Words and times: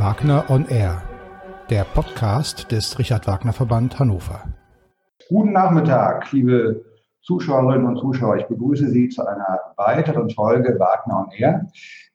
Wagner 0.00 0.48
on 0.48 0.66
Air, 0.66 1.02
der 1.68 1.84
Podcast 1.84 2.72
des 2.72 2.98
Richard 2.98 3.26
Wagner 3.26 3.52
Verband 3.52 3.98
Hannover. 3.98 4.44
Guten 5.28 5.52
Nachmittag, 5.52 6.32
liebe 6.32 6.82
Zuschauerinnen 7.20 7.86
und 7.86 7.98
Zuschauer. 7.98 8.38
Ich 8.38 8.46
begrüße 8.46 8.88
Sie 8.88 9.10
zu 9.10 9.26
einer 9.26 9.60
weiteren 9.76 10.30
Folge 10.30 10.78
Wagner 10.78 11.26
on 11.26 11.30
Air. 11.36 11.66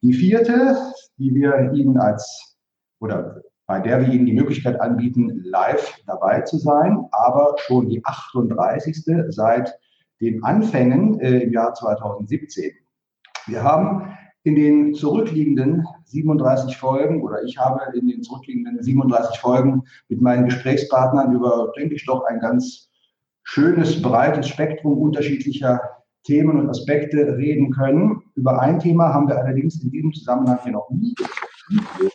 Die 0.02 0.14
vierte, 0.14 0.76
die 1.20 1.36
wir 1.36 1.74
Ihnen 1.74 2.00
als 2.00 2.58
oder 3.00 3.44
bei 3.68 3.80
der 3.82 4.02
wir 4.02 4.12
Ihnen 4.12 4.26
die 4.26 4.34
Möglichkeit 4.34 4.82
anbieten, 4.82 5.44
live 5.46 5.94
dabei 6.08 6.42
zu 6.42 6.58
sein, 6.58 7.06
aber 7.12 7.54
schon 7.60 7.88
die 7.88 8.04
38. 8.04 9.06
seit 9.28 9.78
den 10.22 10.44
Anfängen 10.44 11.20
äh, 11.20 11.42
im 11.42 11.54
Jahr 11.54 11.76
2017. 11.76 12.72
Wir 13.46 13.62
haben 13.62 14.18
in 14.46 14.56
den 14.56 14.94
zurückliegenden 14.94 15.86
37 16.06 16.78
Folgen 16.78 17.24
oder 17.24 17.44
ich 17.44 17.58
habe 17.58 17.98
in 17.98 18.08
den 18.08 18.22
zurückliegenden 18.22 18.82
37 18.82 19.40
Folgen 19.40 19.84
mit 20.08 20.22
meinen 20.22 20.46
Gesprächspartnern 20.46 21.34
über, 21.34 21.74
denke 21.76 21.96
ich, 21.96 22.06
doch 22.06 22.24
ein 22.26 22.40
ganz 22.40 22.92
schönes, 23.44 24.00
breites 24.02 24.48
Spektrum 24.48 25.00
unterschiedlicher 25.00 25.82
Themen 26.26 26.60
und 26.60 26.70
Aspekte 26.70 27.38
reden 27.38 27.72
können. 27.72 28.22
Über 28.36 28.62
ein 28.62 28.80
Thema 28.80 29.12
haben 29.12 29.28
wir 29.28 29.38
allerdings 29.38 29.84
in 29.84 29.90
diesem 29.90 30.14
Zusammenhang 30.14 30.60
hier 30.62 30.74
noch 30.74 30.90
nie 30.92 31.16
gesprochen, 31.16 32.12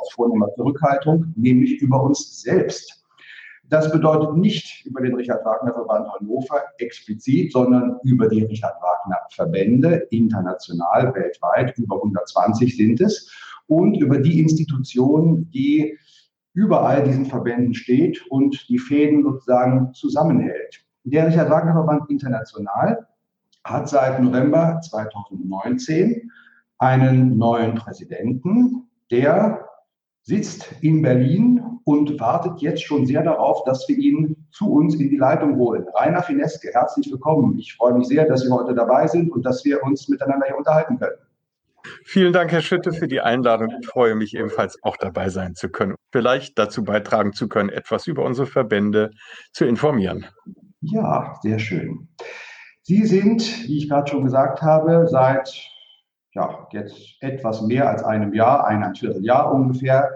aus 0.00 0.12
vornehmer 0.12 0.48
Zurückhaltung, 0.56 1.32
nämlich 1.36 1.80
über 1.80 2.02
uns 2.02 2.42
selbst. 2.42 3.01
Das 3.72 3.90
bedeutet 3.90 4.36
nicht 4.36 4.84
über 4.84 5.00
den 5.00 5.14
Richard 5.14 5.46
Wagner 5.46 5.72
Verband 5.72 6.06
Hannover 6.12 6.60
explizit, 6.76 7.52
sondern 7.52 7.98
über 8.04 8.28
die 8.28 8.42
Richard 8.42 8.74
Wagner 8.82 9.16
Verbände 9.30 10.06
international, 10.10 11.14
weltweit, 11.14 11.78
über 11.78 11.96
120 11.96 12.76
sind 12.76 13.00
es, 13.00 13.32
und 13.68 13.96
über 13.96 14.18
die 14.18 14.42
Institutionen, 14.42 15.50
die 15.52 15.98
über 16.52 16.86
all 16.86 17.02
diesen 17.02 17.24
Verbänden 17.24 17.72
steht 17.72 18.22
und 18.28 18.68
die 18.68 18.78
Fäden 18.78 19.22
sozusagen 19.22 19.94
zusammenhält. 19.94 20.84
Der 21.04 21.28
Richard 21.28 21.48
Wagner 21.48 21.72
Verband 21.72 22.10
International 22.10 23.06
hat 23.64 23.88
seit 23.88 24.20
November 24.20 24.82
2019 24.82 26.30
einen 26.76 27.38
neuen 27.38 27.74
Präsidenten, 27.76 28.90
der 29.10 29.66
sitzt 30.20 30.74
in 30.82 31.00
Berlin 31.00 31.71
und 31.84 32.18
wartet 32.20 32.60
jetzt 32.60 32.82
schon 32.82 33.06
sehr 33.06 33.22
darauf, 33.22 33.64
dass 33.64 33.88
wir 33.88 33.96
ihn 33.96 34.36
zu 34.50 34.72
uns 34.72 34.94
in 34.94 35.10
die 35.10 35.16
Leitung 35.16 35.56
holen. 35.56 35.86
Rainer 35.94 36.22
Fineske, 36.22 36.68
herzlich 36.72 37.10
willkommen. 37.10 37.58
Ich 37.58 37.74
freue 37.74 37.94
mich 37.94 38.08
sehr, 38.08 38.26
dass 38.26 38.42
Sie 38.42 38.50
heute 38.50 38.74
dabei 38.74 39.06
sind 39.06 39.30
und 39.30 39.44
dass 39.44 39.64
wir 39.64 39.82
uns 39.82 40.08
miteinander 40.08 40.46
hier 40.46 40.56
unterhalten 40.56 40.98
können. 40.98 41.16
Vielen 42.04 42.32
Dank, 42.32 42.52
Herr 42.52 42.60
Schütte, 42.60 42.92
für 42.92 43.08
die 43.08 43.20
Einladung. 43.20 43.72
Ich 43.80 43.88
freue 43.88 44.14
mich 44.14 44.36
ebenfalls 44.36 44.78
auch 44.82 44.96
dabei 44.96 45.28
sein 45.30 45.54
zu 45.54 45.68
können, 45.68 45.96
vielleicht 46.12 46.58
dazu 46.58 46.84
beitragen 46.84 47.32
zu 47.32 47.48
können, 47.48 47.70
etwas 47.70 48.06
über 48.06 48.24
unsere 48.24 48.46
Verbände 48.46 49.10
zu 49.52 49.64
informieren. 49.64 50.26
Ja, 50.80 51.34
sehr 51.42 51.58
schön. 51.58 52.08
Sie 52.82 53.04
sind, 53.04 53.68
wie 53.68 53.78
ich 53.78 53.88
gerade 53.88 54.10
schon 54.10 54.24
gesagt 54.24 54.62
habe, 54.62 55.06
seit 55.08 55.52
ja, 56.34 56.66
jetzt 56.72 57.16
etwas 57.20 57.62
mehr 57.62 57.88
als 57.88 58.02
einem 58.02 58.32
Jahr, 58.32 58.66
ein 58.66 58.94
Vierteljahr 58.94 59.52
ungefähr, 59.52 60.10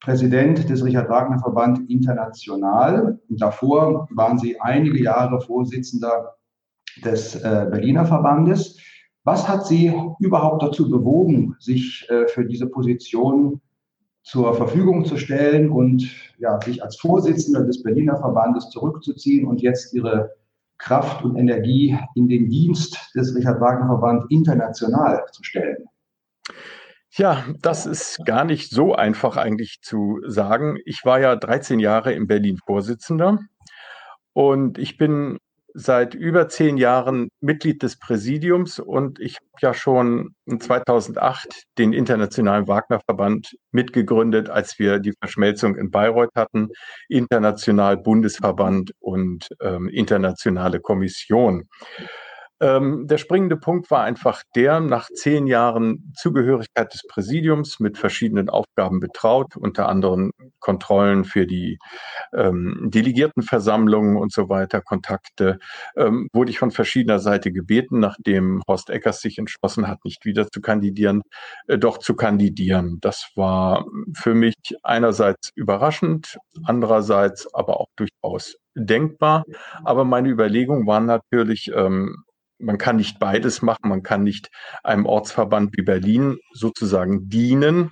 Präsident 0.00 0.68
des 0.68 0.84
Richard 0.84 1.08
Wagner 1.10 1.38
Verband 1.38 1.88
International. 1.90 3.18
Und 3.28 3.40
davor 3.40 4.08
waren 4.12 4.38
Sie 4.38 4.58
einige 4.60 5.02
Jahre 5.02 5.40
Vorsitzender 5.40 6.36
des 7.04 7.36
äh, 7.36 7.66
Berliner 7.70 8.06
Verbandes. 8.06 8.78
Was 9.24 9.46
hat 9.46 9.66
Sie 9.66 9.92
überhaupt 10.18 10.62
dazu 10.62 10.90
bewogen, 10.90 11.54
sich 11.58 12.06
äh, 12.08 12.26
für 12.28 12.46
diese 12.46 12.66
Position 12.66 13.60
zur 14.22 14.54
Verfügung 14.54 15.04
zu 15.04 15.16
stellen 15.16 15.70
und 15.70 16.10
ja, 16.38 16.60
sich 16.60 16.82
als 16.82 16.96
Vorsitzender 16.96 17.64
des 17.64 17.82
Berliner 17.82 18.16
Verbandes 18.16 18.70
zurückzuziehen 18.70 19.46
und 19.46 19.60
jetzt 19.60 19.92
Ihre 19.94 20.30
Kraft 20.78 21.24
und 21.24 21.36
Energie 21.36 21.98
in 22.14 22.28
den 22.28 22.48
Dienst 22.48 23.12
des 23.14 23.34
Richard 23.34 23.60
Wagner 23.60 23.86
Verband 23.86 24.30
international 24.30 25.24
zu 25.32 25.42
stellen? 25.44 25.84
Ja, 27.20 27.44
das 27.60 27.84
ist 27.84 28.24
gar 28.24 28.44
nicht 28.44 28.70
so 28.70 28.94
einfach 28.94 29.36
eigentlich 29.36 29.80
zu 29.82 30.20
sagen. 30.26 30.78
Ich 30.86 31.04
war 31.04 31.20
ja 31.20 31.36
13 31.36 31.78
Jahre 31.78 32.14
in 32.14 32.26
Berlin 32.26 32.56
Vorsitzender 32.64 33.40
und 34.32 34.78
ich 34.78 34.96
bin 34.96 35.36
seit 35.74 36.14
über 36.14 36.48
zehn 36.48 36.78
Jahren 36.78 37.28
Mitglied 37.42 37.82
des 37.82 37.98
Präsidiums 37.98 38.78
und 38.78 39.20
ich 39.20 39.36
habe 39.36 39.60
ja 39.60 39.74
schon 39.74 40.34
2008 40.46 41.64
den 41.76 41.92
Internationalen 41.92 42.66
Wagner-Verband 42.66 43.54
mitgegründet, 43.70 44.48
als 44.48 44.78
wir 44.78 44.98
die 44.98 45.12
Verschmelzung 45.12 45.76
in 45.76 45.90
Bayreuth 45.90 46.34
hatten, 46.34 46.70
International 47.10 47.98
Bundesverband 47.98 48.92
und 48.98 49.46
ähm, 49.60 49.90
Internationale 49.90 50.80
Kommission. 50.80 51.68
Ähm, 52.60 53.06
der 53.06 53.18
springende 53.18 53.56
Punkt 53.56 53.90
war 53.90 54.02
einfach 54.02 54.42
der, 54.54 54.80
nach 54.80 55.08
zehn 55.08 55.46
Jahren 55.46 56.12
Zugehörigkeit 56.16 56.92
des 56.92 57.02
Präsidiums 57.08 57.80
mit 57.80 57.96
verschiedenen 57.96 58.48
Aufgaben 58.50 59.00
betraut, 59.00 59.56
unter 59.56 59.88
anderem 59.88 60.32
Kontrollen 60.58 61.24
für 61.24 61.46
die 61.46 61.78
ähm, 62.34 62.90
Delegiertenversammlungen 62.92 64.16
und 64.16 64.32
so 64.32 64.48
weiter, 64.48 64.82
Kontakte, 64.82 65.58
ähm, 65.96 66.28
wurde 66.32 66.50
ich 66.50 66.58
von 66.58 66.70
verschiedener 66.70 67.18
Seite 67.18 67.52
gebeten, 67.52 67.98
nachdem 67.98 68.62
Horst 68.68 68.90
Eckers 68.90 69.20
sich 69.20 69.38
entschlossen 69.38 69.88
hat, 69.88 70.04
nicht 70.04 70.24
wieder 70.24 70.48
zu 70.48 70.60
kandidieren, 70.60 71.22
äh, 71.66 71.78
doch 71.78 71.98
zu 71.98 72.14
kandidieren. 72.14 72.98
Das 73.00 73.30
war 73.36 73.86
für 74.14 74.34
mich 74.34 74.54
einerseits 74.82 75.50
überraschend, 75.54 76.38
andererseits 76.64 77.52
aber 77.54 77.80
auch 77.80 77.88
durchaus 77.96 78.56
denkbar. 78.74 79.44
Aber 79.84 80.04
meine 80.04 80.28
Überlegungen 80.28 80.86
waren 80.86 81.06
natürlich, 81.06 81.70
ähm, 81.74 82.24
man 82.60 82.78
kann 82.78 82.96
nicht 82.96 83.18
beides 83.18 83.62
machen. 83.62 83.88
Man 83.88 84.02
kann 84.02 84.22
nicht 84.22 84.50
einem 84.82 85.06
Ortsverband 85.06 85.76
wie 85.76 85.82
Berlin 85.82 86.38
sozusagen 86.52 87.28
dienen 87.28 87.90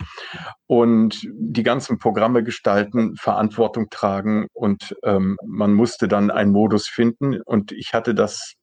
und 0.66 1.26
die 1.32 1.62
ganzen 1.62 1.98
Programme 1.98 2.44
gestalten, 2.44 3.16
Verantwortung 3.16 3.88
tragen 3.90 4.46
und 4.52 4.94
ähm, 5.04 5.36
man 5.46 5.74
musste 5.74 6.08
dann 6.08 6.30
einen 6.30 6.52
Modus 6.52 6.88
finden. 6.88 7.40
Und 7.42 7.72
ich 7.72 7.92
hatte 7.92 8.14
das 8.14 8.54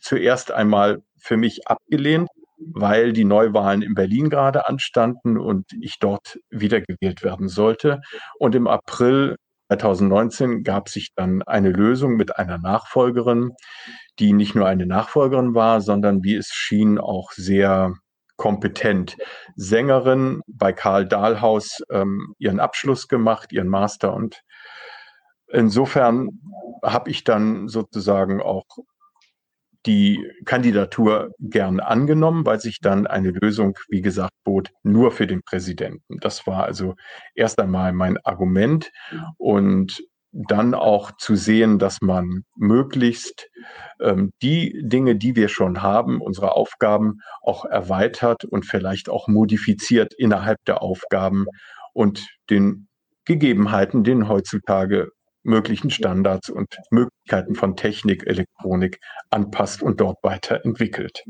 zuerst 0.00 0.50
einmal 0.50 1.02
für 1.18 1.36
mich 1.36 1.66
abgelehnt, 1.68 2.28
weil 2.58 3.12
die 3.12 3.24
Neuwahlen 3.24 3.82
in 3.82 3.94
Berlin 3.94 4.30
gerade 4.30 4.68
anstanden 4.68 5.38
und 5.38 5.66
ich 5.80 5.98
dort 5.98 6.38
wiedergewählt 6.50 7.22
werden 7.22 7.48
sollte. 7.48 8.00
Und 8.38 8.54
im 8.54 8.66
April 8.66 9.36
2019 9.70 10.64
gab 10.64 10.88
sich 10.88 11.14
dann 11.14 11.42
eine 11.42 11.70
Lösung 11.70 12.16
mit 12.16 12.36
einer 12.36 12.58
Nachfolgerin, 12.58 13.52
die 14.18 14.32
nicht 14.32 14.54
nur 14.54 14.66
eine 14.66 14.84
Nachfolgerin 14.84 15.54
war, 15.54 15.80
sondern 15.80 16.24
wie 16.24 16.34
es 16.34 16.48
schien 16.48 16.98
auch 16.98 17.30
sehr 17.32 17.94
kompetent. 18.36 19.16
Sängerin 19.54 20.42
bei 20.46 20.72
Karl 20.72 21.06
Dahlhaus 21.06 21.82
ähm, 21.90 22.34
ihren 22.38 22.58
Abschluss 22.58 23.06
gemacht, 23.06 23.52
ihren 23.52 23.68
Master 23.68 24.12
und 24.14 24.42
insofern 25.48 26.40
habe 26.82 27.10
ich 27.10 27.24
dann 27.24 27.68
sozusagen 27.68 28.40
auch 28.40 28.64
die 29.86 30.26
Kandidatur 30.44 31.32
gern 31.38 31.80
angenommen, 31.80 32.44
weil 32.44 32.60
sich 32.60 32.80
dann 32.80 33.06
eine 33.06 33.30
Lösung, 33.30 33.78
wie 33.88 34.02
gesagt, 34.02 34.32
bot, 34.44 34.70
nur 34.82 35.10
für 35.10 35.26
den 35.26 35.42
Präsidenten. 35.42 36.18
Das 36.20 36.46
war 36.46 36.64
also 36.64 36.94
erst 37.34 37.58
einmal 37.58 37.92
mein 37.92 38.18
Argument 38.24 38.90
und 39.38 40.02
dann 40.32 40.74
auch 40.74 41.10
zu 41.16 41.34
sehen, 41.34 41.78
dass 41.78 42.00
man 42.02 42.44
möglichst 42.56 43.48
ähm, 44.00 44.30
die 44.42 44.80
Dinge, 44.82 45.16
die 45.16 45.34
wir 45.34 45.48
schon 45.48 45.82
haben, 45.82 46.20
unsere 46.20 46.52
Aufgaben 46.52 47.18
auch 47.42 47.64
erweitert 47.64 48.44
und 48.44 48.64
vielleicht 48.64 49.08
auch 49.08 49.26
modifiziert 49.26 50.14
innerhalb 50.16 50.58
der 50.66 50.82
Aufgaben 50.82 51.46
und 51.94 52.28
den 52.48 52.88
Gegebenheiten, 53.24 54.04
den 54.04 54.28
heutzutage 54.28 55.08
möglichen 55.42 55.90
Standards 55.90 56.50
und 56.50 56.78
Möglichkeiten 56.90 57.54
von 57.54 57.76
Technik, 57.76 58.26
Elektronik 58.26 59.00
anpasst 59.30 59.82
und 59.82 60.00
dort 60.00 60.18
weiterentwickelt. 60.22 61.24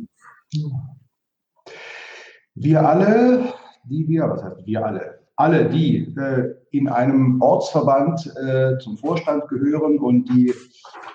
Wir 2.54 2.86
alle, 2.86 3.54
die 3.84 4.08
wir, 4.08 4.28
was 4.28 4.42
heißt 4.42 4.66
wir 4.66 4.84
alle? 4.84 5.20
Alle, 5.36 5.70
die 5.70 6.14
äh, 6.18 6.54
in 6.70 6.88
einem 6.88 7.40
Ortsverband 7.40 8.26
äh, 8.36 8.78
zum 8.78 8.98
Vorstand 8.98 9.48
gehören 9.48 9.98
und 9.98 10.28
die 10.28 10.52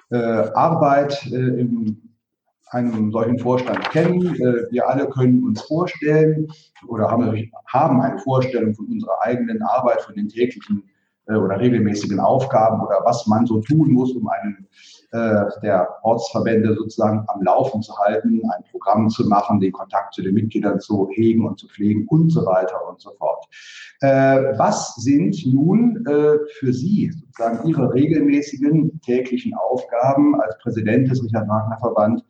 äh, 0.10 0.16
Arbeit 0.16 1.28
äh, 1.28 1.36
in 1.36 2.16
einem 2.70 3.12
solchen 3.12 3.38
Vorstand 3.40 3.90
kennen. 3.92 4.36
Äh, 4.36 4.72
wir 4.72 4.88
alle 4.90 5.08
können 5.10 5.44
uns 5.44 5.62
vorstellen 5.62 6.48
oder 6.88 7.10
haben, 7.10 7.52
haben 7.68 8.02
eine 8.02 8.18
Vorstellung 8.20 8.74
von 8.74 8.88
unserer 8.88 9.22
eigenen 9.22 9.62
Arbeit, 9.62 10.02
von 10.02 10.16
den 10.16 10.28
täglichen 10.28 10.84
oder 11.28 11.60
regelmäßigen 11.60 12.20
Aufgaben 12.20 12.82
oder 12.82 13.02
was 13.04 13.26
man 13.28 13.46
so 13.46 13.60
tun 13.60 13.92
muss, 13.92 14.12
um 14.14 14.28
einen 14.28 14.68
äh, 15.12 15.46
der 15.64 15.88
Ortsverbände 16.04 16.76
sozusagen 16.76 17.24
am 17.28 17.42
Laufen 17.42 17.82
zu 17.82 17.98
halten, 17.98 18.42
ein 18.56 18.64
Programm 18.70 19.10
zu 19.10 19.28
machen, 19.28 19.60
den 19.60 19.72
Kontakt 19.72 20.14
zu 20.14 20.22
den 20.22 20.34
Mitgliedern 20.34 20.80
zu 20.80 21.10
hegen 21.14 21.48
und 21.48 21.58
zu 21.58 21.68
pflegen 21.68 22.06
und 22.10 22.30
so 22.30 22.46
weiter 22.46 22.88
und 22.90 23.00
so 23.00 23.12
fort. 23.18 23.46
Äh, 24.02 24.58
was 24.58 24.96
sind 24.96 25.38
nun 25.46 26.06
äh, 26.06 26.38
für 26.60 26.74
Sie 26.74 27.12
sozusagen 27.12 27.68
Ihre 27.68 27.94
regelmäßigen 27.94 29.00
täglichen 29.02 29.54
Aufgaben 29.56 30.40
als 30.42 30.58
Präsident 30.60 31.10
des 31.10 31.24
Richard 31.24 31.48
Wagner 31.48 31.78
Verband 31.80 32.24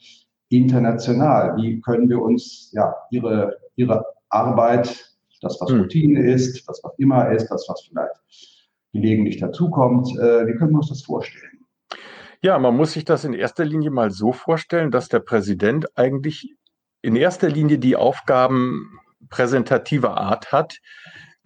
international? 0.49 1.57
Wie 1.57 1.81
können 1.81 2.07
wir 2.07 2.21
uns 2.21 2.69
ja 2.71 2.93
Ihre, 3.09 3.57
Ihre 3.75 4.05
Arbeit, 4.29 5.17
das 5.41 5.59
was 5.59 5.69
hm. 5.69 5.81
Routine 5.81 6.31
ist, 6.31 6.67
das 6.69 6.81
was 6.83 6.93
immer 6.97 7.31
ist, 7.31 7.47
das 7.49 7.65
was 7.67 7.81
vielleicht 7.81 8.54
gelegentlich 8.95 9.37
dazukommt, 9.37 10.07
wie 10.07 10.55
können 10.57 10.71
wir 10.71 10.77
uns 10.77 10.89
das 10.89 11.03
vorstellen? 11.03 11.51
Ja, 12.41 12.57
man 12.59 12.75
muss 12.75 12.93
sich 12.93 13.05
das 13.05 13.25
in 13.25 13.33
erster 13.33 13.65
Linie 13.65 13.91
mal 13.91 14.11
so 14.11 14.31
vorstellen, 14.31 14.91
dass 14.91 15.09
der 15.09 15.19
Präsident 15.19 15.97
eigentlich 15.97 16.55
in 17.01 17.15
erster 17.15 17.49
Linie 17.49 17.77
die 17.77 17.95
Aufgaben 17.95 18.99
präsentativer 19.29 20.17
Art 20.17 20.51
hat, 20.51 20.77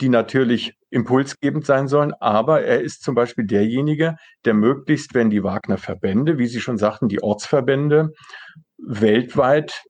die 0.02 0.10
natürlich 0.10 0.76
impulsgebend 0.90 1.66
sein 1.66 1.88
sollen, 1.88 2.14
aber 2.20 2.64
er 2.64 2.82
ist 2.82 3.04
zum 3.04 3.16
Beispiel 3.16 3.46
derjenige, 3.46 4.16
der 4.46 4.54
möglichst, 4.54 5.14
wenn 5.14 5.30
die 5.30 5.44
Wagner-Verbände, 5.44 6.38
wie 6.38 6.48
Sie 6.48 6.62
schon 6.62 6.78
sagten, 6.78 7.10
die 7.10 7.22
Ortsverbände 7.22 8.14
weltweit 8.78 9.84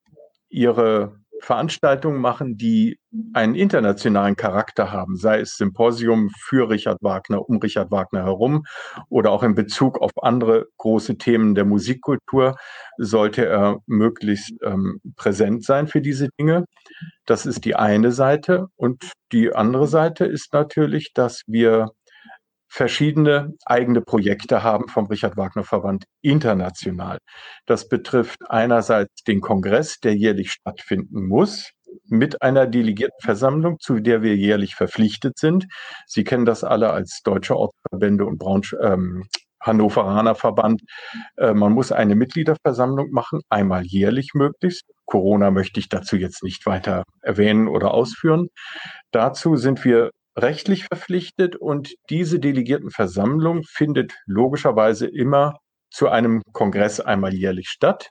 ihre 0.49 1.15
Veranstaltungen 1.41 2.19
machen, 2.19 2.57
die 2.57 2.99
einen 3.33 3.55
internationalen 3.55 4.35
Charakter 4.35 4.91
haben, 4.91 5.15
sei 5.15 5.39
es 5.39 5.55
Symposium 5.55 6.29
für 6.37 6.69
Richard 6.69 6.99
Wagner, 7.01 7.47
um 7.47 7.57
Richard 7.57 7.91
Wagner 7.91 8.23
herum 8.23 8.65
oder 9.09 9.31
auch 9.31 9.43
in 9.43 9.55
Bezug 9.55 9.99
auf 9.99 10.11
andere 10.21 10.67
große 10.77 11.17
Themen 11.17 11.55
der 11.55 11.65
Musikkultur, 11.65 12.57
sollte 12.97 13.45
er 13.45 13.77
möglichst 13.87 14.53
ähm, 14.63 14.99
präsent 15.15 15.63
sein 15.63 15.87
für 15.87 16.01
diese 16.01 16.29
Dinge. 16.39 16.65
Das 17.25 17.45
ist 17.45 17.65
die 17.65 17.75
eine 17.75 18.11
Seite. 18.11 18.67
Und 18.75 19.11
die 19.31 19.53
andere 19.53 19.87
Seite 19.87 20.25
ist 20.25 20.53
natürlich, 20.53 21.13
dass 21.13 21.43
wir 21.47 21.89
verschiedene 22.69 23.53
eigene 23.65 24.01
Projekte 24.01 24.63
haben 24.63 24.87
vom 24.87 25.07
Richard 25.07 25.35
Wagner 25.37 25.63
Verband 25.63 26.05
international. 26.21 27.17
Das 27.65 27.89
betrifft 27.89 28.37
einerseits 28.47 29.23
den 29.23 29.41
Kongress, 29.41 29.99
der 29.99 30.15
jährlich 30.15 30.51
stattfinden 30.51 31.27
muss, 31.27 31.71
mit 32.05 32.41
einer 32.41 32.67
Delegiertenversammlung, 32.67 33.79
zu 33.79 33.99
der 33.99 34.21
wir 34.21 34.35
jährlich 34.35 34.75
verpflichtet 34.75 35.37
sind. 35.37 35.65
Sie 36.05 36.23
kennen 36.23 36.45
das 36.45 36.63
alle 36.63 36.91
als 36.91 37.21
Deutsche 37.23 37.57
Ortsverbände 37.57 38.25
und 38.25 38.37
Braunsch 38.37 38.75
ähm, 38.81 39.25
Hannoveraner 39.61 40.35
Verband. 40.35 40.81
Äh, 41.37 41.53
man 41.53 41.73
muss 41.73 41.91
eine 41.91 42.15
Mitgliederversammlung 42.15 43.11
machen, 43.11 43.41
einmal 43.49 43.83
jährlich 43.85 44.33
möglichst. 44.33 44.85
Corona 45.05 45.51
möchte 45.51 45.79
ich 45.79 45.89
dazu 45.89 46.15
jetzt 46.15 46.43
nicht 46.43 46.65
weiter 46.65 47.03
erwähnen 47.21 47.67
oder 47.67 47.93
ausführen. 47.93 48.49
Dazu 49.11 49.55
sind 49.55 49.83
wir 49.83 50.11
rechtlich 50.37 50.85
verpflichtet 50.85 51.55
und 51.55 51.93
diese 52.09 52.39
Delegiertenversammlung 52.39 53.63
findet 53.63 54.13
logischerweise 54.25 55.07
immer 55.07 55.59
zu 55.91 56.09
einem 56.09 56.41
Kongress 56.53 56.99
einmal 56.99 57.33
jährlich 57.33 57.69
statt. 57.69 58.09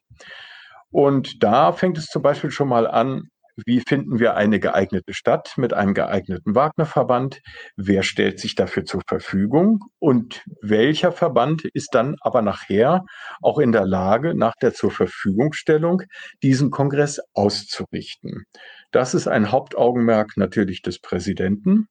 Und 0.91 1.43
da 1.43 1.73
fängt 1.73 1.99
es 1.99 2.07
zum 2.07 2.23
Beispiel 2.23 2.51
schon 2.51 2.69
mal 2.69 2.87
an, 2.87 3.29
wie 3.67 3.81
finden 3.81 4.21
wir 4.21 4.37
eine 4.37 4.61
geeignete 4.61 5.15
Stadt 5.15 5.55
mit 5.57 5.75
einem 5.75 5.93
geeigneten 5.93 6.55
Wagner-Verband? 6.55 7.41
Wer 7.77 8.05
stellt 8.05 8.39
sich 8.39 8.55
dafür 8.55 8.85
zur 8.85 9.03
Verfügung? 9.07 9.81
Und 9.99 10.45
welcher 10.63 11.11
Verband 11.11 11.65
ist 11.73 11.95
dann 11.95 12.15
aber 12.21 12.41
nachher 12.41 13.05
auch 13.43 13.59
in 13.59 13.73
der 13.73 13.85
Lage, 13.85 14.35
nach 14.37 14.55
der 14.63 14.75
zur 14.75 14.93
Verfügungstellung 14.93 16.03
diesen 16.43 16.71
Kongress 16.71 17.21
auszurichten? 17.35 18.45
Das 18.93 19.15
ist 19.15 19.27
ein 19.27 19.51
Hauptaugenmerk 19.51 20.37
natürlich 20.37 20.83
des 20.83 21.01
Präsidenten. 21.01 21.89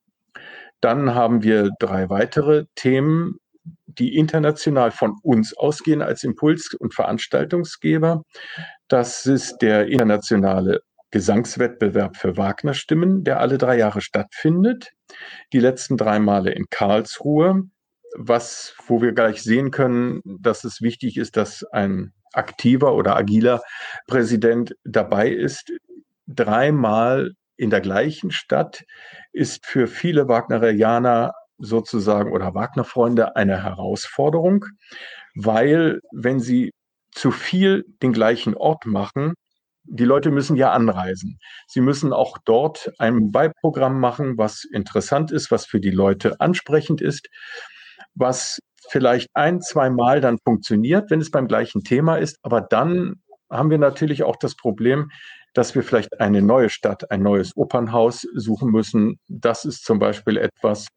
Dann 0.82 1.16
haben 1.16 1.44
wir 1.44 1.70
drei 1.80 2.10
weitere 2.10 2.66
Themen, 2.76 3.40
die 3.86 4.16
international 4.16 4.92
von 4.92 5.16
uns 5.24 5.56
ausgehen 5.58 6.02
als 6.02 6.24
Impuls- 6.24 6.74
und 6.74 6.94
Veranstaltungsgeber. 6.94 8.24
Das 8.88 9.26
ist 9.26 9.58
der 9.62 9.88
internationale 9.88 10.82
Gesangswettbewerb 11.12 12.18
für 12.18 12.38
Wagner-Stimmen, 12.38 13.24
der 13.24 13.40
alle 13.40 13.58
drei 13.58 13.78
Jahre 13.78 14.02
stattfindet. 14.02 14.92
Die 15.54 15.60
letzten 15.60 15.98
drei 15.98 16.20
Male 16.20 16.52
in 16.52 16.66
Karlsruhe, 16.70 17.64
was, 18.16 18.76
wo 18.86 19.02
wir 19.02 19.14
gleich 19.14 19.42
sehen 19.42 19.72
können, 19.72 20.22
dass 20.26 20.64
es 20.64 20.82
wichtig 20.82 21.18
ist, 21.18 21.38
dass 21.38 21.64
ein 21.72 22.14
aktiver 22.34 22.94
oder 22.94 23.16
agiler 23.16 23.62
Präsident 24.06 24.76
dabei 24.84 25.30
ist. 25.30 25.72
Dreimal 26.28 27.32
in 27.58 27.70
der 27.70 27.82
gleichen 27.82 28.32
Stadt 28.32 28.84
ist 29.34 29.66
für 29.66 29.88
viele 29.88 30.28
Wagnerianer 30.28 31.34
sozusagen 31.58 32.32
oder 32.32 32.54
Wagner-Freunde 32.54 33.36
eine 33.36 33.64
Herausforderung, 33.64 34.66
weil 35.36 36.00
wenn 36.12 36.40
sie 36.40 36.72
zu 37.12 37.32
viel 37.32 37.84
den 38.04 38.14
gleichen 38.14 38.56
Ort 38.56 38.86
machen, 38.86 39.34
die 39.90 40.06
Leute 40.06 40.32
müssen 40.32 40.56
ja 40.56 40.72
anreisen. 40.72 41.40
Sie 41.68 41.82
müssen 41.82 42.14
auch 42.14 42.38
dort 42.46 42.92
ein 43.00 43.32
Beiprogramm 43.32 44.00
machen, 44.00 44.38
was 44.38 44.66
interessant 44.66 45.32
ist, 45.32 45.50
was 45.50 45.66
für 45.66 45.80
die 45.80 45.92
Leute 45.92 46.40
ansprechend 46.40 47.02
ist, 47.02 47.28
was 48.14 48.60
vielleicht 48.90 49.30
ein, 49.34 49.62
zwei 49.62 49.90
Mal 49.90 50.22
dann 50.22 50.38
funktioniert, 50.44 51.10
wenn 51.10 51.22
es 51.22 51.32
beim 51.32 51.48
gleichen 51.48 51.84
Thema 51.84 52.18
ist. 52.18 52.38
Aber 52.44 52.62
dann 52.62 53.22
haben 53.50 53.70
wir 53.70 53.78
natürlich 53.78 54.24
auch 54.24 54.36
das 54.36 54.56
Problem, 54.56 55.10
dass 55.58 55.74
wir 55.74 55.82
vielleicht 55.82 56.20
eine 56.20 56.44
neue 56.44 56.70
Stadt, 56.70 57.10
ein 57.10 57.24
neues 57.24 57.58
Opernhaus 57.58 58.28
suchen 58.36 58.70
müssen. 58.70 59.20
Das 59.28 59.66
ist 59.66 59.84
zum 59.84 59.98
Beispiel 59.98 60.38
etwas, 60.38 60.88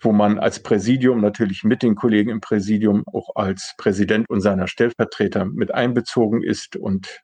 wo 0.00 0.10
man 0.12 0.38
als 0.38 0.62
Präsidium 0.62 1.20
natürlich 1.20 1.64
mit 1.64 1.82
den 1.82 1.94
Kollegen 1.94 2.30
im 2.30 2.40
Präsidium 2.40 3.04
auch 3.12 3.28
als 3.34 3.74
Präsident 3.76 4.26
und 4.30 4.40
seiner 4.40 4.68
Stellvertreter 4.68 5.44
mit 5.44 5.74
einbezogen 5.74 6.42
ist 6.42 6.76
und 6.76 7.20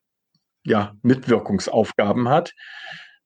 ja, 0.66 0.94
Mitwirkungsaufgaben 1.00 2.28
hat. 2.28 2.52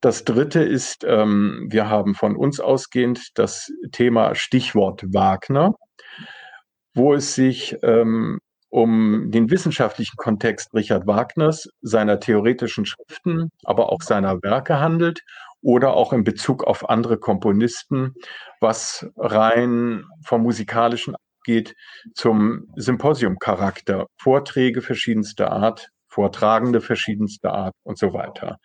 Das 0.00 0.22
dritte 0.24 0.62
ist, 0.62 1.02
ähm, 1.04 1.66
wir 1.70 1.90
haben 1.90 2.14
von 2.14 2.36
uns 2.36 2.60
ausgehend 2.60 3.30
das 3.34 3.72
Thema 3.90 4.36
Stichwort 4.36 5.02
Wagner, 5.12 5.74
wo 6.94 7.14
es 7.14 7.34
sich 7.34 7.76
ähm, 7.82 8.38
um 8.70 9.30
den 9.30 9.50
wissenschaftlichen 9.50 10.16
Kontext 10.16 10.74
Richard 10.74 11.06
Wagners, 11.06 11.68
seiner 11.80 12.20
theoretischen 12.20 12.84
Schriften, 12.84 13.50
aber 13.64 13.90
auch 13.90 14.02
seiner 14.02 14.42
Werke 14.42 14.80
handelt 14.80 15.22
oder 15.60 15.94
auch 15.94 16.12
in 16.12 16.24
Bezug 16.24 16.64
auf 16.64 16.88
andere 16.88 17.18
Komponisten, 17.18 18.14
was 18.60 19.06
rein 19.16 20.04
vom 20.22 20.42
musikalischen 20.42 21.14
geht 21.44 21.74
zum 22.14 22.68
Symposiumcharakter, 22.76 24.06
Vorträge 24.20 24.82
verschiedenster 24.82 25.50
Art, 25.50 25.88
Vortragende 26.08 26.80
verschiedenster 26.80 27.52
Art 27.52 27.74
und 27.84 27.98
so 27.98 28.12
weiter. 28.12 28.58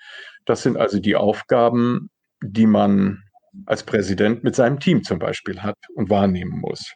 Das 0.46 0.64
sind 0.64 0.78
also 0.78 1.00
die 1.00 1.16
Aufgaben, 1.16 2.10
die 2.42 2.66
man 2.66 3.24
als 3.66 3.84
Präsident 3.84 4.44
mit 4.44 4.56
seinem 4.56 4.80
Team 4.80 5.04
zum 5.04 5.20
Beispiel 5.20 5.62
hat 5.62 5.78
und 5.96 6.10
wahrnehmen 6.10 6.60
muss. 6.60 6.94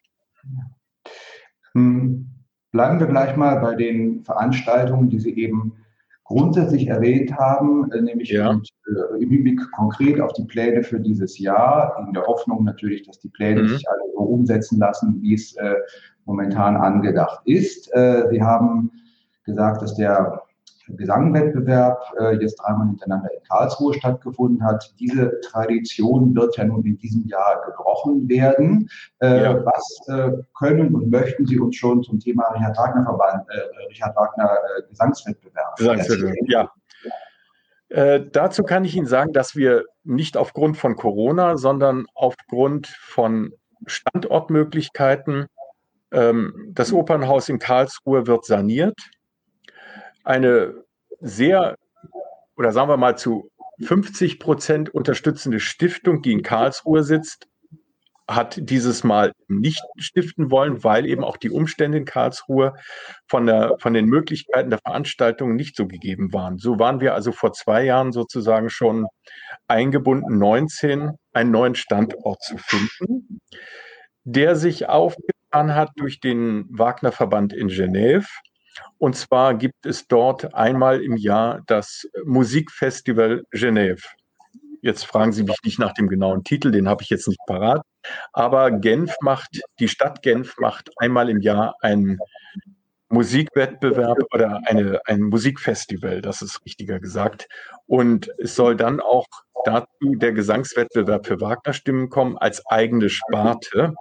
Hm. 1.73 2.36
Bleiben 2.77 2.99
wir 2.99 3.07
gleich 3.07 3.35
mal 3.35 3.55
bei 3.55 3.73
den 3.73 4.23
Veranstaltungen, 4.23 5.09
die 5.09 5.17
Sie 5.17 5.35
eben 5.35 5.73
grundsätzlich 6.25 6.85
erwähnt 6.85 7.35
haben, 7.35 7.91
äh, 7.91 8.03
nämlich 8.03 8.29
ja. 8.29 8.51
und, 8.51 8.69
äh, 8.85 9.23
im 9.23 9.31
Hinblick 9.31 9.59
konkret 9.71 10.21
auf 10.21 10.31
die 10.33 10.43
Pläne 10.43 10.83
für 10.83 10.99
dieses 10.99 11.39
Jahr, 11.39 12.05
in 12.05 12.13
der 12.13 12.27
Hoffnung 12.27 12.63
natürlich, 12.63 13.01
dass 13.01 13.17
die 13.17 13.29
Pläne 13.29 13.63
mhm. 13.63 13.69
sich 13.69 13.89
alle 13.89 14.11
so 14.13 14.19
umsetzen 14.19 14.77
lassen, 14.77 15.19
wie 15.23 15.33
es 15.33 15.55
äh, 15.55 15.73
momentan 16.25 16.77
angedacht 16.77 17.41
ist. 17.45 17.91
Äh, 17.95 18.27
Sie 18.29 18.43
haben 18.43 18.91
gesagt, 19.43 19.81
dass 19.81 19.95
der 19.95 20.43
Gesangwettbewerb 20.95 21.99
äh, 22.19 22.35
jetzt 22.35 22.55
dreimal 22.55 22.87
hintereinander 22.87 23.29
in 23.33 23.43
Karlsruhe 23.43 23.93
stattgefunden 23.93 24.63
hat. 24.63 24.93
Diese 24.99 25.39
Tradition 25.41 26.35
wird 26.35 26.57
ja 26.57 26.65
nun 26.65 26.85
in 26.85 26.97
diesem 26.97 27.27
Jahr 27.27 27.61
gebrochen 27.65 28.27
werden. 28.29 28.89
Äh, 29.19 29.43
ja. 29.43 29.65
Was 29.65 30.07
äh, 30.07 30.31
können 30.57 30.95
und 30.95 31.09
möchten 31.09 31.45
Sie 31.45 31.59
uns 31.59 31.75
schon 31.75 32.03
zum 32.03 32.19
Thema 32.19 32.47
Richard 32.53 32.77
Wagner 32.77 33.03
Verband, 33.03 33.43
äh, 33.49 33.87
Richard 33.87 34.15
Wagner 34.15 34.49
äh, 34.77 34.83
Gesangswettbewerb? 34.89 35.75
Gesangswettbewerb, 35.77 36.35
ja. 36.47 36.71
Äh, 37.89 38.25
dazu 38.31 38.63
kann 38.63 38.83
ich 38.85 38.95
Ihnen 38.95 39.07
sagen, 39.07 39.31
dass 39.33 39.55
wir 39.55 39.85
nicht 40.03 40.37
aufgrund 40.37 40.77
von 40.77 40.95
Corona, 40.95 41.57
sondern 41.57 42.05
aufgrund 42.13 42.87
von 42.87 43.53
Standortmöglichkeiten 43.85 45.47
ähm, 46.11 46.71
das 46.73 46.91
Opernhaus 46.91 47.49
in 47.49 47.59
Karlsruhe 47.59 48.27
wird 48.27 48.45
saniert 48.45 48.95
eine 50.27 50.83
sehr, 51.19 51.75
oder 52.55 52.71
sagen 52.71 52.89
wir 52.89 52.97
mal 52.97 53.17
zu 53.17 53.49
50 53.83 54.39
Prozent 54.39 54.89
unterstützende 54.89 55.59
Stiftung, 55.59 56.21
die 56.21 56.33
in 56.33 56.43
Karlsruhe 56.43 57.03
sitzt, 57.03 57.47
hat 58.29 58.59
dieses 58.59 59.05
Mal 59.05 59.31
nicht 59.47 59.81
stiften 59.97 60.51
wollen, 60.51 60.83
weil 60.83 61.05
eben 61.05 61.23
auch 61.23 61.37
die 61.37 61.49
Umstände 61.49 61.99
in 61.99 62.05
Karlsruhe 62.05 62.73
von, 63.29 63.45
der, 63.45 63.77
von 63.79 63.93
den 63.93 64.05
Möglichkeiten 64.05 64.69
der 64.69 64.79
Veranstaltung 64.79 65.55
nicht 65.55 65.77
so 65.77 65.87
gegeben 65.87 66.33
waren. 66.33 66.57
So 66.57 66.77
waren 66.77 66.99
wir 66.99 67.13
also 67.13 67.31
vor 67.31 67.53
zwei 67.53 67.85
Jahren 67.85 68.11
sozusagen 68.11 68.69
schon 68.69 69.07
eingebunden, 69.67 70.37
19 70.37 71.11
einen 71.31 71.51
neuen 71.51 71.75
Standort 71.75 72.41
zu 72.41 72.57
finden, 72.57 73.39
der 74.25 74.57
sich 74.57 74.89
aufgetan 74.89 75.73
hat 75.73 75.91
durch 75.95 76.19
den 76.19 76.65
Wagner-Verband 76.69 77.53
in 77.53 77.69
Genève. 77.69 78.27
Und 78.97 79.15
zwar 79.15 79.55
gibt 79.55 79.85
es 79.85 80.07
dort 80.07 80.53
einmal 80.53 81.01
im 81.01 81.17
Jahr 81.17 81.61
das 81.67 82.07
Musikfestival 82.25 83.43
Genève. 83.51 84.03
Jetzt 84.81 85.05
fragen 85.05 85.31
Sie 85.31 85.43
mich 85.43 85.57
nicht 85.63 85.79
nach 85.79 85.93
dem 85.93 86.07
genauen 86.07 86.43
Titel, 86.43 86.71
den 86.71 86.87
habe 86.87 87.03
ich 87.03 87.09
jetzt 87.09 87.27
nicht 87.27 87.39
parat. 87.47 87.81
Aber 88.31 88.71
Genf 88.71 89.15
macht, 89.21 89.61
die 89.79 89.87
Stadt 89.87 90.21
Genf 90.21 90.55
macht 90.59 90.91
einmal 90.97 91.29
im 91.29 91.41
Jahr 91.41 91.75
einen 91.81 92.19
Musikwettbewerb 93.09 94.17
oder 94.33 94.61
eine, 94.65 94.99
ein 95.05 95.21
Musikfestival, 95.21 96.21
das 96.21 96.41
ist 96.41 96.63
richtiger 96.65 96.99
gesagt. 96.99 97.47
Und 97.85 98.29
es 98.37 98.55
soll 98.55 98.75
dann 98.75 98.99
auch 98.99 99.25
dazu 99.65 100.15
der 100.15 100.33
Gesangswettbewerb 100.33 101.25
für 101.25 101.41
Wagner-Stimmen 101.41 102.09
kommen 102.09 102.37
als 102.37 102.65
eigene 102.67 103.09
Sparte. 103.09 103.93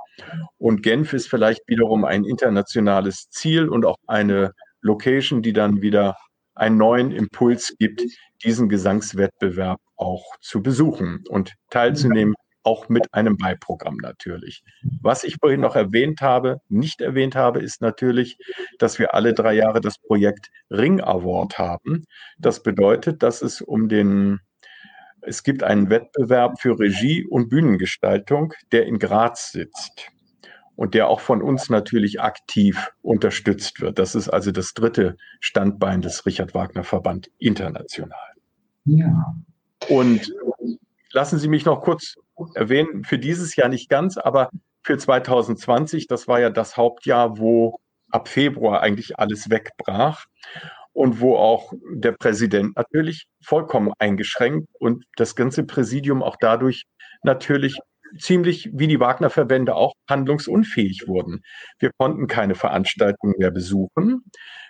Und 0.59 0.83
Genf 0.83 1.13
ist 1.13 1.29
vielleicht 1.29 1.63
wiederum 1.67 2.05
ein 2.05 2.25
internationales 2.25 3.29
Ziel 3.31 3.69
und 3.69 3.85
auch 3.85 3.97
eine 4.07 4.53
Location, 4.87 5.43
die 5.43 5.53
dann 5.53 5.83
wieder 5.83 6.17
einen 6.55 6.79
neuen 6.79 7.11
Impuls 7.11 7.75
gibt, 7.79 8.03
diesen 8.45 8.69
Gesangswettbewerb 8.69 9.81
auch 9.97 10.25
zu 10.41 10.63
besuchen 10.63 11.25
und 11.29 11.55
teilzunehmen, 11.71 12.35
auch 12.63 12.89
mit 12.89 13.15
einem 13.15 13.37
Beiprogramm 13.37 13.97
natürlich. 13.99 14.63
Was 15.01 15.23
ich 15.23 15.37
vorhin 15.41 15.61
noch 15.61 15.77
erwähnt 15.77 16.21
habe, 16.21 16.59
nicht 16.69 17.01
erwähnt 17.01 17.37
habe, 17.37 17.61
ist 17.61 17.81
natürlich, 17.81 18.39
dass 18.79 18.99
wir 18.99 19.15
alle 19.15 19.35
drei 19.35 19.55
Jahre 19.55 19.81
das 19.81 19.99
Projekt 19.99 20.49
Ring 20.71 21.01
Award 21.01 21.59
haben. 21.59 22.05
Das 22.39 22.63
bedeutet, 22.63 23.23
dass 23.23 23.41
es 23.43 23.61
um 23.61 23.89
den 23.89 24.41
es 25.23 25.43
gibt 25.43 25.65
einen 25.65 25.91
Wettbewerb 25.91 26.61
für 26.61 26.79
Regie 26.79 27.27
und 27.27 27.49
Bühnengestaltung, 27.49 28.55
der 28.71 28.87
in 28.87 29.01
Graz 29.01 29.51
sitzt 29.51 30.13
und 30.77 30.95
der 30.95 31.09
auch 31.09 31.21
von 31.21 31.43
uns 31.43 31.71
natürlich 31.71 32.21
aktiv 32.21 32.93
unterstützt 33.03 33.81
wird. 33.81 33.99
Das 33.99 34.15
ist 34.15 34.29
also 34.29 34.53
das 34.53 34.75
dritte 34.75 35.17
Standbein 35.41 36.03
des 36.03 36.27
Richard 36.27 36.55
Wagner 36.55 36.85
Verband 36.85 37.31
international. 37.39 38.33
Ja. 38.85 39.35
Und 39.89 40.33
lassen 41.13 41.39
Sie 41.39 41.49
mich 41.49 41.65
noch 41.65 41.83
kurz 41.83 42.17
erwähnen, 42.55 43.05
für 43.05 43.19
dieses 43.19 43.57
Jahr 43.57 43.69
nicht 43.69 43.89
ganz, 43.89 44.19
aber 44.19 44.51
für 44.83 44.99
2020, 44.99 46.07
das 46.07 46.29
war 46.29 46.41
ja 46.41 46.51
das 46.51 46.77
Hauptjahr, 46.77 47.39
wo 47.39 47.81
ab 48.11 48.29
Februar 48.29 48.83
eigentlich 48.83 49.19
alles 49.19 49.51
wegbrach 49.51 50.27
und 50.93 51.21
wo 51.21 51.37
auch 51.37 51.73
der 51.91 52.13
Präsident 52.13 52.77
natürlich 52.77 53.27
vollkommen 53.43 53.93
eingeschränkt 53.99 54.69
und 54.79 55.05
das 55.17 55.35
ganze 55.35 55.65
Präsidium 55.65 56.23
auch 56.23 56.37
dadurch 56.41 56.85
natürlich 57.23 57.79
ziemlich 58.19 58.71
wie 58.73 58.87
die 58.87 59.01
Wagner-Verbände 59.01 59.75
auch 59.75 59.93
handlungsunfähig 60.09 61.05
wurden. 61.07 61.43
Wir 61.79 61.91
konnten 61.99 62.27
keine 62.27 62.55
Veranstaltungen 62.55 63.35
mehr 63.39 63.51
besuchen. 63.51 64.25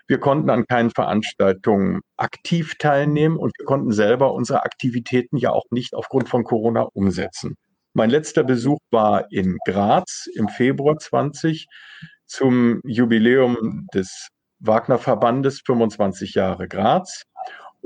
Wir 0.07 0.19
konnten 0.19 0.50
an 0.50 0.67
keinen 0.67 0.91
Veranstaltungen 0.91 2.00
aktiv 2.17 2.75
teilnehmen 2.79 3.37
und 3.37 3.53
wir 3.59 3.67
konnten 3.67 3.93
selber 3.93 4.35
unsere 4.35 4.65
Aktivitäten 4.65 5.37
ja 5.37 5.50
auch 5.50 5.65
nicht 5.71 5.95
aufgrund 5.95 6.29
von 6.29 6.45
Corona 6.45 6.83
umsetzen. 6.93 7.57
Mein 7.93 8.11
letzter 8.11 8.45
Besuch 8.45 8.79
war 8.91 9.33
in 9.33 9.57
Graz 9.67 10.26
im 10.35 10.49
Februar 10.49 10.99
20 10.99 11.67
zum 12.26 12.81
Jubiläum 12.85 13.87
des 13.95 14.29
Wagner-Verbandes 14.61 15.62
25 15.65 16.35
Jahre 16.35 16.69
Graz 16.69 17.23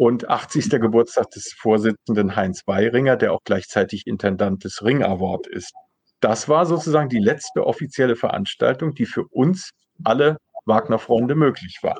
und 0.00 0.30
80. 0.30 0.70
Geburtstag 0.70 1.30
des 1.32 1.52
Vorsitzenden 1.52 2.34
Heinz 2.34 2.62
Weiringer, 2.64 3.18
der 3.18 3.34
auch 3.34 3.42
gleichzeitig 3.44 4.06
Intendant 4.06 4.64
des 4.64 4.82
Ring 4.82 5.02
Award 5.02 5.46
ist. 5.46 5.74
Das 6.20 6.48
war 6.48 6.64
sozusagen 6.64 7.10
die 7.10 7.18
letzte 7.18 7.66
offizielle 7.66 8.16
Veranstaltung, 8.16 8.94
die 8.94 9.04
für 9.04 9.26
uns 9.28 9.72
alle 10.02 10.38
Wagner-Freunde 10.64 11.34
möglich 11.34 11.80
war. 11.82 11.98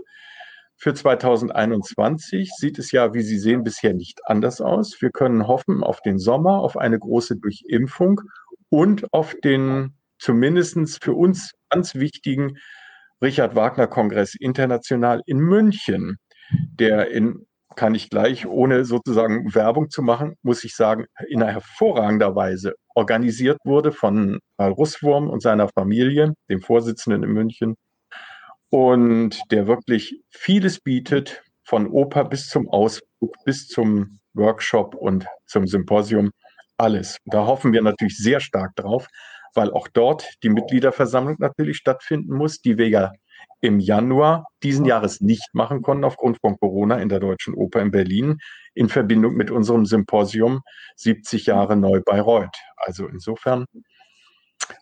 Für 0.79 0.95
2021 0.95 2.51
sieht 2.57 2.79
es 2.79 2.91
ja, 2.91 3.13
wie 3.13 3.21
Sie 3.21 3.39
sehen, 3.39 3.65
bisher 3.65 3.93
nicht 3.93 4.21
anders 4.25 4.63
aus. 4.63 5.03
Wir 5.03 5.11
können 5.11 5.47
hoffen 5.47 5.85
auf 5.85 6.01
den 6.01 6.19
Sommer, 6.19 6.61
auf 6.61 6.79
eine 6.79 6.99
große 6.99 7.37
Durchimpfung 7.37 8.23
und 8.71 9.13
auf 9.13 9.35
den 9.45 9.95
zumindest 10.19 11.05
für 11.05 11.13
uns 11.13 11.53
ganz 11.69 11.95
wichtigen 11.97 12.57
Richard 13.21 13.57
Wagner 13.57 13.89
Kongress 13.89 14.35
international 14.35 15.21
in 15.27 15.37
München, 15.37 16.17
der 16.51 17.11
in 17.11 17.47
kann 17.77 17.95
ich 17.95 18.11
gleich, 18.11 18.47
ohne 18.47 18.85
sozusagen 18.85 19.55
Werbung 19.55 19.91
zu 19.91 20.03
machen, 20.03 20.35
muss 20.43 20.65
ich 20.65 20.75
sagen, 20.75 21.07
in 21.29 21.43
hervorragender 21.43 22.35
Weise 22.35 22.75
organisiert 22.95 23.59
wurde 23.65 23.93
von 23.93 24.39
Karl 24.59 24.73
Russwurm 24.73 25.29
und 25.29 25.41
seiner 25.41 25.69
Familie, 25.69 26.35
dem 26.49 26.61
Vorsitzenden 26.61 27.23
in 27.23 27.31
München, 27.31 27.77
und 28.71 29.41
der 29.51 29.67
wirklich 29.67 30.21
vieles 30.31 30.81
bietet, 30.81 31.43
von 31.65 31.87
Oper 31.89 32.25
bis 32.25 32.49
zum 32.49 32.69
Ausflug, 32.69 33.35
bis 33.45 33.69
zum 33.69 34.19
Workshop 34.35 34.95
und 34.95 35.27
zum 35.47 35.67
Symposium, 35.67 36.31
alles. 36.77 37.17
Da 37.27 37.47
hoffen 37.47 37.73
wir 37.73 37.83
natürlich 37.83 38.17
sehr 38.17 38.41
stark 38.41 38.75
drauf, 38.77 39.07
weil 39.55 39.73
auch 39.73 39.89
dort 39.89 40.29
die 40.43 40.49
Mitgliederversammlung 40.49 41.37
natürlich 41.39 41.77
stattfinden 41.77 42.35
muss, 42.35 42.61
die 42.61 42.79
wir 42.79 42.89
ja 42.89 43.13
im 43.61 43.79
Januar 43.79 44.47
diesen 44.63 44.85
Jahres 44.85 45.21
nicht 45.21 45.55
machen 45.55 45.83
konnten 45.83 46.05
aufgrund 46.05 46.39
von 46.41 46.57
Corona 46.59 46.99
in 46.99 47.09
der 47.09 47.21
Deutschen 47.21 47.55
Oper 47.55 47.81
in 47.81 47.91
Berlin 47.91 48.39
in 48.75 48.89
Verbindung 48.89 49.35
mit 49.35 49.51
unserem 49.51 49.85
Symposium 49.85 50.61
70 50.97 51.47
Jahre 51.47 51.77
neu 51.77 52.01
Bayreuth. 52.05 52.57
Also 52.77 53.07
insofern 53.07 53.67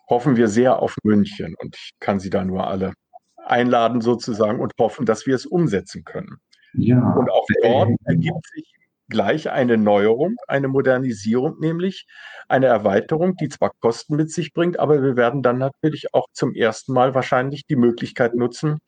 hoffen 0.07 0.37
wir 0.37 0.47
sehr 0.47 0.79
auf 0.79 0.95
München 1.03 1.55
und 1.59 1.75
ich 1.75 1.91
kann 1.99 2.19
Sie 2.19 2.29
da 2.29 2.45
nur 2.45 2.67
alle 2.67 2.93
einladen 3.37 4.01
sozusagen 4.01 4.59
und 4.59 4.73
hoffen, 4.79 5.05
dass 5.05 5.25
wir 5.25 5.35
es 5.35 5.45
umsetzen 5.45 6.03
können. 6.03 6.37
Ja. 6.73 6.99
Und 7.13 7.31
auch 7.31 7.45
dort 7.61 7.89
ergibt 8.05 8.45
sich 8.53 8.71
gleich 9.09 9.49
eine 9.49 9.77
Neuerung, 9.77 10.35
eine 10.47 10.67
Modernisierung, 10.67 11.59
nämlich 11.59 12.05
eine 12.47 12.67
Erweiterung, 12.67 13.35
die 13.35 13.49
zwar 13.49 13.71
Kosten 13.79 14.15
mit 14.15 14.31
sich 14.31 14.53
bringt, 14.53 14.79
aber 14.79 15.01
wir 15.03 15.15
werden 15.15 15.41
dann 15.41 15.57
natürlich 15.57 16.13
auch 16.13 16.27
zum 16.33 16.53
ersten 16.53 16.93
Mal 16.93 17.13
wahrscheinlich 17.15 17.65
die 17.65 17.75
Möglichkeit 17.75 18.35
nutzen, 18.35 18.79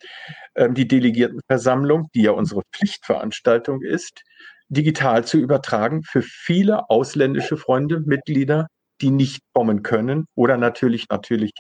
ähm, 0.56 0.74
die 0.74 0.88
Delegiertenversammlung, 0.88 2.08
die 2.16 2.24
ja 2.24 2.32
unsere 2.32 2.62
Pflichtveranstaltung 2.74 3.82
ist, 3.82 4.24
digital 4.70 5.26
zu 5.26 5.38
übertragen 5.38 6.04
für 6.04 6.22
viele 6.22 6.90
ausländische 6.90 7.58
Freunde, 7.58 8.00
Mitglieder, 8.00 8.68
die 9.02 9.12
nicht 9.12 9.42
kommen 9.54 9.84
können 9.84 10.26
oder 10.36 10.58
natürlich, 10.58 11.08
natürlich 11.10 11.52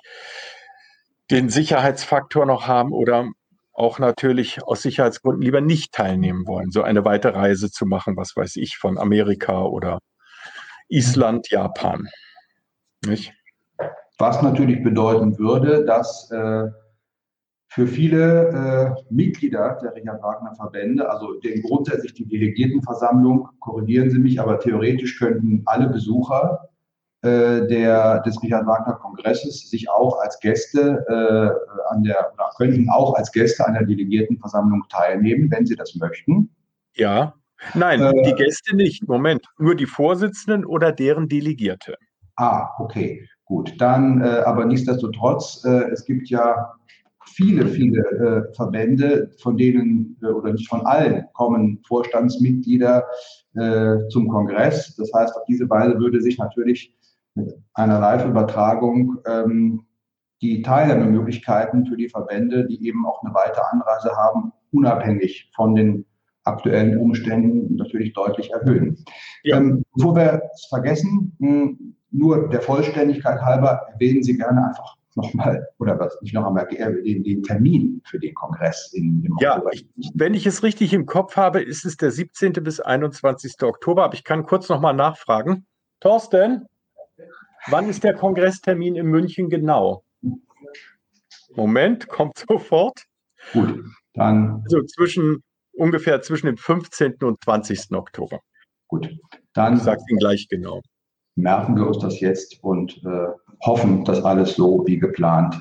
den 1.29 1.49
Sicherheitsfaktor 1.49 2.45
noch 2.45 2.67
haben 2.67 2.91
oder 2.91 3.29
auch 3.81 3.97
natürlich 3.97 4.61
aus 4.63 4.83
Sicherheitsgründen 4.83 5.41
lieber 5.41 5.59
nicht 5.59 5.91
teilnehmen 5.91 6.45
wollen, 6.45 6.69
so 6.69 6.83
eine 6.83 7.03
weite 7.03 7.33
Reise 7.33 7.71
zu 7.71 7.87
machen, 7.87 8.15
was 8.15 8.35
weiß 8.35 8.57
ich, 8.57 8.77
von 8.77 8.99
Amerika 8.99 9.63
oder 9.63 9.99
Island, 10.87 11.49
Japan. 11.49 12.07
Nicht? 13.05 13.33
Was 14.19 14.43
natürlich 14.43 14.83
bedeuten 14.83 15.39
würde, 15.39 15.83
dass 15.83 16.29
äh, 16.29 16.67
für 17.69 17.87
viele 17.87 18.49
äh, 18.99 19.03
Mitglieder 19.11 19.79
der 19.81 19.95
Richard 19.95 20.21
Wagner 20.21 20.53
Verbände, 20.53 21.09
also 21.09 21.39
den 21.39 21.63
grundsätzlich 21.63 22.13
die 22.13 22.27
Delegiertenversammlung, 22.27 23.49
korrigieren 23.59 24.11
Sie 24.11 24.19
mich, 24.19 24.39
aber 24.39 24.59
theoretisch 24.59 25.17
könnten 25.17 25.63
alle 25.65 25.89
Besucher 25.89 26.69
äh, 27.23 27.67
der, 27.67 28.21
des 28.21 28.41
Richard 28.41 28.65
Wagner 28.65 28.93
Kongresses 28.93 29.69
sich 29.69 29.89
auch 29.89 30.19
als 30.21 30.39
Gäste 30.39 31.05
äh, 31.07 31.93
an 31.93 32.03
der, 32.03 32.31
oder 32.33 32.49
könnten 32.57 32.89
auch 32.89 33.13
als 33.15 33.31
Gäste 33.31 33.65
an 33.65 33.73
der 33.73 33.85
Delegiertenversammlung 33.85 34.83
teilnehmen, 34.89 35.51
wenn 35.51 35.65
sie 35.65 35.75
das 35.75 35.95
möchten. 35.95 36.49
Ja. 36.95 37.35
Nein, 37.75 38.01
äh, 38.01 38.23
die 38.23 38.33
Gäste 38.33 38.75
nicht. 38.75 39.07
Moment, 39.07 39.45
nur 39.59 39.75
die 39.75 39.85
Vorsitzenden 39.85 40.65
oder 40.65 40.91
deren 40.91 41.27
Delegierte. 41.27 41.95
Ah, 42.37 42.69
okay, 42.79 43.27
gut. 43.45 43.79
Dann, 43.79 44.21
äh, 44.21 44.41
aber 44.45 44.65
nichtsdestotrotz, 44.65 45.63
äh, 45.63 45.91
es 45.91 46.05
gibt 46.05 46.27
ja 46.29 46.73
viele, 47.25 47.67
viele 47.67 48.01
äh, 48.01 48.53
Verbände, 48.55 49.31
von 49.41 49.57
denen 49.57 50.17
äh, 50.23 50.27
oder 50.27 50.53
nicht 50.53 50.67
von 50.67 50.85
allen 50.87 51.25
kommen 51.33 51.79
Vorstandsmitglieder 51.87 53.05
äh, 53.55 54.07
zum 54.09 54.27
Kongress. 54.27 54.95
Das 54.95 55.11
heißt, 55.13 55.35
auf 55.35 55.43
diese 55.47 55.69
Weise 55.69 55.99
würde 55.99 56.19
sich 56.21 56.37
natürlich 56.37 56.95
mit 57.35 57.53
einer 57.73 57.99
Live-Übertragung 57.99 59.17
ähm, 59.25 59.85
die 60.41 60.61
Teilnahmemöglichkeiten 60.61 61.85
für 61.85 61.95
die 61.95 62.09
Verbände, 62.09 62.65
die 62.67 62.85
eben 62.87 63.05
auch 63.05 63.23
eine 63.23 63.33
weite 63.33 63.61
Anreise 63.71 64.11
haben, 64.15 64.51
unabhängig 64.71 65.51
von 65.55 65.75
den 65.75 66.05
aktuellen 66.43 66.97
Umständen 66.97 67.75
natürlich 67.75 68.13
deutlich 68.13 68.51
erhöhen. 68.51 69.03
Ja. 69.43 69.57
Ähm, 69.57 69.83
bevor 69.93 70.15
wir 70.15 70.41
es 70.53 70.65
vergessen, 70.65 71.35
hm, 71.39 71.95
nur 72.09 72.49
der 72.49 72.61
Vollständigkeit 72.61 73.41
halber 73.41 73.81
erwähnen 73.93 74.23
Sie 74.23 74.35
gerne 74.35 74.67
einfach 74.67 74.97
nochmal, 75.15 75.67
oder 75.79 75.99
was, 75.99 76.17
nicht 76.21 76.33
noch 76.33 76.45
einmal, 76.45 76.67
den, 76.67 77.23
den 77.23 77.43
Termin 77.43 78.01
für 78.05 78.19
den 78.19 78.33
Kongress 78.33 78.91
in, 78.93 79.23
im 79.23 79.35
ja, 79.39 79.57
Oktober. 79.57 79.71
Ich, 79.73 79.85
wenn 80.13 80.33
ich 80.33 80.45
es 80.45 80.63
richtig 80.63 80.93
im 80.93 81.05
Kopf 81.05 81.35
habe, 81.35 81.61
ist 81.61 81.85
es 81.85 81.97
der 81.97 82.11
17. 82.11 82.53
bis 82.53 82.79
21. 82.79 83.61
Oktober, 83.61 84.05
aber 84.05 84.13
ich 84.13 84.23
kann 84.23 84.45
kurz 84.45 84.69
nochmal 84.69 84.93
nachfragen. 84.93 85.65
Thorsten, 85.99 86.65
wann 87.67 87.89
ist 87.89 88.03
der 88.03 88.13
Kongresstermin 88.13 88.95
in 88.95 89.07
München 89.07 89.49
genau? 89.49 90.03
Moment, 91.55 92.07
kommt 92.07 92.37
sofort. 92.37 93.03
Gut, 93.53 93.83
dann. 94.13 94.61
Also 94.63 94.83
zwischen 94.83 95.43
ungefähr 95.73 96.21
zwischen 96.21 96.47
dem 96.47 96.57
15. 96.57 97.15
und 97.21 97.43
20. 97.43 97.91
Oktober. 97.91 98.39
Gut, 98.87 99.09
dann. 99.53 99.75
Ich 99.75 99.83
sage 99.83 100.01
Ihnen 100.09 100.19
gleich 100.19 100.47
genau. 100.49 100.81
Merken 101.35 101.75
wir 101.75 101.87
uns 101.87 101.99
das 101.99 102.19
jetzt 102.19 102.61
und 102.61 103.01
äh, 103.05 103.27
hoffen, 103.65 104.03
dass 104.03 104.23
alles 104.23 104.55
so 104.55 104.85
wie 104.85 104.99
geplant 104.99 105.55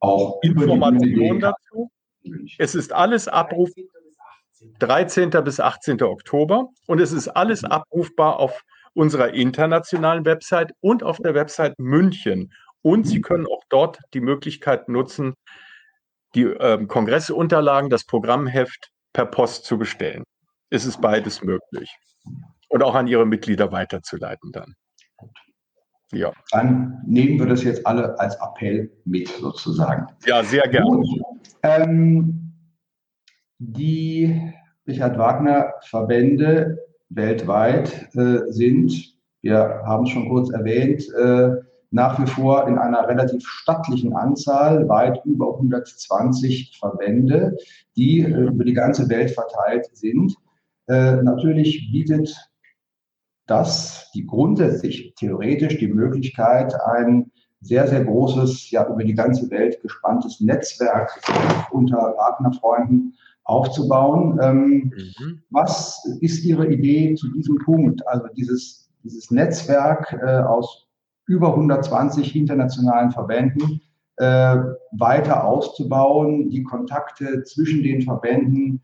auch 0.00 0.40
Informationen 0.42 1.40
dazu. 1.40 1.90
Es 2.58 2.74
ist 2.74 2.92
alles 2.92 3.28
Abruf 3.28 3.70
13. 4.78 5.30
bis 5.30 5.60
18. 5.60 6.02
Oktober 6.02 6.68
und 6.86 7.00
es 7.00 7.12
ist 7.12 7.28
alles 7.28 7.64
abrufbar 7.64 8.38
auf 8.38 8.64
unserer 8.96 9.34
internationalen 9.34 10.24
Website 10.24 10.72
und 10.80 11.02
auf 11.02 11.18
der 11.18 11.34
Website 11.34 11.78
München. 11.78 12.52
Und 12.82 13.06
Sie 13.06 13.20
können 13.20 13.46
auch 13.46 13.62
dort 13.68 14.00
die 14.14 14.20
Möglichkeit 14.20 14.88
nutzen, 14.88 15.34
die 16.34 16.44
äh, 16.44 16.84
Kongressunterlagen, 16.86 17.90
das 17.90 18.04
Programmheft 18.04 18.90
per 19.12 19.26
Post 19.26 19.64
zu 19.64 19.78
bestellen. 19.78 20.24
Es 20.70 20.84
ist 20.84 21.00
beides 21.00 21.42
möglich. 21.42 21.94
Und 22.68 22.82
auch 22.82 22.94
an 22.94 23.06
Ihre 23.06 23.26
Mitglieder 23.26 23.72
weiterzuleiten 23.72 24.52
dann. 24.52 24.74
Ja. 26.12 26.32
Dann 26.52 27.02
nehmen 27.06 27.38
wir 27.38 27.46
das 27.46 27.64
jetzt 27.64 27.86
alle 27.86 28.18
als 28.18 28.36
Appell 28.36 28.90
mit, 29.04 29.28
sozusagen. 29.28 30.06
Ja, 30.24 30.42
sehr 30.44 30.68
gerne. 30.68 31.02
Ähm, 31.62 32.52
die 33.58 34.52
Richard 34.86 35.18
Wagner 35.18 35.72
Verbände 35.82 36.85
weltweit 37.08 38.14
äh, 38.14 38.50
sind, 38.50 39.16
wir 39.42 39.82
haben 39.84 40.04
es 40.04 40.10
schon 40.10 40.28
kurz 40.28 40.50
erwähnt, 40.50 41.08
äh, 41.14 41.62
nach 41.90 42.20
wie 42.20 42.26
vor 42.26 42.66
in 42.66 42.78
einer 42.78 43.06
relativ 43.06 43.46
stattlichen 43.46 44.14
Anzahl, 44.14 44.88
weit 44.88 45.24
über 45.24 45.54
120 45.54 46.76
Verbände, 46.78 47.56
die 47.96 48.20
äh, 48.20 48.46
über 48.46 48.64
die 48.64 48.74
ganze 48.74 49.08
Welt 49.08 49.30
verteilt 49.30 49.86
sind. 49.92 50.34
Äh, 50.88 51.22
natürlich 51.22 51.90
bietet 51.92 52.34
das 53.46 54.10
die 54.12 54.26
grundsätzlich 54.26 55.14
theoretisch 55.14 55.78
die 55.78 55.88
Möglichkeit, 55.88 56.74
ein 56.80 57.30
sehr, 57.60 57.86
sehr 57.86 58.04
großes, 58.04 58.70
ja 58.70 58.86
über 58.88 59.04
die 59.04 59.14
ganze 59.14 59.50
Welt 59.50 59.80
gespanntes 59.80 60.40
Netzwerk 60.40 61.20
unter 61.70 61.96
Wagner-Freunden 61.96 63.14
aufzubauen. 63.46 64.38
Ähm, 64.42 64.92
mhm. 65.18 65.42
Was 65.50 66.04
ist 66.20 66.44
Ihre 66.44 66.66
Idee 66.66 67.14
zu 67.14 67.30
diesem 67.32 67.58
Punkt? 67.58 68.06
Also 68.06 68.26
dieses, 68.36 68.90
dieses 69.02 69.30
Netzwerk 69.30 70.12
äh, 70.22 70.40
aus 70.40 70.86
über 71.26 71.48
120 71.50 72.36
internationalen 72.36 73.10
Verbänden 73.10 73.80
äh, 74.16 74.56
weiter 74.92 75.44
auszubauen, 75.44 76.50
die 76.50 76.62
Kontakte 76.62 77.42
zwischen 77.44 77.82
den 77.82 78.02
Verbänden 78.02 78.82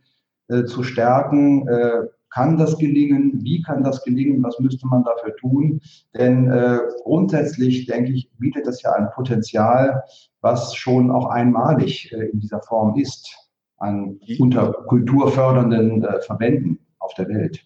äh, 0.49 0.65
zu 0.65 0.83
stärken, 0.83 1.67
äh, 1.69 2.07
kann 2.33 2.57
das 2.57 2.79
gelingen? 2.79 3.41
Wie 3.43 3.63
kann 3.63 3.85
das 3.85 4.03
gelingen? 4.05 4.43
Was 4.43 4.59
müsste 4.59 4.87
man 4.87 5.05
dafür 5.05 5.37
tun? 5.37 5.81
Denn 6.15 6.51
äh, 6.51 6.79
grundsätzlich, 7.05 7.87
denke 7.87 8.13
ich, 8.13 8.31
bietet 8.39 8.67
das 8.67 8.81
ja 8.83 8.93
ein 8.93 9.11
Potenzial, 9.15 10.03
was 10.41 10.75
schon 10.75 11.11
auch 11.11 11.27
einmalig 11.27 12.11
äh, 12.13 12.31
in 12.31 12.41
dieser 12.41 12.63
Form 12.63 12.99
ist, 12.99 13.42
an 13.83 14.19
unter 14.39 14.73
kulturfördernden 14.73 16.05
äh, 16.05 16.21
Verbänden 16.23 16.79
auf 16.99 17.15
der 17.15 17.29
Welt. 17.29 17.65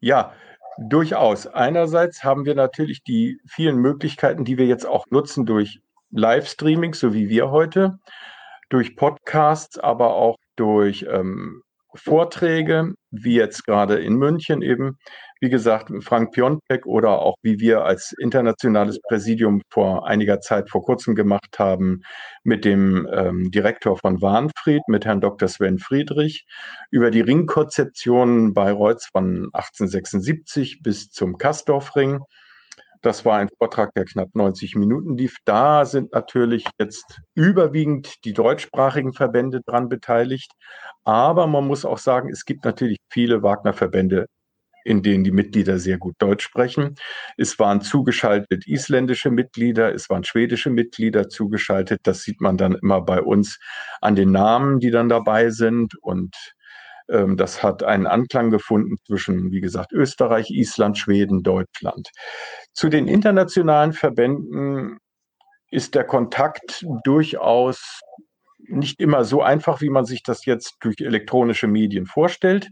Ja, 0.00 0.32
durchaus. 0.78 1.46
Einerseits 1.46 2.24
haben 2.24 2.44
wir 2.44 2.54
natürlich 2.54 3.04
die 3.04 3.38
vielen 3.46 3.76
Möglichkeiten, 3.76 4.44
die 4.44 4.58
wir 4.58 4.66
jetzt 4.66 4.86
auch 4.86 5.06
nutzen 5.10 5.46
durch 5.46 5.80
Livestreaming, 6.10 6.94
so 6.94 7.14
wie 7.14 7.28
wir 7.28 7.50
heute, 7.50 7.98
durch 8.70 8.96
Podcasts, 8.96 9.78
aber 9.78 10.14
auch 10.14 10.36
durch 10.56 11.06
ähm, 11.10 11.62
Vorträge, 11.94 12.94
wie 13.10 13.34
jetzt 13.34 13.64
gerade 13.64 13.96
in 13.96 14.14
München 14.16 14.62
eben, 14.62 14.98
wie 15.40 15.50
gesagt, 15.50 15.90
Frank 16.02 16.32
Piontek 16.32 16.86
oder 16.86 17.20
auch 17.20 17.34
wie 17.42 17.58
wir 17.58 17.84
als 17.84 18.14
internationales 18.18 19.00
Präsidium 19.00 19.60
vor 19.70 20.06
einiger 20.06 20.40
Zeit, 20.40 20.70
vor 20.70 20.82
kurzem 20.82 21.14
gemacht 21.14 21.58
haben, 21.58 22.02
mit 22.44 22.64
dem 22.64 23.08
ähm, 23.12 23.50
Direktor 23.50 23.98
von 23.98 24.22
Warnfried, 24.22 24.82
mit 24.86 25.04
Herrn 25.04 25.20
Dr. 25.20 25.48
Sven 25.48 25.78
Friedrich, 25.78 26.46
über 26.90 27.10
die 27.10 27.20
Ringkonzeption 27.20 28.54
Bayreuths 28.54 29.08
von 29.12 29.48
1876 29.52 30.80
bis 30.82 31.10
zum 31.10 31.38
Kastorfring. 31.38 32.20
Das 33.02 33.24
war 33.24 33.38
ein 33.38 33.48
Vortrag, 33.58 33.92
der 33.94 34.04
knapp 34.04 34.28
90 34.34 34.76
Minuten 34.76 35.16
lief. 35.16 35.38
Da 35.44 35.84
sind 35.84 36.12
natürlich 36.12 36.64
jetzt 36.78 37.20
überwiegend 37.34 38.24
die 38.24 38.32
deutschsprachigen 38.32 39.12
Verbände 39.12 39.60
dran 39.66 39.88
beteiligt. 39.88 40.52
Aber 41.04 41.48
man 41.48 41.66
muss 41.66 41.84
auch 41.84 41.98
sagen, 41.98 42.30
es 42.30 42.44
gibt 42.44 42.64
natürlich 42.64 42.98
viele 43.10 43.42
Wagner-Verbände, 43.42 44.26
in 44.84 45.02
denen 45.02 45.24
die 45.24 45.32
Mitglieder 45.32 45.80
sehr 45.80 45.98
gut 45.98 46.14
Deutsch 46.18 46.44
sprechen. 46.44 46.94
Es 47.36 47.58
waren 47.58 47.80
zugeschaltet 47.80 48.68
isländische 48.68 49.30
Mitglieder, 49.30 49.92
es 49.92 50.08
waren 50.08 50.22
schwedische 50.22 50.70
Mitglieder 50.70 51.28
zugeschaltet. 51.28 52.00
Das 52.04 52.22
sieht 52.22 52.40
man 52.40 52.56
dann 52.56 52.76
immer 52.76 53.00
bei 53.00 53.20
uns 53.20 53.58
an 54.00 54.14
den 54.14 54.30
Namen, 54.30 54.78
die 54.78 54.92
dann 54.92 55.08
dabei 55.08 55.50
sind. 55.50 55.96
Und 56.02 56.36
das 57.36 57.62
hat 57.62 57.82
einen 57.82 58.06
Anklang 58.06 58.50
gefunden 58.50 58.96
zwischen, 59.06 59.50
wie 59.50 59.60
gesagt, 59.60 59.92
Österreich, 59.92 60.50
Island, 60.50 60.96
Schweden, 60.96 61.42
Deutschland. 61.42 62.08
Zu 62.72 62.88
den 62.88 63.06
internationalen 63.06 63.92
Verbänden 63.92 64.98
ist 65.70 65.94
der 65.94 66.04
Kontakt 66.04 66.84
durchaus 67.04 68.00
nicht 68.58 69.00
immer 69.00 69.24
so 69.24 69.42
einfach, 69.42 69.80
wie 69.80 69.90
man 69.90 70.04
sich 70.04 70.22
das 70.22 70.46
jetzt 70.46 70.76
durch 70.80 70.96
elektronische 71.00 71.66
Medien 71.66 72.06
vorstellt. 72.06 72.68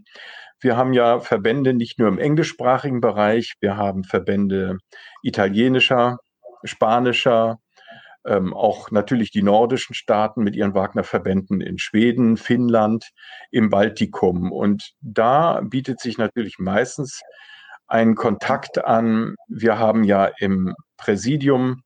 Wir 0.59 0.77
haben 0.77 0.93
ja 0.93 1.19
Verbände 1.19 1.73
nicht 1.73 1.99
nur 1.99 2.07
im 2.07 2.19
englischsprachigen 2.19 3.01
Bereich, 3.01 3.53
wir 3.59 3.77
haben 3.77 4.03
Verbände 4.03 4.77
italienischer, 5.23 6.17
spanischer, 6.63 7.57
ähm, 8.25 8.53
auch 8.53 8.91
natürlich 8.91 9.31
die 9.31 9.43
nordischen 9.43 9.95
Staaten 9.95 10.43
mit 10.43 10.55
ihren 10.55 10.73
Wagner-Verbänden 10.73 11.61
in 11.61 11.77
Schweden, 11.77 12.37
Finnland, 12.37 13.09
im 13.49 13.69
Baltikum. 13.69 14.51
Und 14.51 14.91
da 15.01 15.61
bietet 15.61 15.99
sich 15.99 16.17
natürlich 16.17 16.57
meistens 16.59 17.21
ein 17.87 18.15
Kontakt 18.15 18.83
an. 18.83 19.35
Wir 19.47 19.79
haben 19.79 20.03
ja 20.03 20.29
im 20.39 20.73
Präsidium 20.97 21.81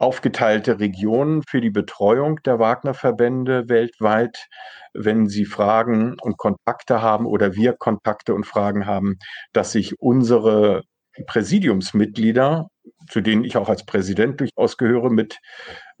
aufgeteilte 0.00 0.80
Regionen 0.80 1.42
für 1.46 1.60
die 1.60 1.70
Betreuung 1.70 2.40
der 2.44 2.58
Wagner-Verbände 2.58 3.68
weltweit. 3.68 4.46
Wenn 4.94 5.28
Sie 5.28 5.44
Fragen 5.44 6.16
und 6.20 6.38
Kontakte 6.38 7.02
haben 7.02 7.26
oder 7.26 7.54
wir 7.54 7.74
Kontakte 7.74 8.34
und 8.34 8.46
Fragen 8.46 8.86
haben, 8.86 9.18
dass 9.52 9.72
sich 9.72 10.00
unsere 10.00 10.82
Präsidiumsmitglieder 11.26 12.69
zu 13.08 13.20
denen 13.20 13.44
ich 13.44 13.56
auch 13.56 13.68
als 13.68 13.84
Präsident 13.84 14.40
durchaus 14.40 14.76
gehöre, 14.76 15.10
mit 15.10 15.38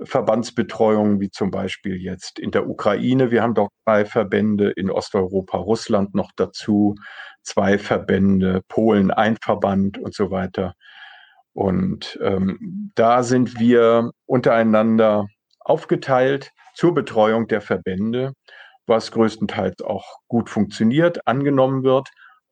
Verbandsbetreuungen, 0.02 1.20
wie 1.20 1.30
zum 1.30 1.50
Beispiel 1.50 1.96
jetzt 1.96 2.38
in 2.38 2.50
der 2.50 2.68
Ukraine. 2.68 3.30
Wir 3.30 3.42
haben 3.42 3.54
dort 3.54 3.72
drei 3.84 4.04
Verbände, 4.04 4.70
in 4.70 4.90
Osteuropa, 4.90 5.58
Russland 5.58 6.14
noch 6.14 6.30
dazu, 6.36 6.94
zwei 7.42 7.78
Verbände, 7.78 8.62
Polen 8.68 9.10
ein 9.10 9.36
Verband 9.36 9.98
und 9.98 10.14
so 10.14 10.30
weiter. 10.30 10.74
Und 11.52 12.18
ähm, 12.22 12.92
da 12.94 13.22
sind 13.22 13.58
wir 13.58 14.10
untereinander 14.26 15.26
aufgeteilt 15.60 16.52
zur 16.74 16.94
Betreuung 16.94 17.48
der 17.48 17.60
Verbände, 17.60 18.32
was 18.86 19.10
größtenteils 19.12 19.82
auch 19.82 20.18
gut 20.28 20.48
funktioniert, 20.48 21.26
angenommen 21.26 21.82
wird 21.82 22.08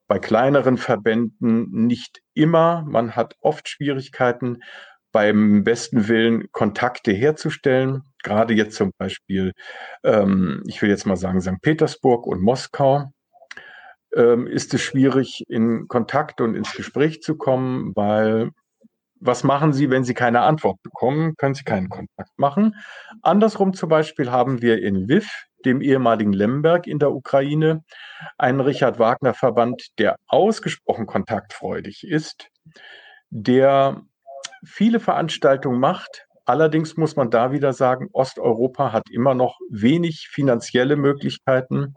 bei 0.09 0.19
kleineren 0.19 0.77
Verbänden 0.77 1.69
nicht 1.69 2.21
immer. 2.33 2.83
Man 2.85 3.15
hat 3.15 3.35
oft 3.39 3.69
Schwierigkeiten, 3.69 4.57
beim 5.11 5.63
besten 5.63 6.07
Willen 6.07 6.51
Kontakte 6.51 7.11
herzustellen. 7.11 8.03
Gerade 8.23 8.53
jetzt 8.53 8.75
zum 8.75 8.91
Beispiel, 8.97 9.53
ähm, 10.03 10.63
ich 10.67 10.81
will 10.81 10.89
jetzt 10.89 11.05
mal 11.05 11.15
sagen, 11.15 11.41
St. 11.41 11.61
Petersburg 11.61 12.27
und 12.27 12.41
Moskau 12.41 13.05
ähm, 14.15 14.47
ist 14.47 14.73
es 14.73 14.81
schwierig, 14.81 15.43
in 15.47 15.87
Kontakt 15.87 16.41
und 16.41 16.55
ins 16.55 16.73
Gespräch 16.73 17.21
zu 17.21 17.37
kommen, 17.37 17.95
weil 17.95 18.49
was 19.21 19.43
machen 19.43 19.73
Sie, 19.73 19.89
wenn 19.89 20.03
Sie 20.03 20.13
keine 20.13 20.41
Antwort 20.41 20.81
bekommen? 20.81 21.35
Können 21.37 21.53
Sie 21.53 21.63
keinen 21.63 21.89
Kontakt 21.89 22.31
machen. 22.37 22.75
Andersrum 23.21 23.73
zum 23.73 23.89
Beispiel 23.89 24.31
haben 24.31 24.61
wir 24.61 24.81
in 24.81 24.95
Lviv 24.95 25.48
dem 25.65 25.81
ehemaligen 25.81 26.33
Lemberg 26.33 26.87
in 26.87 26.99
der 26.99 27.11
Ukraine, 27.11 27.83
einen 28.37 28.59
Richard 28.59 28.99
Wagner 28.99 29.33
Verband, 29.33 29.87
der 29.97 30.15
ausgesprochen 30.27 31.05
kontaktfreudig 31.05 32.03
ist, 32.03 32.49
der 33.29 34.01
viele 34.63 34.99
Veranstaltungen 34.99 35.79
macht. 35.79 36.25
Allerdings 36.45 36.97
muss 36.97 37.15
man 37.15 37.29
da 37.29 37.51
wieder 37.51 37.73
sagen, 37.73 38.09
Osteuropa 38.11 38.91
hat 38.91 39.09
immer 39.11 39.35
noch 39.35 39.59
wenig 39.69 40.29
finanzielle 40.31 40.95
Möglichkeiten, 40.95 41.95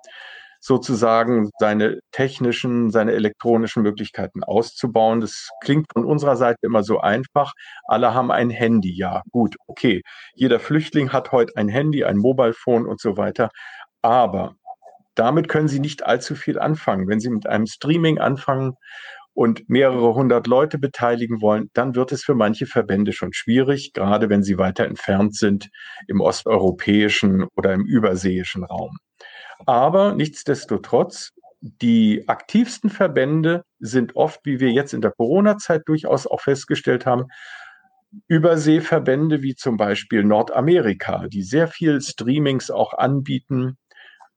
sozusagen 0.62 1.50
seine 1.58 1.98
technischen, 2.12 2.90
seine 2.90 3.12
elektronischen 3.12 3.82
Möglichkeiten 3.82 4.44
auszubauen. 4.44 5.20
Das 5.20 5.48
klingt 5.62 5.86
von 5.92 6.04
unserer 6.04 6.36
Seite 6.36 6.60
immer 6.62 6.84
so 6.84 7.00
einfach. 7.00 7.52
Alle 7.86 8.14
haben 8.14 8.30
ein 8.30 8.48
Handy. 8.48 8.94
Ja, 8.96 9.22
gut, 9.32 9.56
okay. 9.66 10.02
Jeder 10.34 10.60
Flüchtling 10.60 11.12
hat 11.12 11.32
heute 11.32 11.56
ein 11.56 11.68
Handy, 11.68 12.04
ein 12.04 12.16
Mobilephone 12.16 12.86
und 12.86 13.00
so 13.00 13.16
weiter. 13.16 13.50
Aber 14.02 14.54
damit 15.16 15.48
können 15.48 15.68
Sie 15.68 15.80
nicht 15.80 16.06
allzu 16.06 16.36
viel 16.36 16.58
anfangen. 16.60 17.08
Wenn 17.08 17.20
Sie 17.20 17.30
mit 17.30 17.48
einem 17.48 17.66
Streaming 17.66 18.18
anfangen 18.18 18.74
und 19.34 19.68
mehrere 19.68 20.14
hundert 20.14 20.46
Leute 20.46 20.78
beteiligen 20.78 21.40
wollen, 21.40 21.70
dann 21.72 21.96
wird 21.96 22.12
es 22.12 22.22
für 22.22 22.34
manche 22.34 22.66
Verbände 22.66 23.12
schon 23.12 23.32
schwierig, 23.32 23.92
gerade 23.94 24.28
wenn 24.28 24.42
sie 24.42 24.58
weiter 24.58 24.84
entfernt 24.84 25.34
sind 25.34 25.70
im 26.06 26.20
osteuropäischen 26.20 27.46
oder 27.56 27.72
im 27.72 27.84
überseeischen 27.84 28.64
Raum. 28.64 28.98
Aber 29.66 30.14
nichtsdestotrotz, 30.14 31.32
die 31.60 32.28
aktivsten 32.28 32.90
Verbände 32.90 33.64
sind 33.78 34.16
oft, 34.16 34.40
wie 34.44 34.60
wir 34.60 34.70
jetzt 34.70 34.94
in 34.94 35.00
der 35.00 35.12
Corona-Zeit 35.12 35.82
durchaus 35.86 36.26
auch 36.26 36.40
festgestellt 36.40 37.06
haben, 37.06 37.26
Überseeverbände 38.28 39.42
wie 39.42 39.54
zum 39.54 39.76
Beispiel 39.76 40.22
Nordamerika, 40.22 41.28
die 41.28 41.42
sehr 41.42 41.66
viel 41.66 42.00
Streamings 42.00 42.70
auch 42.70 42.92
anbieten, 42.92 43.78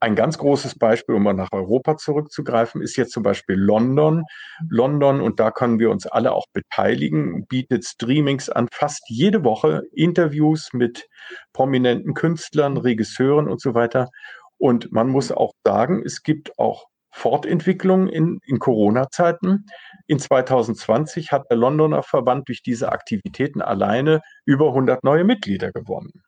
ein 0.02 0.16
ganz 0.16 0.38
großes 0.38 0.78
Beispiel, 0.78 1.16
um 1.16 1.24
mal 1.24 1.34
nach 1.34 1.52
Europa 1.52 1.98
zurückzugreifen, 1.98 2.82
ist 2.82 2.96
jetzt 2.96 3.12
zum 3.12 3.24
Beispiel 3.24 3.56
London. 3.56 4.24
London, 4.70 5.22
und 5.22 5.40
da 5.40 5.52
können 5.52 5.80
wir 5.80 5.90
uns 5.90 6.06
alle 6.06 6.34
auch 6.34 6.46
beteiligen, 6.54 7.48
bietet 7.48 7.86
Streamings 7.86 8.50
an, 8.50 8.68
fast 8.72 9.04
jede 9.08 9.44
Woche 9.44 9.84
Interviews 9.94 10.70
mit 10.74 11.08
prominenten 11.54 12.14
Künstlern, 12.14 12.78
Regisseuren 12.78 13.48
und 13.48 13.62
so 13.62 13.74
weiter. 13.74 14.10
Und 14.58 14.92
man 14.92 15.10
muss 15.10 15.32
auch 15.32 15.52
sagen, 15.64 16.02
es 16.06 16.24
gibt 16.24 16.58
auch 16.58 16.88
Fortentwicklung 17.12 18.08
in, 18.08 18.40
in 18.46 18.60
Corona-Zeiten. 18.60 19.66
In 20.06 20.20
2020 20.20 21.32
hat 21.32 21.44
der 21.50 21.58
Londoner 21.58 22.04
Verband 22.04 22.50
durch 22.50 22.62
diese 22.62 22.92
Aktivitäten 22.92 23.62
alleine 23.62 24.22
über 24.46 24.68
100 24.68 25.04
neue 25.04 25.24
Mitglieder 25.24 25.72
gewonnen. 25.72 26.24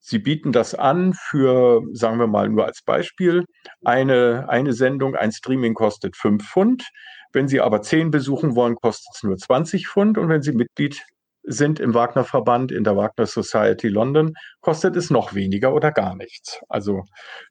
Sie 0.00 0.18
bieten 0.18 0.50
das 0.50 0.74
an 0.74 1.14
für, 1.14 1.80
sagen 1.92 2.18
wir 2.18 2.26
mal 2.26 2.48
nur 2.48 2.66
als 2.66 2.82
Beispiel, 2.82 3.44
eine, 3.84 4.48
eine 4.48 4.72
Sendung, 4.72 5.14
ein 5.14 5.30
Streaming 5.30 5.74
kostet 5.74 6.16
5 6.16 6.44
Pfund. 6.44 6.90
Wenn 7.32 7.46
Sie 7.46 7.60
aber 7.60 7.82
10 7.82 8.10
besuchen 8.10 8.56
wollen, 8.56 8.74
kostet 8.74 9.14
es 9.14 9.22
nur 9.22 9.36
20 9.36 9.86
Pfund. 9.86 10.18
Und 10.18 10.28
wenn 10.28 10.42
Sie 10.42 10.52
Mitglied 10.52 11.00
sind 11.44 11.80
im 11.80 11.94
Wagner 11.94 12.24
Verband, 12.24 12.72
in 12.72 12.84
der 12.84 12.96
Wagner 12.96 13.26
Society 13.26 13.88
London, 13.88 14.34
kostet 14.60 14.96
es 14.96 15.10
noch 15.10 15.34
weniger 15.34 15.74
oder 15.74 15.90
gar 15.90 16.16
nichts. 16.16 16.60
Also 16.68 17.02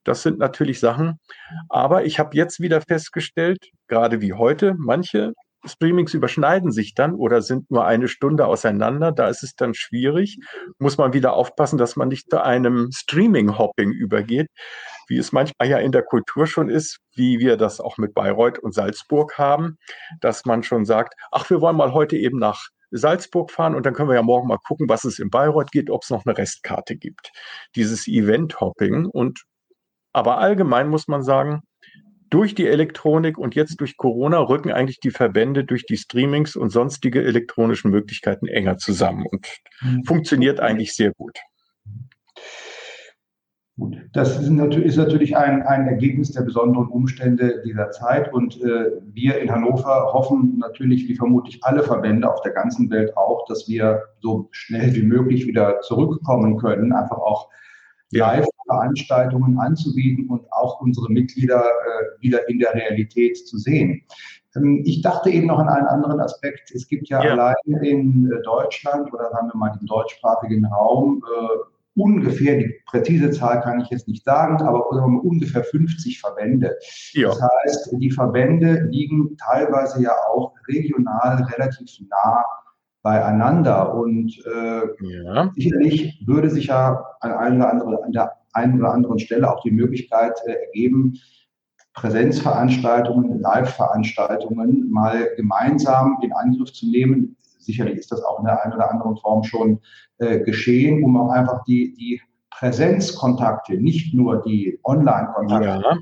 das 0.04 0.24
sind 0.24 0.40
natürlich 0.40 0.80
Sachen. 0.80 1.20
Aber 1.70 2.06
ich 2.06 2.20
habe 2.20 2.36
jetzt 2.36 2.60
wieder 2.60 2.82
festgestellt, 2.82 3.70
gerade 3.88 4.22
wie 4.22 4.34
heute, 4.34 4.76
manche 4.78 5.34
Streamings 5.66 6.14
überschneiden 6.14 6.72
sich 6.72 6.96
dann 6.96 7.14
oder 7.14 7.42
sind 7.42 7.70
nur 7.70 7.86
eine 7.86 8.08
Stunde 8.08 8.48
auseinander. 8.48 9.12
Da 9.12 9.28
ist 9.28 9.44
es 9.44 9.56
dann 9.56 9.74
schwierig. 9.74 10.40
Muss 10.80 10.98
man 10.98 11.14
wieder 11.14 11.34
aufpassen, 11.34 11.78
dass 11.78 11.96
man 11.96 12.08
nicht 12.08 12.30
zu 12.30 12.44
einem 12.44 12.90
Streaming-Hopping 12.92 13.92
übergeht, 13.92 14.48
wie 15.08 15.18
es 15.18 15.32
manchmal 15.32 15.70
ja 15.70 15.78
in 15.78 15.92
der 15.92 16.04
Kultur 16.04 16.48
schon 16.48 16.70
ist, 16.70 16.98
wie 17.16 17.40
wir 17.40 17.58
das 17.58 17.80
auch 17.80 17.98
mit 17.98 18.14
Bayreuth 18.14 18.60
und 18.60 18.74
Salzburg 18.74 19.38
haben, 19.38 19.78
dass 20.20 20.46
man 20.46 20.64
schon 20.64 20.86
sagt, 20.86 21.14
ach, 21.32 21.50
wir 21.50 21.62
wollen 21.62 21.78
mal 21.78 21.94
heute 21.94 22.18
eben 22.18 22.40
nach 22.40 22.70
Salzburg 22.92 23.52
fahren 23.52 23.76
und 23.76 23.86
dann 23.86 23.94
können 23.94 24.10
wir 24.10 24.16
ja 24.16 24.22
morgen 24.22 24.48
mal 24.48 24.58
gucken, 24.58 24.90
was 24.90 25.04
es 25.06 25.20
in 25.20 25.30
Bayreuth 25.30 25.72
geht, 25.72 25.90
ob 25.90 26.04
es 26.04 26.10
noch 26.10 26.26
eine 26.26 26.38
Restkarte 26.38 26.96
gibt. 26.96 27.32
Dieses 27.76 28.08
Event-Hopping 28.08 29.06
und 29.06 29.44
aber 30.14 30.40
allgemein 30.40 30.90
muss 30.90 31.08
man 31.08 31.24
sagen, 31.24 31.62
durch 32.30 32.56
die 32.56 32.68
Elektronik 32.68 33.38
und 33.38 33.56
jetzt 33.56 33.80
durch 33.82 33.98
Corona 33.98 34.40
rücken 34.40 34.72
eigentlich 34.72 35.00
die 35.00 35.12
Verbände 35.12 35.66
durch 35.66 35.86
die 35.86 35.98
Streamings 35.98 36.56
und 36.56 36.70
sonstige 36.70 37.24
elektronischen 37.24 37.92
Möglichkeiten 37.92 38.48
enger 38.48 38.78
zusammen 38.78 39.26
und 39.30 39.48
mhm. 39.82 40.04
funktioniert 40.06 40.60
eigentlich 40.60 40.94
sehr 40.94 41.12
gut. 41.14 41.38
Das 44.14 44.40
ist 44.40 44.50
natürlich 44.50 45.36
ein, 45.36 45.64
ein 45.64 45.88
Ergebnis 45.88 46.32
der 46.32 46.42
besonderen 46.42 46.88
Umstände 46.88 47.62
dieser 47.66 47.92
Zeit. 47.92 48.34
Und 48.34 48.62
äh, 48.62 48.92
wir 49.14 49.40
in 49.40 49.52
Hannover 49.52 50.12
hoffen 50.14 50.58
natürlich, 50.60 51.08
wie 51.08 51.16
vermutlich 51.16 51.64
alle 51.64 51.84
Verbände 51.84 52.32
auf 52.32 52.42
der 52.42 52.52
ganzen 52.52 52.90
Welt 52.90 53.16
auch, 53.18 53.46
dass 53.48 53.68
wir 53.68 54.04
so 54.20 54.50
schnell 54.52 54.94
wie 54.96 55.04
möglich 55.04 55.48
wieder 55.48 55.82
zurückkommen 55.82 56.58
können, 56.58 56.94
einfach 56.94 57.18
auch 57.18 57.50
Live-Veranstaltungen 58.12 59.58
anzubieten 59.58 60.30
und 60.30 60.42
auch 60.52 60.82
unsere 60.82 61.10
Mitglieder 61.10 61.64
äh, 61.64 62.22
wieder 62.22 62.48
in 62.50 62.60
der 62.60 62.74
Realität 62.74 63.38
zu 63.38 63.58
sehen. 63.58 64.04
Ähm, 64.56 64.84
ich 64.86 65.02
dachte 65.02 65.30
eben 65.30 65.48
noch 65.48 65.60
an 65.60 65.70
einen 65.70 65.88
anderen 65.88 66.20
Aspekt. 66.20 66.72
Es 66.72 66.88
gibt 66.88 67.10
ja, 67.10 67.24
ja. 67.24 67.32
allein 67.32 67.84
in 67.84 68.32
äh, 68.32 68.42
Deutschland 68.44 69.12
oder 69.14 69.32
sagen 69.32 69.48
wir 69.48 69.58
mal 69.58 69.78
im 69.80 69.88
deutschsprachigen 69.88 70.66
Raum 70.66 71.24
äh, 71.26 71.71
ungefähr, 71.96 72.58
die 72.58 72.74
präzise 72.86 73.32
Zahl 73.32 73.62
kann 73.62 73.82
ich 73.82 73.90
jetzt 73.90 74.08
nicht 74.08 74.24
sagen, 74.24 74.62
aber 74.62 74.90
ungefähr 74.92 75.64
50 75.64 76.20
Verbände. 76.20 76.76
Ja. 77.14 77.30
Das 77.30 77.42
heißt, 77.42 77.96
die 77.98 78.12
Verbände 78.12 78.88
liegen 78.92 79.38
teilweise 79.38 80.02
ja 80.02 80.14
auch 80.30 80.54
regional 80.68 81.44
relativ 81.56 81.90
nah 82.10 82.44
beieinander. 83.02 83.94
Und 83.96 84.34
äh, 84.46 84.82
ja. 85.24 85.52
sicherlich 85.56 86.24
würde 86.26 86.50
sich 86.50 86.68
ja 86.68 87.04
an, 87.20 87.32
einer 87.32 87.70
anderen, 87.70 87.96
an 88.04 88.12
der 88.12 88.34
einen 88.54 88.80
oder 88.80 88.94
anderen 88.94 89.20
Stelle 89.20 89.52
auch 89.52 89.62
die 89.64 89.72
Möglichkeit 89.72 90.40
äh, 90.46 90.54
ergeben, 90.68 91.18
Präsenzveranstaltungen, 91.94 93.42
Live-Veranstaltungen 93.42 94.90
mal 94.90 95.30
gemeinsam 95.36 96.18
in 96.22 96.32
Angriff 96.32 96.72
zu 96.72 96.90
nehmen. 96.90 97.36
Sicherlich 97.62 97.98
ist 97.98 98.12
das 98.12 98.24
auch 98.24 98.40
in 98.40 98.46
der 98.46 98.64
einen 98.64 98.74
oder 98.74 98.92
anderen 98.92 99.18
Form 99.18 99.44
schon 99.44 99.80
äh, 100.18 100.40
geschehen, 100.40 101.04
um 101.04 101.18
auch 101.18 101.32
einfach 101.32 101.64
die, 101.66 101.94
die 101.94 102.22
Präsenzkontakte, 102.52 103.76
nicht 103.76 104.14
nur 104.14 104.42
die 104.42 104.80
Online-Kontakte, 104.84 105.82
ja. 105.84 105.98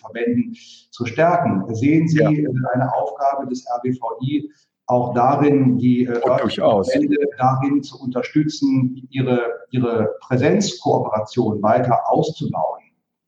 Verbänden 0.00 0.54
zu 0.90 1.06
stärken. 1.06 1.74
Sehen 1.74 2.08
Sie 2.08 2.18
ja. 2.18 2.28
eine 2.28 2.94
Aufgabe 2.94 3.46
des 3.48 3.66
RBVI, 3.78 4.50
auch 4.86 5.14
darin, 5.14 5.78
die 5.78 6.06
äh, 6.06 6.20
Verbände 6.20 7.16
darin 7.36 7.82
zu 7.82 8.00
unterstützen, 8.00 9.06
ihre, 9.10 9.40
ihre 9.70 10.16
Präsenzkooperation 10.20 11.62
weiter 11.62 12.00
auszubauen? 12.10 12.82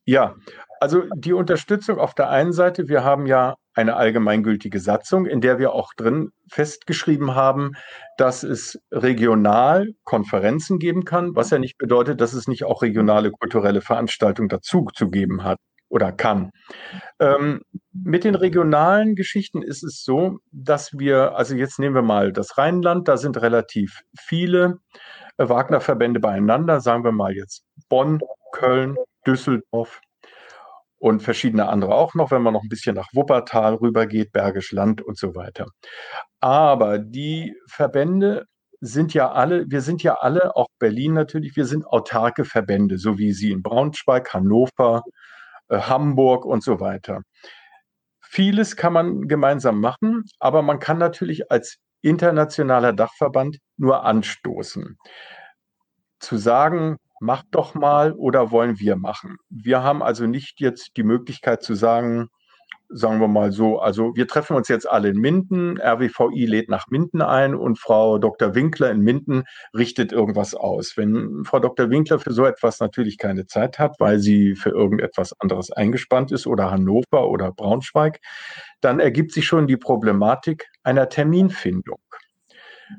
Ja, 0.07 0.35
also 0.81 1.03
die 1.15 1.35
Unterstützung 1.35 1.99
auf 1.99 2.15
der 2.15 2.31
einen 2.31 2.53
Seite, 2.53 2.89
wir 2.89 3.05
haben 3.05 3.27
ja 3.27 3.55
eine 3.75 3.97
allgemeingültige 3.97 4.81
Satzung, 4.81 5.27
in 5.27 5.41
der 5.41 5.59
wir 5.59 5.73
auch 5.73 5.95
drin 5.95 6.31
festgeschrieben 6.51 7.35
haben, 7.35 7.73
dass 8.17 8.43
es 8.43 8.79
regional 8.91 9.89
Konferenzen 10.05 10.79
geben 10.79 11.05
kann, 11.05 11.37
was 11.37 11.51
ja 11.51 11.59
nicht 11.59 11.79
bedeutet, 11.79 12.21
dass 12.21 12.33
es 12.33 12.49
nicht 12.49 12.65
auch 12.65 12.83
regionale 12.83 13.31
kulturelle 13.31 13.81
Veranstaltungen 13.81 14.49
dazu 14.49 14.87
zu 14.95 15.09
geben 15.11 15.45
hat 15.45 15.59
oder 15.89 16.13
kann. 16.13 16.51
Ähm, 17.19 17.63
mit 17.93 18.25
den 18.25 18.35
regionalen 18.35 19.17
Geschichten 19.17 19.63
ist 19.63 19.83
es 19.83 20.03
so, 20.05 20.39
dass 20.53 20.93
wir, 20.99 21.37
also 21.37 21.55
jetzt 21.55 21.79
nehmen 21.79 21.95
wir 21.95 22.03
mal 22.03 22.33
das 22.33 22.57
Rheinland, 22.57 23.09
da 23.09 23.17
sind 23.17 23.41
relativ 23.41 24.01
viele 24.19 24.79
äh, 25.37 25.49
Wagner-Verbände 25.49 26.21
beieinander, 26.21 26.81
sagen 26.81 27.05
wir 27.05 27.13
mal 27.13 27.35
jetzt 27.35 27.65
Bonn, 27.89 28.21
Köln, 28.53 28.97
Düsseldorf 29.27 30.01
und 31.01 31.23
verschiedene 31.23 31.69
andere 31.69 31.95
auch 31.95 32.15
noch, 32.15 32.31
wenn 32.31 32.43
man 32.43 32.53
noch 32.53 32.63
ein 32.63 32.69
bisschen 32.69 32.95
nach 32.95 33.09
Wuppertal 33.15 33.75
rübergeht, 33.75 34.33
Bergisch 34.33 34.71
Land 34.71 35.01
und 35.03 35.19
so 35.19 35.35
weiter. 35.35 35.67
Aber 36.41 36.99
die 36.99 37.57
Verbände 37.67 38.45
sind 38.81 39.15
ja 39.15 39.33
alle, 39.33 39.65
wir 39.71 39.81
sind 39.81 40.03
ja 40.03 40.15
alle, 40.15 40.57
auch 40.57 40.69
Berlin 40.79 41.15
natürlich, 41.15 41.57
wir 41.57 41.65
sind 41.65 41.87
autarke 41.87 42.45
Verbände, 42.45 42.99
so 42.99 43.19
wie 43.19 43.33
sie 43.33 43.51
in 43.51 43.63
Braunschweig, 43.63 44.33
Hannover, 44.35 45.03
äh, 45.69 45.79
Hamburg 45.79 46.45
und 46.45 46.63
so 46.63 46.81
weiter. 46.81 47.23
Vieles 48.21 48.77
kann 48.77 48.93
man 48.93 49.27
gemeinsam 49.27 49.81
machen, 49.81 50.25
aber 50.39 50.63
man 50.63 50.79
kann 50.79 50.99
natürlich 50.99 51.51
als 51.51 51.79
internationaler 52.03 52.93
Dachverband 52.93 53.59
nur 53.79 54.05
anstoßen. 54.05 54.99
Zu 56.21 56.37
sagen, 56.37 56.97
macht 57.21 57.47
doch 57.53 57.75
mal 57.75 58.13
oder 58.13 58.51
wollen 58.51 58.81
wir 58.81 58.97
machen. 58.97 59.37
Wir 59.49 59.83
haben 59.83 60.03
also 60.03 60.27
nicht 60.27 60.61
jetzt 60.61 60.97
die 60.97 61.03
Möglichkeit 61.03 61.63
zu 61.63 61.75
sagen, 61.75 62.29
sagen 62.93 63.21
wir 63.21 63.29
mal 63.29 63.53
so, 63.53 63.79
also 63.79 64.17
wir 64.17 64.27
treffen 64.27 64.57
uns 64.57 64.69
jetzt 64.69 64.89
alle 64.89 65.11
in 65.11 65.19
Minden, 65.19 65.79
RWVI 65.79 66.47
lädt 66.47 66.69
nach 66.69 66.89
Minden 66.89 67.23
ein 67.23 67.55
und 67.55 67.79
Frau 67.79 68.19
Dr. 68.19 68.55
Winkler 68.55 68.91
in 68.91 69.01
Minden 69.01 69.45
richtet 69.77 70.13
irgendwas 70.13 70.55
aus. 70.55 70.95
Wenn 70.97 71.45
Frau 71.45 71.61
Dr. 71.61 71.89
Winkler 71.91 72.19
für 72.19 72.33
so 72.33 72.45
etwas 72.45 72.81
natürlich 72.81 73.17
keine 73.17 73.47
Zeit 73.47 73.79
hat, 73.79 73.97
weil 74.01 74.19
sie 74.19 74.57
für 74.57 74.71
irgendetwas 74.71 75.33
anderes 75.39 75.71
eingespannt 75.71 76.33
ist 76.33 76.47
oder 76.47 76.71
Hannover 76.71 77.29
oder 77.29 77.53
Braunschweig, 77.53 78.19
dann 78.81 78.99
ergibt 78.99 79.33
sich 79.33 79.47
schon 79.47 79.67
die 79.69 79.77
Problematik 79.77 80.67
einer 80.83 81.09
Terminfindung. 81.09 82.01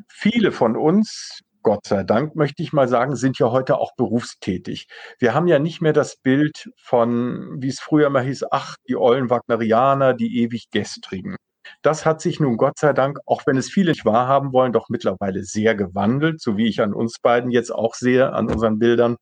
Viele 0.08 0.54
von 0.54 0.78
uns, 0.78 1.42
Gott 1.64 1.86
sei 1.86 2.04
Dank, 2.04 2.36
möchte 2.36 2.64
ich 2.64 2.74
mal 2.74 2.88
sagen, 2.88 3.16
sind 3.16 3.38
ja 3.40 3.52
heute 3.52 3.78
auch 3.78 3.96
berufstätig. 3.96 4.88
Wir 5.20 5.34
haben 5.34 5.48
ja 5.48 5.60
nicht 5.60 5.82
mehr 5.82 5.94
das 5.94 6.16
Bild 6.16 6.72
von, 6.78 7.62
wie 7.62 7.70
es 7.70 7.80
früher 7.80 8.10
mal 8.10 8.24
hieß, 8.24 8.46
ach, 8.52 8.76
die 8.88 8.96
ollen 8.96 9.30
Wagnerianer, 9.30 10.14
die 10.14 10.42
ewig 10.42 10.70
Gestrigen. 10.72 11.36
Das 11.82 12.06
hat 12.06 12.22
sich 12.22 12.40
nun 12.40 12.58
Gott 12.58 12.78
sei 12.78 12.94
Dank, 12.94 13.20
auch 13.26 13.44
wenn 13.46 13.58
es 13.58 13.70
viele 13.70 13.92
nicht 13.92 14.06
wahrhaben 14.06 14.54
wollen, 14.54 14.74
doch 14.74 14.90
mittlerweile 14.90 15.44
sehr 15.44 15.76
gewandelt, 15.76 16.42
so 16.42 16.58
wie 16.58 16.68
ich 16.68 16.82
an 16.82 16.94
uns 16.94 17.20
beiden 17.20 17.52
jetzt 17.52 17.72
auch 17.72 17.94
sehe, 17.94 18.34
an 18.34 18.50
unseren 18.50 18.80
Bildern. 18.80 19.18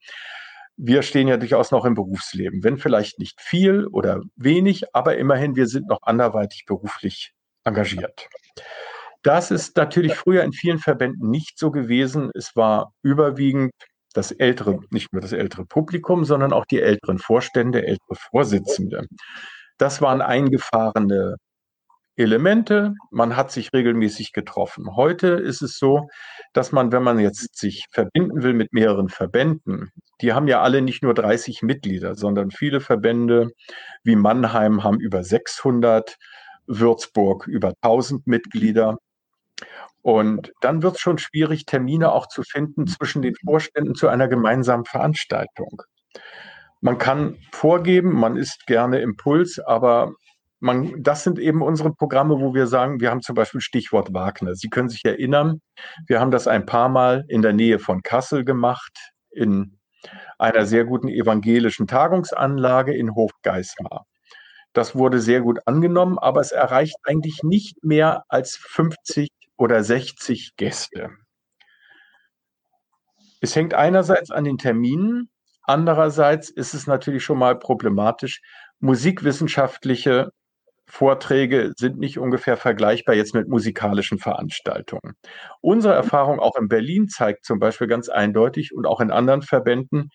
Wir 0.77 1.01
stehen 1.01 1.27
ja 1.27 1.37
durchaus 1.37 1.71
noch 1.71 1.83
im 1.83 1.93
Berufsleben, 1.93 2.63
wenn 2.63 2.77
vielleicht 2.77 3.19
nicht 3.19 3.41
viel 3.41 3.85
oder 3.87 4.21
wenig, 4.37 4.95
aber 4.95 5.17
immerhin, 5.17 5.55
wir 5.55 5.67
sind 5.67 5.87
noch 5.87 6.03
anderweitig 6.03 6.65
beruflich 6.65 7.33
engagiert. 7.65 8.29
Das 9.23 9.51
ist 9.51 9.75
natürlich 9.75 10.15
früher 10.15 10.43
in 10.43 10.53
vielen 10.53 10.79
Verbänden 10.79 11.29
nicht 11.29 11.59
so 11.59 11.71
gewesen. 11.71 12.31
Es 12.33 12.55
war 12.55 12.93
überwiegend 13.03 13.71
das 14.13 14.31
ältere, 14.31 14.79
nicht 14.91 15.11
nur 15.13 15.21
das 15.21 15.33
ältere 15.33 15.65
Publikum, 15.65 16.25
sondern 16.25 16.53
auch 16.53 16.65
die 16.65 16.81
älteren 16.81 17.19
Vorstände, 17.19 17.85
ältere 17.85 18.15
Vorsitzende. 18.15 19.05
Das 19.77 20.01
waren 20.01 20.21
eingefahrene 20.21 21.35
Elemente. 22.15 22.93
Man 23.11 23.35
hat 23.35 23.51
sich 23.51 23.71
regelmäßig 23.73 24.33
getroffen. 24.33 24.95
Heute 24.95 25.27
ist 25.27 25.61
es 25.61 25.77
so, 25.77 26.09
dass 26.53 26.71
man, 26.71 26.91
wenn 26.91 27.03
man 27.03 27.19
jetzt 27.19 27.57
sich 27.57 27.85
verbinden 27.91 28.43
will 28.43 28.53
mit 28.53 28.73
mehreren 28.73 29.09
Verbänden, 29.09 29.91
die 30.21 30.33
haben 30.33 30.47
ja 30.47 30.61
alle 30.61 30.81
nicht 30.81 31.03
nur 31.03 31.13
30 31.13 31.61
Mitglieder, 31.61 32.15
sondern 32.15 32.51
viele 32.51 32.81
Verbände 32.81 33.51
wie 34.03 34.15
Mannheim 34.15 34.83
haben 34.83 34.99
über 34.99 35.23
600, 35.23 36.17
Würzburg 36.67 37.47
über 37.47 37.73
1000 37.81 38.27
Mitglieder. 38.27 38.97
Und 40.01 40.51
dann 40.61 40.81
wird 40.81 40.95
es 40.95 41.01
schon 41.01 41.17
schwierig, 41.17 41.65
Termine 41.65 42.11
auch 42.11 42.27
zu 42.27 42.43
finden 42.43 42.87
zwischen 42.87 43.21
den 43.21 43.35
Vorständen 43.35 43.95
zu 43.95 44.07
einer 44.07 44.27
gemeinsamen 44.27 44.85
Veranstaltung. 44.85 45.81
Man 46.81 46.97
kann 46.97 47.37
vorgeben, 47.51 48.13
man 48.13 48.37
ist 48.37 48.65
gerne 48.65 48.99
Impuls, 48.99 49.59
aber 49.59 50.13
man, 50.61 50.93
das 51.01 51.23
sind 51.23 51.39
eben 51.39 51.61
unsere 51.61 51.93
Programme, 51.93 52.39
wo 52.39 52.53
wir 52.53 52.67
sagen, 52.67 52.99
wir 52.99 53.11
haben 53.11 53.21
zum 53.21 53.35
Beispiel 53.35 53.61
Stichwort 53.61 54.13
Wagner. 54.13 54.55
Sie 54.55 54.69
können 54.69 54.89
sich 54.89 55.03
erinnern, 55.05 55.61
wir 56.07 56.19
haben 56.19 56.31
das 56.31 56.47
ein 56.47 56.65
paar 56.65 56.89
Mal 56.89 57.25
in 57.27 57.41
der 57.41 57.53
Nähe 57.53 57.79
von 57.79 58.01
Kassel 58.01 58.45
gemacht, 58.45 59.11
in 59.31 59.77
einer 60.37 60.65
sehr 60.65 60.85
guten 60.85 61.09
evangelischen 61.09 61.87
Tagungsanlage 61.87 62.93
in 62.93 63.15
Hofgeismar. 63.15 64.05
Das 64.73 64.95
wurde 64.95 65.19
sehr 65.19 65.41
gut 65.41 65.59
angenommen, 65.65 66.17
aber 66.19 66.41
es 66.41 66.51
erreicht 66.51 66.95
eigentlich 67.03 67.41
nicht 67.43 67.83
mehr 67.83 68.23
als 68.29 68.55
50 68.55 69.29
oder 69.59 69.83
60 69.83 70.55
Gäste. 70.55 71.09
Es 73.41 73.55
hängt 73.55 73.73
einerseits 73.73 74.31
an 74.31 74.45
den 74.45 74.57
Terminen, 74.57 75.29
andererseits 75.63 76.49
ist 76.49 76.73
es 76.73 76.87
natürlich 76.87 77.23
schon 77.23 77.37
mal 77.37 77.59
problematisch. 77.59 78.41
Musikwissenschaftliche 78.79 80.31
Vorträge 80.87 81.73
sind 81.77 81.99
nicht 81.99 82.17
ungefähr 82.17 82.57
vergleichbar 82.57 83.15
jetzt 83.15 83.35
mit 83.35 83.47
musikalischen 83.47 84.17
Veranstaltungen. 84.17 85.15
Unsere 85.61 85.93
Erfahrung 85.93 86.39
auch 86.39 86.55
in 86.55 86.69
Berlin 86.69 87.09
zeigt 87.09 87.45
zum 87.45 87.59
Beispiel 87.59 87.87
ganz 87.87 88.09
eindeutig 88.09 88.73
und 88.73 88.87
auch 88.87 89.01
in 89.01 89.11
anderen 89.11 89.41
Verbänden, 89.41 90.09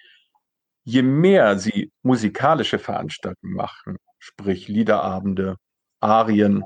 je 0.84 1.02
mehr 1.02 1.58
sie 1.58 1.92
musikalische 2.02 2.78
Veranstaltungen 2.78 3.54
machen, 3.54 3.98
sprich 4.18 4.68
Liederabende, 4.68 5.56
Arien, 6.00 6.64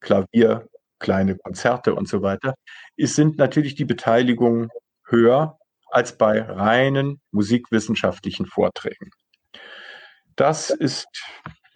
Klavier, 0.00 0.68
kleine 0.98 1.36
Konzerte 1.36 1.94
und 1.94 2.08
so 2.08 2.22
weiter, 2.22 2.54
ist, 2.96 3.14
sind 3.14 3.38
natürlich 3.38 3.74
die 3.74 3.84
Beteiligungen 3.84 4.68
höher 5.06 5.58
als 5.90 6.16
bei 6.18 6.42
reinen 6.42 7.20
musikwissenschaftlichen 7.30 8.46
Vorträgen. 8.46 9.10
Das 10.36 10.70
ist 10.70 11.08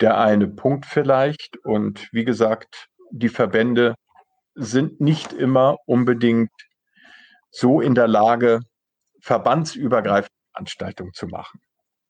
der 0.01 0.19
eine 0.19 0.49
Punkt 0.49 0.87
vielleicht. 0.87 1.57
Und 1.65 2.09
wie 2.13 2.25
gesagt, 2.25 2.89
die 3.11 3.29
Verbände 3.29 3.95
sind 4.55 5.01
nicht 5.01 5.33
immer 5.33 5.77
unbedingt 5.87 6.51
so 7.51 7.81
in 7.81 7.95
der 7.95 8.09
Lage, 8.09 8.61
verbandsübergreifende 9.21 10.33
Veranstaltungen 10.53 11.13
zu 11.13 11.27
machen. 11.27 11.61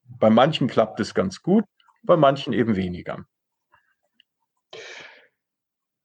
Bei 0.05 0.31
manchen 0.31 0.69
klappt 0.69 1.01
es 1.01 1.15
ganz 1.15 1.43
gut, 1.43 1.65
bei 2.03 2.17
manchen 2.17 2.53
eben 2.53 2.77
weniger. 2.77 3.25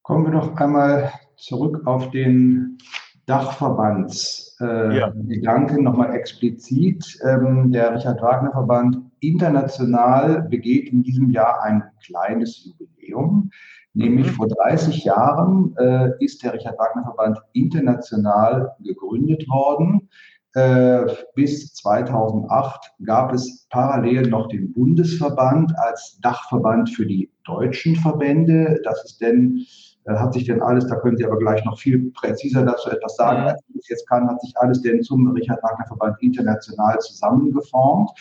Kommen 0.08 0.24
wir 0.24 0.32
noch 0.32 0.56
einmal 0.56 1.12
zurück 1.36 1.86
auf 1.86 2.10
den 2.12 2.78
Dachverbandsgedanken, 3.26 5.30
äh, 5.30 5.42
ja. 5.42 5.82
nochmal 5.82 6.16
explizit. 6.16 7.20
Ähm, 7.26 7.74
der 7.74 7.94
Richard 7.94 8.22
Wagner 8.22 8.54
Verband 8.54 9.02
international 9.20 10.44
begeht 10.44 10.94
in 10.94 11.04
diesem 11.04 11.30
Jahr 11.30 11.62
ein 11.62 11.84
kleines 12.06 12.64
Jubiläum. 12.64 13.52
Nämlich 13.96 14.28
mhm. 14.28 14.36
vor 14.36 14.48
30 14.48 15.04
Jahren 15.04 15.76
äh, 15.78 16.12
ist 16.24 16.42
der 16.42 16.54
Richard 16.54 16.80
Wagner 16.80 17.04
Verband 17.04 17.40
international 17.52 18.78
gegründet 18.80 19.46
worden. 19.50 20.08
Äh, 20.54 21.06
bis 21.36 21.74
2008 21.76 22.94
gab 23.06 23.34
es 23.34 23.68
parallel 23.70 24.30
noch 24.30 24.48
den 24.48 24.74
Bundesverband 24.74 25.78
als 25.78 26.18
Dachverband 26.22 26.90
für 26.90 27.06
die 27.06 27.30
deutschen 27.44 27.96
Verbände. 27.96 28.82
Das 28.84 29.04
ist 29.06 29.22
denn, 29.22 29.66
hat 30.08 30.34
sich 30.34 30.46
denn 30.46 30.62
alles, 30.62 30.88
da 30.88 30.96
können 30.96 31.18
Sie 31.18 31.26
aber 31.26 31.38
gleich 31.38 31.64
noch 31.66 31.80
viel 31.80 32.12
präziser 32.12 32.64
dazu 32.64 32.90
etwas 32.90 33.16
sagen, 33.16 33.42
als 33.42 33.62
ich 33.70 33.76
es 33.82 33.90
jetzt 33.90 34.10
kann, 34.10 34.28
hat 34.30 34.42
sich 34.42 34.54
alles 34.58 34.82
denn 34.82 35.04
zum 35.04 35.30
Richard 35.32 35.62
Wagner 35.64 35.86
Verband 35.86 36.18
international 36.22 37.00
zusammengeformt. 37.00 38.12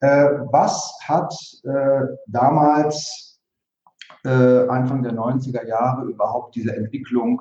Äh, 0.00 0.26
was 0.50 0.94
hat 1.06 1.34
damals 2.26 3.26
Anfang 4.22 5.02
der 5.02 5.14
90er 5.14 5.66
Jahre 5.66 6.04
überhaupt 6.04 6.54
diese 6.54 6.76
Entwicklung 6.76 7.40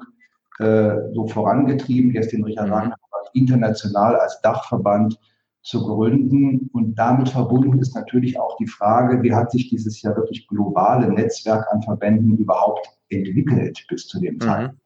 so 0.58 1.28
vorangetrieben, 1.28 2.12
jetzt 2.12 2.32
den 2.32 2.46
Richard 2.46 2.68
mhm. 2.68 2.72
Wagner 2.72 2.96
international 3.34 4.16
als 4.16 4.40
Dachverband 4.42 5.20
zu 5.62 5.84
gründen. 5.84 6.70
Und 6.74 6.96
damit 6.96 7.30
verbunden 7.30 7.80
ist 7.80 7.96
natürlich 7.96 8.40
auch 8.40 8.56
die 8.58 8.68
Frage, 8.68 9.22
wie 9.22 9.34
hat 9.34 9.52
sich 9.52 9.70
dieses 9.70 10.02
ja 10.02 10.16
wirklich 10.16 10.48
globale 10.48 11.12
Netzwerk 11.12 11.66
an 11.72 11.82
Verbänden 11.82 12.38
überhaupt 12.38 12.88
entwickelt 13.10 13.86
bis 13.88 14.08
zu 14.08 14.20
dem 14.20 14.36
mhm. 14.36 14.42
Zeitpunkt? 14.42 14.82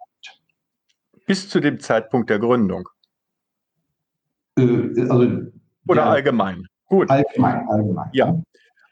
Bis 1.26 1.50
zu 1.50 1.60
dem 1.60 1.80
Zeitpunkt 1.80 2.30
der 2.30 2.40
Gründung. 2.40 2.90
Äh, 4.58 5.02
also, 5.10 5.24
Oder 5.88 6.02
ja, 6.02 6.10
allgemein. 6.10 6.66
Gut. 6.86 7.10
Allgemein, 7.10 7.68
allgemein. 7.70 8.10
Ja. 8.14 8.42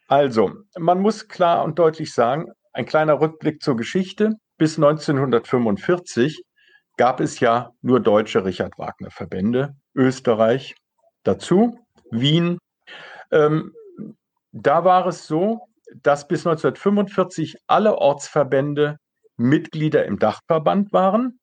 Also, 0.08 0.52
man 0.78 1.02
muss 1.02 1.28
klar 1.28 1.64
und 1.64 1.78
deutlich 1.78 2.14
sagen, 2.14 2.52
ein 2.74 2.86
kleiner 2.86 3.20
Rückblick 3.20 3.62
zur 3.62 3.76
Geschichte. 3.76 4.38
Bis 4.58 4.78
1945 4.78 6.44
gab 6.98 7.20
es 7.20 7.40
ja 7.40 7.72
nur 7.82 8.00
deutsche 8.00 8.46
Richard 8.46 8.78
Wagner 8.78 9.10
Verbände, 9.10 9.76
Österreich 9.96 10.76
dazu, 11.24 11.80
Wien. 12.12 12.58
Ähm, 13.32 13.74
da 14.52 14.84
war 14.84 15.08
es 15.08 15.28
so, 15.28 15.68
dass 15.96 16.28
bis 16.28 16.46
1945 16.46 17.58
alle 17.68 17.98
Ortsverbände 17.98 18.98
Mitglieder 19.38 20.06
im 20.06 20.20
Dachverband 20.20 20.94
waren 20.94 21.40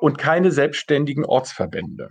und 0.00 0.18
keine 0.18 0.50
selbstständigen 0.50 1.24
Ortsverbände. 1.24 2.10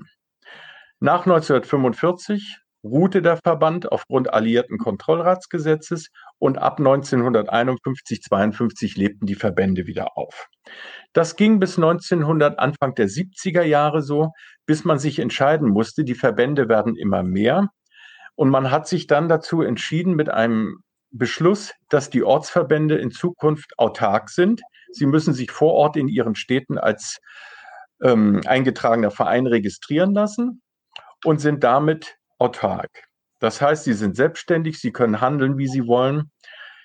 Nach 0.99 1.25
1945 1.25 2.59
ruhte 2.83 3.21
der 3.21 3.37
Verband 3.37 3.91
aufgrund 3.91 4.33
alliierten 4.33 4.77
Kontrollratsgesetzes 4.77 6.09
und 6.39 6.57
ab 6.57 6.79
1951-52 6.79 8.97
lebten 8.97 9.25
die 9.25 9.35
Verbände 9.35 9.85
wieder 9.85 10.17
auf. 10.17 10.47
Das 11.13 11.35
ging 11.35 11.59
bis 11.59 11.77
1900, 11.77 12.59
Anfang 12.59 12.95
der 12.95 13.07
70er 13.07 13.63
Jahre 13.63 14.01
so, 14.01 14.31
bis 14.65 14.85
man 14.85 14.99
sich 14.99 15.19
entscheiden 15.19 15.69
musste, 15.69 16.03
die 16.03 16.15
Verbände 16.15 16.69
werden 16.69 16.95
immer 16.95 17.23
mehr. 17.23 17.67
Und 18.35 18.49
man 18.49 18.71
hat 18.71 18.87
sich 18.87 19.07
dann 19.07 19.27
dazu 19.27 19.61
entschieden 19.61 20.15
mit 20.15 20.29
einem 20.29 20.77
Beschluss, 21.11 21.73
dass 21.89 22.09
die 22.09 22.23
Ortsverbände 22.23 22.95
in 22.95 23.11
Zukunft 23.11 23.77
autark 23.77 24.29
sind. 24.29 24.61
Sie 24.91 25.07
müssen 25.07 25.33
sich 25.33 25.51
vor 25.51 25.73
Ort 25.73 25.97
in 25.97 26.07
ihren 26.07 26.35
Städten 26.35 26.77
als 26.77 27.19
ähm, 28.01 28.41
eingetragener 28.45 29.11
Verein 29.11 29.47
registrieren 29.47 30.13
lassen 30.13 30.61
und 31.25 31.41
sind 31.41 31.63
damit 31.63 32.15
autark. 32.37 33.08
Das 33.39 33.61
heißt, 33.61 33.85
sie 33.85 33.93
sind 33.93 34.15
selbstständig, 34.15 34.79
sie 34.79 34.91
können 34.91 35.21
handeln, 35.21 35.57
wie 35.57 35.67
sie 35.67 35.87
wollen. 35.87 36.31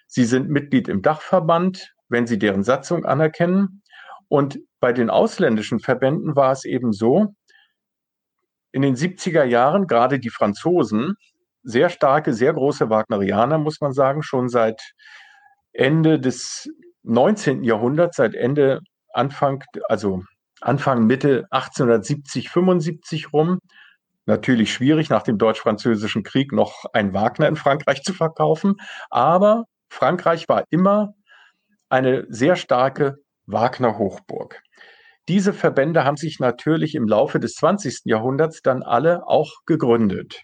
Sie 0.06 0.24
sind 0.24 0.48
Mitglied 0.48 0.88
im 0.88 1.02
Dachverband, 1.02 1.92
wenn 2.08 2.26
sie 2.26 2.38
deren 2.38 2.62
Satzung 2.62 3.04
anerkennen. 3.04 3.82
Und 4.28 4.58
bei 4.80 4.92
den 4.92 5.10
ausländischen 5.10 5.80
Verbänden 5.80 6.36
war 6.36 6.52
es 6.52 6.64
eben 6.64 6.92
so, 6.92 7.34
in 8.72 8.82
den 8.82 8.96
70er 8.96 9.44
Jahren, 9.44 9.86
gerade 9.86 10.18
die 10.18 10.30
Franzosen, 10.30 11.14
sehr 11.62 11.88
starke, 11.88 12.34
sehr 12.34 12.52
große 12.52 12.90
Wagnerianer, 12.90 13.58
muss 13.58 13.80
man 13.80 13.92
sagen, 13.92 14.22
schon 14.22 14.48
seit 14.48 14.80
Ende 15.72 16.18
des 16.18 16.68
19. 17.04 17.62
Jahrhunderts, 17.62 18.16
seit 18.16 18.34
Ende, 18.34 18.80
Anfang, 19.12 19.62
also 19.88 20.24
Anfang, 20.60 21.06
Mitte 21.06 21.46
1870, 21.50 22.50
75 22.50 23.32
rum. 23.32 23.60
Natürlich 24.26 24.72
schwierig, 24.72 25.10
nach 25.10 25.22
dem 25.22 25.36
Deutsch-Französischen 25.36 26.22
Krieg 26.22 26.52
noch 26.52 26.84
ein 26.92 27.12
Wagner 27.12 27.46
in 27.46 27.56
Frankreich 27.56 28.02
zu 28.02 28.14
verkaufen. 28.14 28.76
Aber 29.10 29.64
Frankreich 29.88 30.48
war 30.48 30.64
immer 30.70 31.14
eine 31.90 32.26
sehr 32.28 32.56
starke 32.56 33.16
Wagner-Hochburg. 33.46 34.62
Diese 35.28 35.52
Verbände 35.52 36.04
haben 36.04 36.16
sich 36.16 36.38
natürlich 36.38 36.94
im 36.94 37.06
Laufe 37.06 37.38
des 37.38 37.54
20. 37.54 38.02
Jahrhunderts 38.04 38.62
dann 38.62 38.82
alle 38.82 39.26
auch 39.26 39.52
gegründet. 39.66 40.42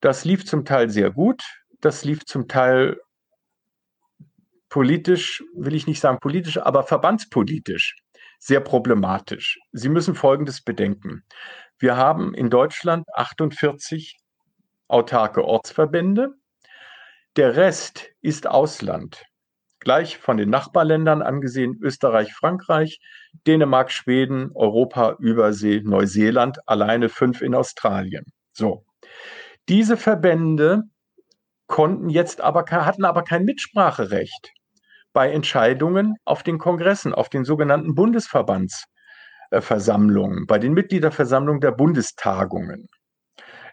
Das 0.00 0.24
lief 0.24 0.44
zum 0.44 0.64
Teil 0.64 0.90
sehr 0.90 1.10
gut, 1.10 1.42
das 1.80 2.04
lief 2.04 2.24
zum 2.26 2.48
Teil 2.48 2.98
politisch, 4.68 5.42
will 5.54 5.74
ich 5.74 5.86
nicht 5.86 6.00
sagen 6.00 6.18
politisch, 6.20 6.58
aber 6.58 6.82
verbandspolitisch 6.82 7.96
sehr 8.44 8.60
problematisch. 8.60 9.58
Sie 9.72 9.88
müssen 9.88 10.14
Folgendes 10.14 10.62
bedenken. 10.62 11.24
Wir 11.84 11.98
haben 11.98 12.32
in 12.32 12.48
Deutschland 12.48 13.06
48 13.14 14.16
autarke 14.88 15.44
Ortsverbände. 15.44 16.32
Der 17.36 17.56
Rest 17.56 18.06
ist 18.22 18.46
Ausland. 18.46 19.22
Gleich 19.80 20.16
von 20.16 20.38
den 20.38 20.48
Nachbarländern 20.48 21.20
angesehen, 21.20 21.78
Österreich, 21.82 22.32
Frankreich, 22.32 23.00
Dänemark, 23.46 23.92
Schweden, 23.92 24.50
Europa, 24.54 25.16
Übersee, 25.18 25.82
Neuseeland, 25.84 26.56
alleine 26.64 27.10
fünf 27.10 27.42
in 27.42 27.54
Australien. 27.54 28.24
So. 28.54 28.86
Diese 29.68 29.98
Verbände 29.98 30.84
konnten 31.66 32.08
jetzt 32.08 32.40
aber, 32.40 32.64
hatten 32.70 33.04
aber 33.04 33.24
kein 33.24 33.44
Mitspracherecht 33.44 34.54
bei 35.12 35.30
Entscheidungen 35.30 36.16
auf 36.24 36.42
den 36.42 36.56
Kongressen, 36.56 37.12
auf 37.12 37.28
den 37.28 37.44
sogenannten 37.44 37.94
Bundesverbandsversammlungen, 39.54 40.46
bei 40.46 40.58
den 40.58 40.74
Mitgliederversammlungen 40.74 41.60
der 41.60 41.72
Bundestagungen. 41.72 42.88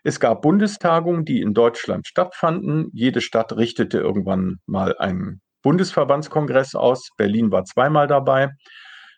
Es 0.03 0.19
gab 0.19 0.41
Bundestagungen, 0.41 1.25
die 1.25 1.41
in 1.41 1.53
Deutschland 1.53 2.07
stattfanden. 2.07 2.89
Jede 2.93 3.21
Stadt 3.21 3.55
richtete 3.55 3.99
irgendwann 3.99 4.59
mal 4.65 4.95
einen 4.97 5.41
Bundesverbandskongress 5.63 6.75
aus. 6.75 7.09
Berlin 7.17 7.51
war 7.51 7.65
zweimal 7.65 8.07
dabei. 8.07 8.49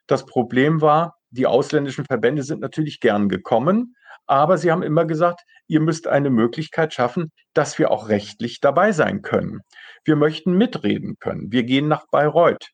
Das 0.07 0.25
Problem 0.25 0.81
war, 0.81 1.15
die 1.29 1.47
ausländischen 1.47 2.05
Verbände 2.05 2.43
sind 2.43 2.59
natürlich 2.59 2.99
gern 2.99 3.29
gekommen, 3.29 3.95
aber 4.25 4.57
sie 4.57 4.71
haben 4.71 4.83
immer 4.83 5.05
gesagt, 5.05 5.41
ihr 5.67 5.79
müsst 5.79 6.07
eine 6.07 6.29
Möglichkeit 6.29 6.93
schaffen, 6.93 7.31
dass 7.53 7.79
wir 7.79 7.91
auch 7.91 8.09
rechtlich 8.09 8.59
dabei 8.59 8.91
sein 8.91 9.21
können. 9.21 9.61
Wir 10.03 10.17
möchten 10.17 10.53
mitreden 10.53 11.15
können. 11.19 11.51
Wir 11.51 11.63
gehen 11.63 11.87
nach 11.87 12.05
Bayreuth. 12.11 12.69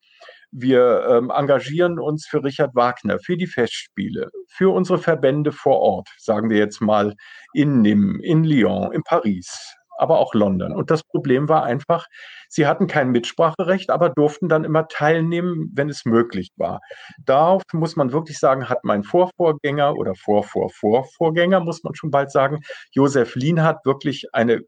Wir 0.51 1.05
ähm, 1.09 1.29
engagieren 1.29 1.99
uns 1.99 2.25
für 2.27 2.43
Richard 2.43 2.75
Wagner, 2.75 3.19
für 3.19 3.37
die 3.37 3.47
Festspiele, 3.47 4.29
für 4.47 4.73
unsere 4.73 4.97
Verbände 4.97 5.51
vor 5.51 5.79
Ort, 5.79 6.09
sagen 6.17 6.49
wir 6.49 6.57
jetzt 6.57 6.81
mal 6.81 7.13
in 7.53 7.81
Nîmes, 7.83 8.19
in 8.23 8.43
Lyon, 8.43 8.91
in 8.91 9.03
Paris, 9.03 9.75
aber 9.99 10.17
auch 10.17 10.33
London. 10.33 10.71
Und 10.71 10.89
das 10.89 11.03
Problem 11.03 11.49
war 11.49 11.63
einfach, 11.63 12.07
sie 12.47 12.65
hatten 12.65 12.87
kein 12.87 13.11
Mitspracherecht, 13.11 13.91
aber 13.91 14.09
durften 14.09 14.49
dann 14.49 14.63
immer 14.63 14.87
teilnehmen, 14.87 15.71
wenn 15.75 15.89
es 15.89 16.05
möglich 16.05 16.49
war. 16.55 16.79
Darauf 17.25 17.61
muss 17.73 17.95
man 17.95 18.11
wirklich 18.11 18.39
sagen, 18.39 18.69
hat 18.69 18.83
mein 18.83 19.03
Vorvorgänger 19.03 19.95
oder 19.95 20.15
Vorvorvorvorgänger, 20.15 21.59
muss 21.59 21.83
man 21.83 21.93
schon 21.95 22.11
bald 22.11 22.31
sagen, 22.31 22.59
Josef 22.91 23.35
Lienhardt 23.35 23.85
wirklich 23.85 24.25
eine 24.33 24.61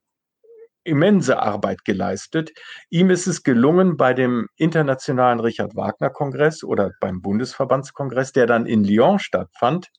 immense 0.83 1.39
Arbeit 1.41 1.85
geleistet. 1.85 2.51
Ihm 2.89 3.09
ist 3.09 3.27
es 3.27 3.43
gelungen, 3.43 3.97
bei 3.97 4.13
dem 4.13 4.47
Internationalen 4.55 5.39
Richard 5.39 5.75
Wagner 5.75 6.09
Kongress 6.09 6.63
oder 6.63 6.91
beim 6.99 7.21
Bundesverbandskongress, 7.21 8.31
der 8.31 8.47
dann 8.47 8.65
in 8.65 8.83
Lyon 8.83 9.19
stattfand, 9.19 9.89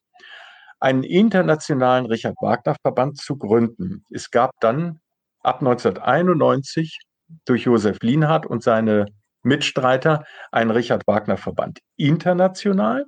einen 0.80 1.04
internationalen 1.04 2.06
Richard 2.06 2.34
Wagner 2.40 2.74
Verband 2.82 3.18
zu 3.18 3.36
gründen. 3.36 4.04
Es 4.10 4.30
gab 4.30 4.50
dann 4.60 5.00
ab 5.42 5.60
1991 5.60 6.98
durch 7.44 7.64
Josef 7.64 7.98
Lienhardt 8.02 8.46
und 8.46 8.62
seine 8.62 9.06
Mitstreiter 9.42 10.24
einen 10.50 10.70
Richard 10.70 11.06
Wagner 11.06 11.36
Verband 11.36 11.80
international, 11.96 13.06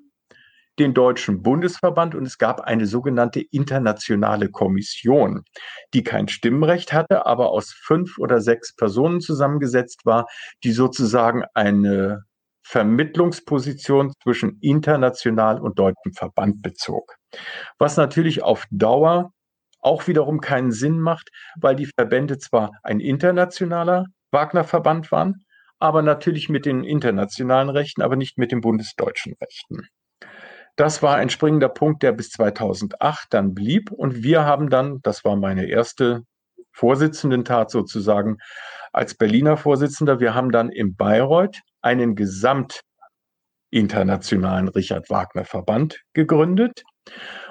den 0.79 0.95
Deutschen 0.95 1.43
Bundesverband 1.43 2.15
und 2.15 2.27
es 2.27 2.39
gab 2.39 2.61
eine 2.61 2.87
sogenannte 2.87 3.41
internationale 3.41 4.51
Kommission, 4.51 5.45
die 5.93 6.03
kein 6.03 6.29
Stimmrecht 6.29 6.93
hatte, 6.93 7.27
aber 7.27 7.51
aus 7.51 7.73
fünf 7.73 8.19
oder 8.19 8.41
sechs 8.41 8.75
Personen 8.75 9.21
zusammengesetzt 9.21 10.05
war, 10.05 10.27
die 10.65 10.73
sozusagen 10.73 11.45
eine 11.55 12.25
Vermittlungsposition 12.67 14.13
zwischen 14.23 14.59
international 14.61 15.61
und 15.61 15.79
deutschem 15.79 16.15
Verband 16.15 16.63
bezog. 16.63 17.15
Was 17.79 17.97
natürlich 17.97 18.43
auf 18.43 18.65
Dauer 18.71 19.33
auch 19.81 20.07
wiederum 20.09 20.41
keinen 20.41 20.73
Sinn 20.73 20.99
macht, 20.99 21.29
weil 21.61 21.77
die 21.77 21.91
Verbände 21.95 22.39
zwar 22.39 22.71
ein 22.83 23.01
internationaler 23.01 24.07
Wagner-Verband 24.33 25.13
waren, 25.13 25.45
aber 25.79 26.01
natürlich 26.01 26.49
mit 26.49 26.65
den 26.65 26.85
internationalen 26.85 27.69
Rechten, 27.69 28.01
aber 28.01 28.17
nicht 28.17 28.39
mit 28.39 28.51
den 28.51 28.63
bundesdeutschen 28.63 29.35
Rechten. 29.41 29.87
Das 30.77 31.03
war 31.03 31.17
ein 31.17 31.31
springender 31.31 31.69
Punkt, 31.69 32.03
der 32.03 32.13
bis 32.13 32.31
2008 32.31 33.27
dann 33.31 33.55
blieb. 33.55 33.91
Und 33.93 34.23
wir 34.23 34.45
haben 34.45 34.71
dann, 34.71 35.01
das 35.03 35.25
war 35.25 35.37
meine 35.37 35.67
erste 35.67 36.23
Vorsitzendentat 36.73 37.71
sozusagen 37.71 38.39
als 38.93 39.17
Berliner 39.17 39.57
Vorsitzender, 39.57 40.21
wir 40.21 40.35
haben 40.35 40.51
dann 40.51 40.71
in 40.71 40.95
Bayreuth 40.95 41.61
einen 41.83 42.15
gesamtinternationalen 42.15 44.69
Richard 44.69 45.11
Wagner 45.11 45.45
Verband 45.45 46.01
gegründet 46.13 46.85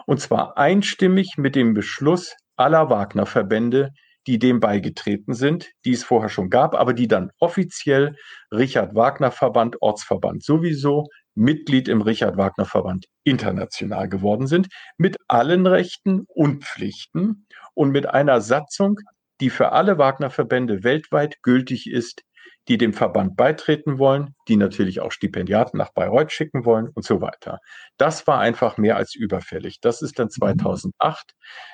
und 0.05 0.19
zwar 0.19 0.57
einstimmig 0.57 1.36
mit 1.38 1.55
dem 1.55 1.73
Beschluss 1.73 2.36
aller 2.55 2.89
Wagner-Verbände, 2.89 3.91
die 4.27 4.39
dem 4.39 4.59
beigetreten 4.59 5.33
sind, 5.33 5.71
die 5.86 5.91
es 5.91 6.03
vorher 6.03 6.29
schon 6.29 6.49
gab, 6.49 6.75
aber 6.75 6.93
die 6.93 7.07
dann 7.07 7.31
offiziell 7.39 8.15
Richard 8.51 8.95
Wagner 8.95 9.31
Verband, 9.31 9.81
Ortsverband 9.81 10.43
sowieso, 10.43 11.07
Mitglied 11.36 11.88
im 11.88 12.01
Richard 12.01 12.38
Wagner 12.38 12.65
Verband 12.65 13.05
international 13.23 14.07
geworden 14.07 14.47
sind, 14.47 14.67
mit 14.97 15.17
allen 15.27 15.65
Rechten 15.65 16.25
und 16.27 16.63
Pflichten 16.63 17.47
und 17.73 17.91
mit 17.91 18.07
einer 18.07 18.41
Satzung, 18.41 18.99
die 19.41 19.49
für 19.49 19.71
alle 19.71 19.97
Wagner 19.97 20.29
Verbände 20.29 20.83
weltweit 20.83 21.41
gültig 21.41 21.89
ist, 21.89 22.21
die 22.67 22.77
dem 22.77 22.93
Verband 22.93 23.36
beitreten 23.36 23.97
wollen, 23.97 24.36
die 24.47 24.55
natürlich 24.55 25.01
auch 25.01 25.12
Stipendiaten 25.12 25.77
nach 25.77 25.91
Bayreuth 25.91 26.31
schicken 26.31 26.65
wollen 26.65 26.89
und 26.93 27.03
so 27.03 27.19
weiter. 27.19 27.59
Das 27.97 28.25
war 28.27 28.39
einfach 28.39 28.77
mehr 28.77 28.95
als 28.95 29.15
überfällig. 29.15 29.79
Das 29.81 30.01
ist 30.01 30.19
dann 30.19 30.29
2008 30.29 31.33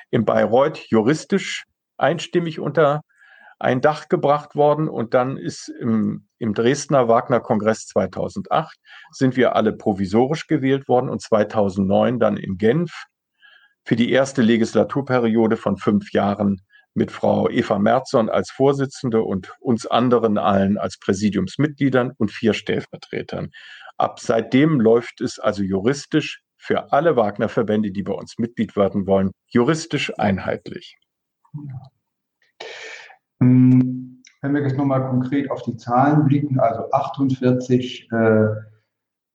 in 0.10 0.26
Bayreuth 0.26 0.80
juristisch 0.90 1.66
einstimmig 2.00 2.60
unter 2.60 3.02
ein 3.60 3.82
Dach 3.82 4.08
gebracht 4.08 4.56
worden 4.56 4.88
und 4.88 5.14
dann 5.14 5.38
ist 5.38 5.68
im, 5.68 6.28
im 6.38 6.54
Dresdner 6.54 7.10
Wagner-Kongress 7.10 7.88
2008 7.88 8.78
sind 9.12 9.36
wir 9.36 9.56
alle 9.56 9.74
provisorisch 9.74 10.48
gewählt 10.48 10.88
worden 10.88 11.10
und 11.10 11.22
2009 11.22 12.20
dann 12.20 12.38
in 12.38 12.58
Genf 12.58 13.06
für 13.84 13.98
die 13.98 14.12
erste 14.12 14.42
Legislaturperiode 14.42 15.58
von 15.58 15.76
fünf 15.78 16.14
Jahren 16.14 16.62
mit 16.94 17.12
Frau 17.12 17.50
Eva 17.50 17.80
Merzon 17.80 18.30
als 18.30 18.50
Vorsitzende 18.50 19.22
und 19.24 19.54
uns 19.60 19.86
anderen 19.86 20.38
allen 20.38 20.78
als 20.78 20.98
Präsidiumsmitgliedern 20.98 22.14
und 22.18 22.32
vier 22.32 22.54
Stellvertretern. 22.54 23.52
Ab 23.98 24.20
seitdem 24.20 24.80
läuft 24.80 25.22
es 25.22 25.40
also 25.40 25.64
juristisch 25.64 26.42
für 26.58 26.92
alle 26.92 27.16
Wagner-Verbände, 27.16 27.92
die 27.92 28.04
bei 28.04 28.14
uns 28.14 28.38
Mitglied 28.38 28.76
werden 28.76 29.08
wollen, 29.08 29.32
juristisch 29.48 30.18
einheitlich. 30.18 30.98
Hm, 33.42 34.22
wenn 34.42 34.54
wir 34.54 34.62
jetzt 34.62 34.78
nochmal 34.78 35.08
konkret 35.08 35.50
auf 35.52 35.62
die 35.64 35.78
Zahlen 35.78 36.26
blicken, 36.26 36.60
also 36.60 36.90
48 36.92 38.10
äh, 38.12 38.48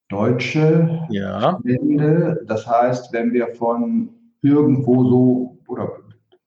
deutsche 0.09 1.07
ja. 1.11 1.41
Verbände, 1.41 2.45
das 2.47 2.67
heißt, 2.67 3.13
wenn 3.13 3.33
wir 3.33 3.55
von 3.55 4.11
irgendwo 4.43 5.05
so 5.05 5.59
oder 5.67 5.91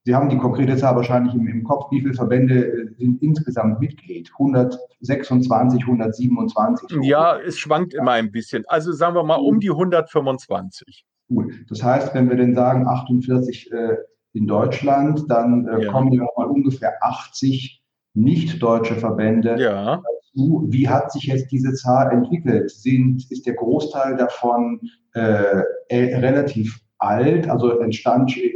Sie 0.08 0.14
haben 0.14 0.30
die 0.30 0.38
konkrete 0.38 0.74
Zahl 0.78 0.96
wahrscheinlich 0.96 1.34
im, 1.34 1.46
im, 1.48 1.64
Kopf. 1.64 1.90
Wie 1.90 2.00
viele 2.00 2.14
Verbände 2.14 2.64
äh, 2.64 2.94
sind 2.96 3.22
insgesamt 3.22 3.78
Mitglied? 3.78 4.30
126, 4.32 5.82
127? 5.82 6.98
Ja, 7.02 7.38
es 7.38 7.58
schwankt 7.58 7.92
immer 7.92 8.12
ein 8.12 8.32
bisschen. 8.32 8.64
Also 8.68 8.92
sagen 8.92 9.14
wir 9.14 9.22
mal 9.22 9.34
um 9.34 9.60
die 9.60 9.68
125. 9.68 11.04
Gut. 11.28 11.52
Das 11.68 11.82
heißt, 11.82 12.14
wenn 12.14 12.30
wir 12.30 12.36
denn 12.36 12.54
sagen 12.54 12.86
48 12.86 13.70
äh, 13.70 13.96
in 14.32 14.46
Deutschland, 14.46 15.24
dann 15.28 15.66
äh, 15.66 15.84
ja. 15.84 15.92
kommen 15.92 16.12
ja 16.12 16.24
mal 16.36 16.46
ungefähr 16.46 16.94
80 17.00 17.82
nicht-deutsche 18.14 18.96
Verbände 18.96 19.56
ja. 19.58 19.96
dazu. 19.96 20.66
Wie 20.68 20.88
hat 20.88 21.12
sich 21.12 21.24
jetzt 21.24 21.50
diese 21.50 21.72
Zahl 21.74 22.12
entwickelt? 22.12 22.70
Sind, 22.70 23.30
ist 23.30 23.46
der 23.46 23.54
Großteil 23.54 24.16
davon 24.16 24.80
äh, 25.14 25.62
äh 25.88 26.16
relativ 26.16 26.80
alt, 26.98 27.48
also 27.48 27.78
entstand, 27.78 28.36
äh, 28.36 28.52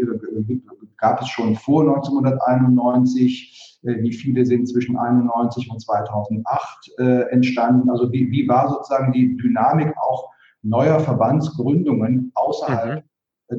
gab 0.97 1.21
es 1.23 1.29
schon 1.29 1.55
vor 1.57 1.83
1991, 1.83 3.81
äh, 3.83 4.03
wie 4.03 4.13
viele 4.13 4.45
sind 4.45 4.69
zwischen 4.69 4.97
91 4.97 5.71
und 5.71 5.81
2008 5.81 6.91
äh, 6.99 7.31
entstanden. 7.31 7.91
Also 7.91 8.13
wie, 8.13 8.31
wie 8.31 8.49
war 8.49 8.69
sozusagen 8.69 9.13
die 9.13 9.37
Dynamik 9.37 9.95
auch 9.97 10.31
neuer 10.63 11.01
Verbandsgründungen 11.01 12.33
außerhalb 12.35 13.05
mhm. 13.05 13.09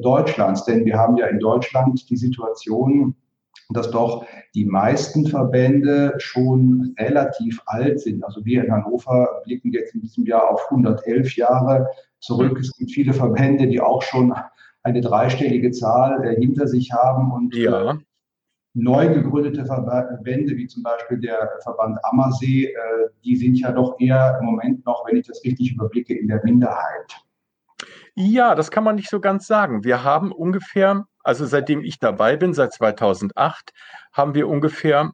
Deutschlands. 0.00 0.64
Denn 0.64 0.84
wir 0.84 0.96
haben 0.96 1.16
ja 1.16 1.26
in 1.26 1.38
Deutschland 1.38 2.08
die 2.08 2.16
Situation, 2.16 3.14
dass 3.70 3.90
doch 3.90 4.26
die 4.54 4.64
meisten 4.64 5.26
Verbände 5.26 6.14
schon 6.18 6.94
relativ 6.98 7.62
alt 7.66 8.00
sind. 8.00 8.24
Also 8.24 8.44
wir 8.44 8.64
in 8.64 8.72
Hannover 8.72 9.42
blicken 9.44 9.72
jetzt 9.72 9.94
in 9.94 10.02
diesem 10.02 10.26
Jahr 10.26 10.50
auf 10.50 10.66
111 10.70 11.36
Jahre 11.36 11.88
zurück. 12.20 12.58
Es 12.60 12.76
gibt 12.76 12.92
viele 12.92 13.12
Verbände, 13.12 13.66
die 13.66 13.80
auch 13.80 14.02
schon 14.02 14.34
eine 14.82 15.00
dreistellige 15.00 15.70
Zahl 15.70 16.24
äh, 16.24 16.36
hinter 16.36 16.68
sich 16.68 16.92
haben 16.92 17.32
und 17.32 17.54
ja. 17.54 17.92
äh, 17.92 17.94
neu 18.74 19.08
gegründete 19.08 19.64
Verbände, 19.64 20.56
wie 20.56 20.66
zum 20.66 20.82
Beispiel 20.82 21.18
der 21.20 21.50
Verband 21.62 21.98
Ammersee, 22.04 22.66
äh, 22.66 22.76
die 23.24 23.36
sind 23.36 23.58
ja 23.58 23.72
doch 23.72 23.98
eher 23.98 24.38
im 24.40 24.46
Moment 24.46 24.84
noch, 24.84 25.06
wenn 25.06 25.16
ich 25.16 25.26
das 25.26 25.42
richtig 25.44 25.72
überblicke, 25.72 26.14
in 26.14 26.28
der 26.28 26.42
Minderheit. 26.44 27.23
Ja, 28.16 28.54
das 28.54 28.70
kann 28.70 28.84
man 28.84 28.94
nicht 28.94 29.10
so 29.10 29.20
ganz 29.20 29.46
sagen. 29.46 29.82
Wir 29.82 30.04
haben 30.04 30.30
ungefähr, 30.30 31.04
also 31.24 31.46
seitdem 31.46 31.82
ich 31.82 31.98
dabei 31.98 32.36
bin, 32.36 32.54
seit 32.54 32.72
2008, 32.72 33.70
haben 34.12 34.34
wir 34.34 34.48
ungefähr 34.48 35.10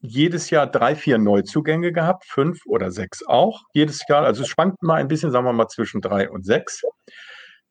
jedes 0.00 0.50
Jahr 0.50 0.66
drei, 0.68 0.94
vier 0.94 1.18
Neuzugänge 1.18 1.90
gehabt, 1.92 2.24
fünf 2.26 2.60
oder 2.66 2.92
sechs 2.92 3.26
auch. 3.26 3.62
Jedes 3.72 4.06
Jahr, 4.08 4.24
also 4.24 4.42
es 4.42 4.48
schwankt 4.48 4.82
mal 4.82 4.96
ein 4.96 5.08
bisschen, 5.08 5.32
sagen 5.32 5.46
wir 5.46 5.52
mal 5.52 5.68
zwischen 5.68 6.00
drei 6.00 6.30
und 6.30 6.44
sechs. 6.44 6.82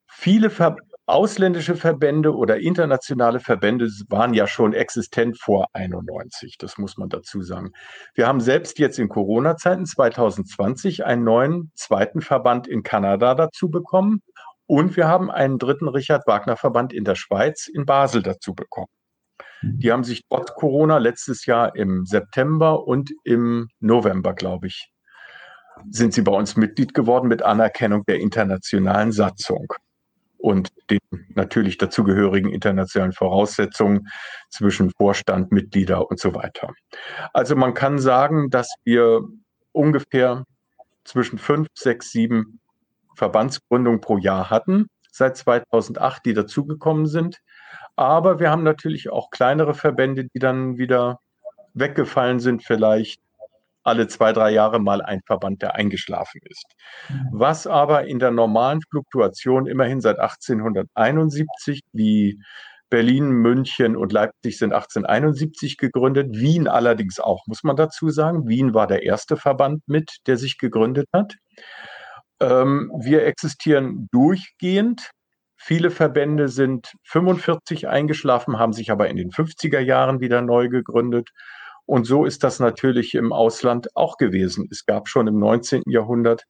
Viele 0.08 0.50
Ver 0.50 0.76
ausländische 1.06 1.76
Verbände 1.76 2.34
oder 2.34 2.60
internationale 2.60 3.42
Verbände 3.42 3.90
waren 4.08 4.34
ja 4.34 4.48
schon 4.48 4.74
existent 4.74 5.38
vor 5.38 5.68
91, 5.74 6.58
das 6.58 6.78
muss 6.78 6.98
man 6.98 7.10
dazu 7.10 7.42
sagen. 7.42 7.74
Wir 8.14 8.26
haben 8.26 8.40
selbst 8.40 8.80
jetzt 8.80 9.00
in 9.00 9.10
Corona-Zeiten 9.10 9.86
2020 9.86 11.04
einen 11.04 11.26
neuen 11.26 11.72
zweiten 11.76 12.22
Verband 12.22 12.70
in 12.70 12.84
Kanada 12.84 13.36
dazu 13.36 13.70
bekommen 13.70 14.22
und 14.68 14.96
wir 14.96 15.08
haben 15.08 15.30
einen 15.30 15.60
dritten 15.60 15.88
Richard 15.88 16.26
Wagner 16.28 16.58
Verband 16.58 16.94
in 16.94 17.04
der 17.04 17.16
Schweiz 17.16 17.68
in 17.68 17.86
Basel 17.86 18.22
dazu 18.22 18.54
bekommen. 18.54 18.92
Die 19.62 19.92
haben 19.92 20.04
sich 20.04 20.24
trotz 20.30 20.54
Corona 20.54 20.98
letztes 20.98 21.46
Jahr 21.46 21.76
im 21.76 22.06
September 22.06 22.86
und 22.86 23.12
im 23.24 23.70
November, 23.80 24.34
glaube 24.34 24.68
ich, 24.68 24.92
sind 25.90 26.14
sie 26.14 26.22
bei 26.22 26.34
uns 26.34 26.58
Mitglied 26.58 26.94
geworden 26.94 27.28
mit 27.28 27.42
Anerkennung 27.42 28.04
der 28.06 28.20
internationalen 28.20 29.12
Satzung 29.12 29.74
und 30.38 30.70
den 30.90 31.00
natürlich 31.30 31.78
dazugehörigen 31.78 32.52
internationalen 32.52 33.14
Voraussetzungen 33.14 34.10
zwischen 34.50 34.92
Vorstand, 34.92 35.54
Mitglieder 35.54 36.10
und 36.10 36.20
so 36.20 36.36
weiter. 36.36 36.74
Also 37.32 37.56
man 37.56 37.74
kann 37.74 38.00
sagen, 38.00 38.50
dass 38.50 38.70
wir 38.84 39.22
ungefähr 39.72 40.44
zwischen 41.06 41.38
fünf, 41.38 41.68
sechs, 41.74 42.12
sieben 42.12 42.60
Verbandsgründungen 43.16 44.02
pro 44.02 44.18
Jahr 44.18 44.50
hatten, 44.50 44.88
seit 45.12 45.38
2008, 45.38 46.26
die 46.26 46.34
dazugekommen 46.34 47.06
sind. 47.06 47.40
Aber 47.96 48.40
wir 48.40 48.50
haben 48.50 48.64
natürlich 48.64 49.10
auch 49.10 49.30
kleinere 49.30 49.74
Verbände, 49.74 50.26
die 50.26 50.40
dann 50.40 50.78
wieder 50.78 51.20
weggefallen 51.74 52.40
sind, 52.40 52.64
vielleicht 52.64 53.22
alle 53.84 54.08
zwei, 54.08 54.32
drei 54.32 54.52
Jahre 54.52 54.80
mal 54.80 55.02
ein 55.02 55.22
Verband, 55.26 55.62
der 55.62 55.76
eingeschlafen 55.76 56.40
ist. 56.50 56.66
Was 57.32 57.68
aber 57.68 58.06
in 58.06 58.20
der 58.20 58.32
normalen 58.32 58.80
Fluktuation 58.90 59.68
immerhin 59.68 60.02
seit 60.02 60.20
1871, 60.20 61.82
wie 61.92 62.40
Berlin, 62.90 63.32
München 63.32 63.96
und 63.96 64.14
Leipzig 64.14 64.58
sind 64.58 64.72
1871 64.72 65.78
gegründet, 65.78 66.28
Wien 66.32 66.68
allerdings 66.68 67.20
auch, 67.20 67.46
muss 67.48 67.64
man 67.64 67.76
dazu 67.76 68.10
sagen. 68.10 68.48
Wien 68.48 68.74
war 68.74 68.88
der 68.88 69.04
erste 69.04 69.36
Verband 69.36 69.82
mit, 69.88 70.18
der 70.28 70.38
sich 70.38 70.58
gegründet 70.58 71.08
hat. 71.12 71.36
Ähm, 72.44 72.92
wir 73.00 73.26
existieren 73.26 74.10
durchgehend. 74.12 75.12
Viele 75.56 75.92
Verbände 75.92 76.50
sind 76.50 76.92
45 77.06 77.88
eingeschlafen, 77.88 78.60
haben 78.60 78.74
sich 78.74 78.92
aber 78.92 79.08
in 79.08 79.16
den 79.16 79.32
50er 79.32 79.80
Jahren 79.80 80.20
wieder 80.20 80.42
neu 80.42 80.68
gegründet. 80.68 81.30
Und 81.86 82.06
so 82.06 82.26
ist 82.26 82.44
das 82.44 82.60
natürlich 82.60 83.14
im 83.16 83.32
Ausland 83.32 83.88
auch 83.96 84.18
gewesen. 84.18 84.68
Es 84.70 84.86
gab 84.86 85.08
schon 85.08 85.28
im 85.28 85.40
19. 85.40 85.84
Jahrhundert 85.86 86.44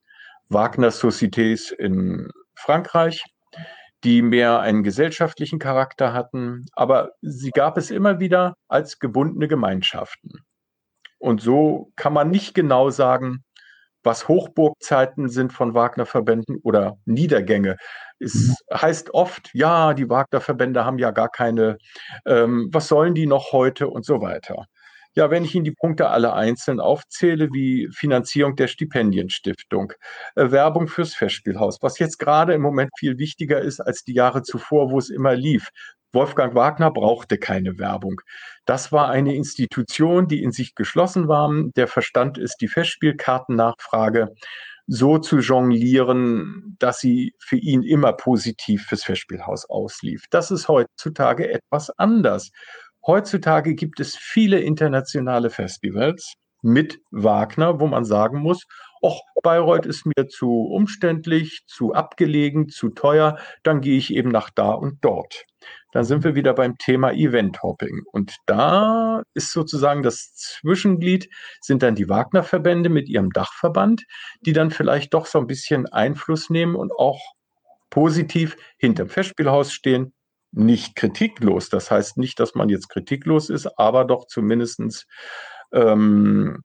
Wagner 0.48 0.90
Societés 0.90 1.72
in 1.72 2.30
Frankreich, 2.56 3.24
die 4.02 4.20
mehr 4.20 4.60
einen 4.60 4.82
gesellschaftlichen 4.82 5.60
Charakter 5.60 6.12
hatten, 6.12 6.66
aber 6.72 7.12
sie 7.22 7.50
gab 7.50 7.78
es 7.78 7.90
immer 7.92 8.18
wieder 8.18 8.54
als 8.68 8.98
gebundene 8.98 9.46
Gemeinschaften. 9.46 10.40
Und 11.18 11.40
so 11.40 11.92
kann 11.96 12.12
man 12.12 12.30
nicht 12.30 12.54
genau 12.54 12.90
sagen, 12.90 13.43
was 14.04 14.28
Hochburgzeiten 14.28 15.28
sind 15.28 15.52
von 15.52 15.74
Wagner-Verbänden 15.74 16.58
oder 16.62 16.98
Niedergänge. 17.06 17.76
Es 18.20 18.34
mhm. 18.34 18.54
heißt 18.72 19.14
oft, 19.14 19.50
ja, 19.54 19.94
die 19.94 20.08
Wagner-Verbände 20.08 20.84
haben 20.84 20.98
ja 20.98 21.10
gar 21.10 21.30
keine, 21.30 21.78
ähm, 22.26 22.68
was 22.72 22.88
sollen 22.88 23.14
die 23.14 23.26
noch 23.26 23.52
heute 23.52 23.88
und 23.88 24.04
so 24.04 24.20
weiter. 24.20 24.66
Ja, 25.16 25.30
wenn 25.30 25.44
ich 25.44 25.54
Ihnen 25.54 25.64
die 25.64 25.70
Punkte 25.70 26.08
alle 26.08 26.32
einzeln 26.34 26.80
aufzähle, 26.80 27.48
wie 27.52 27.88
Finanzierung 27.92 28.56
der 28.56 28.66
Stipendienstiftung, 28.66 29.92
äh, 30.34 30.50
Werbung 30.50 30.88
fürs 30.88 31.14
Festspielhaus, 31.14 31.78
was 31.82 32.00
jetzt 32.00 32.18
gerade 32.18 32.52
im 32.52 32.62
Moment 32.62 32.90
viel 32.98 33.16
wichtiger 33.18 33.60
ist 33.60 33.80
als 33.80 34.02
die 34.02 34.14
Jahre 34.14 34.42
zuvor, 34.42 34.90
wo 34.90 34.98
es 34.98 35.10
immer 35.10 35.34
lief. 35.36 35.68
Wolfgang 36.14 36.54
Wagner 36.54 36.90
brauchte 36.90 37.38
keine 37.38 37.78
Werbung. 37.78 38.20
Das 38.64 38.92
war 38.92 39.10
eine 39.10 39.34
Institution, 39.34 40.28
die 40.28 40.42
in 40.42 40.52
sich 40.52 40.74
geschlossen 40.74 41.28
war. 41.28 41.50
Der 41.76 41.88
Verstand 41.88 42.38
ist, 42.38 42.56
die 42.60 42.68
Festspielkartennachfrage 42.68 44.34
so 44.86 45.18
zu 45.18 45.38
jonglieren, 45.38 46.76
dass 46.78 46.98
sie 46.98 47.34
für 47.38 47.56
ihn 47.56 47.82
immer 47.82 48.12
positiv 48.12 48.84
fürs 48.84 49.04
Festspielhaus 49.04 49.68
auslief. 49.68 50.24
Das 50.30 50.50
ist 50.50 50.68
heutzutage 50.68 51.50
etwas 51.50 51.90
anders. 51.98 52.50
Heutzutage 53.06 53.74
gibt 53.74 54.00
es 54.00 54.16
viele 54.16 54.60
internationale 54.60 55.50
Festivals 55.50 56.34
mit 56.64 56.98
Wagner, 57.10 57.78
wo 57.78 57.86
man 57.86 58.04
sagen 58.04 58.40
muss, 58.40 58.64
Och, 59.02 59.20
Bayreuth 59.42 59.84
ist 59.84 60.06
mir 60.06 60.28
zu 60.28 60.48
umständlich, 60.48 61.64
zu 61.66 61.92
abgelegen, 61.92 62.70
zu 62.70 62.88
teuer, 62.88 63.36
dann 63.62 63.82
gehe 63.82 63.98
ich 63.98 64.14
eben 64.14 64.30
nach 64.30 64.48
da 64.48 64.70
und 64.70 65.04
dort. 65.04 65.44
Dann 65.92 66.04
sind 66.04 66.24
wir 66.24 66.34
wieder 66.34 66.54
beim 66.54 66.78
Thema 66.78 67.12
Event-Hopping. 67.12 68.00
Und 68.10 68.34
da 68.46 69.22
ist 69.34 69.52
sozusagen 69.52 70.02
das 70.02 70.32
Zwischenglied, 70.34 71.28
sind 71.60 71.82
dann 71.82 71.94
die 71.94 72.08
Wagner-Verbände 72.08 72.88
mit 72.88 73.10
ihrem 73.10 73.28
Dachverband, 73.28 74.04
die 74.40 74.54
dann 74.54 74.70
vielleicht 74.70 75.12
doch 75.12 75.26
so 75.26 75.38
ein 75.38 75.46
bisschen 75.46 75.86
Einfluss 75.86 76.48
nehmen 76.48 76.74
und 76.74 76.90
auch 76.90 77.20
positiv 77.90 78.56
hinterm 78.78 79.10
Festspielhaus 79.10 79.70
stehen, 79.70 80.14
nicht 80.50 80.96
kritiklos. 80.96 81.68
Das 81.68 81.90
heißt 81.90 82.16
nicht, 82.16 82.40
dass 82.40 82.54
man 82.54 82.70
jetzt 82.70 82.88
kritiklos 82.88 83.50
ist, 83.50 83.78
aber 83.78 84.06
doch 84.06 84.26
zumindest 84.26 85.06
ähm, 85.72 86.62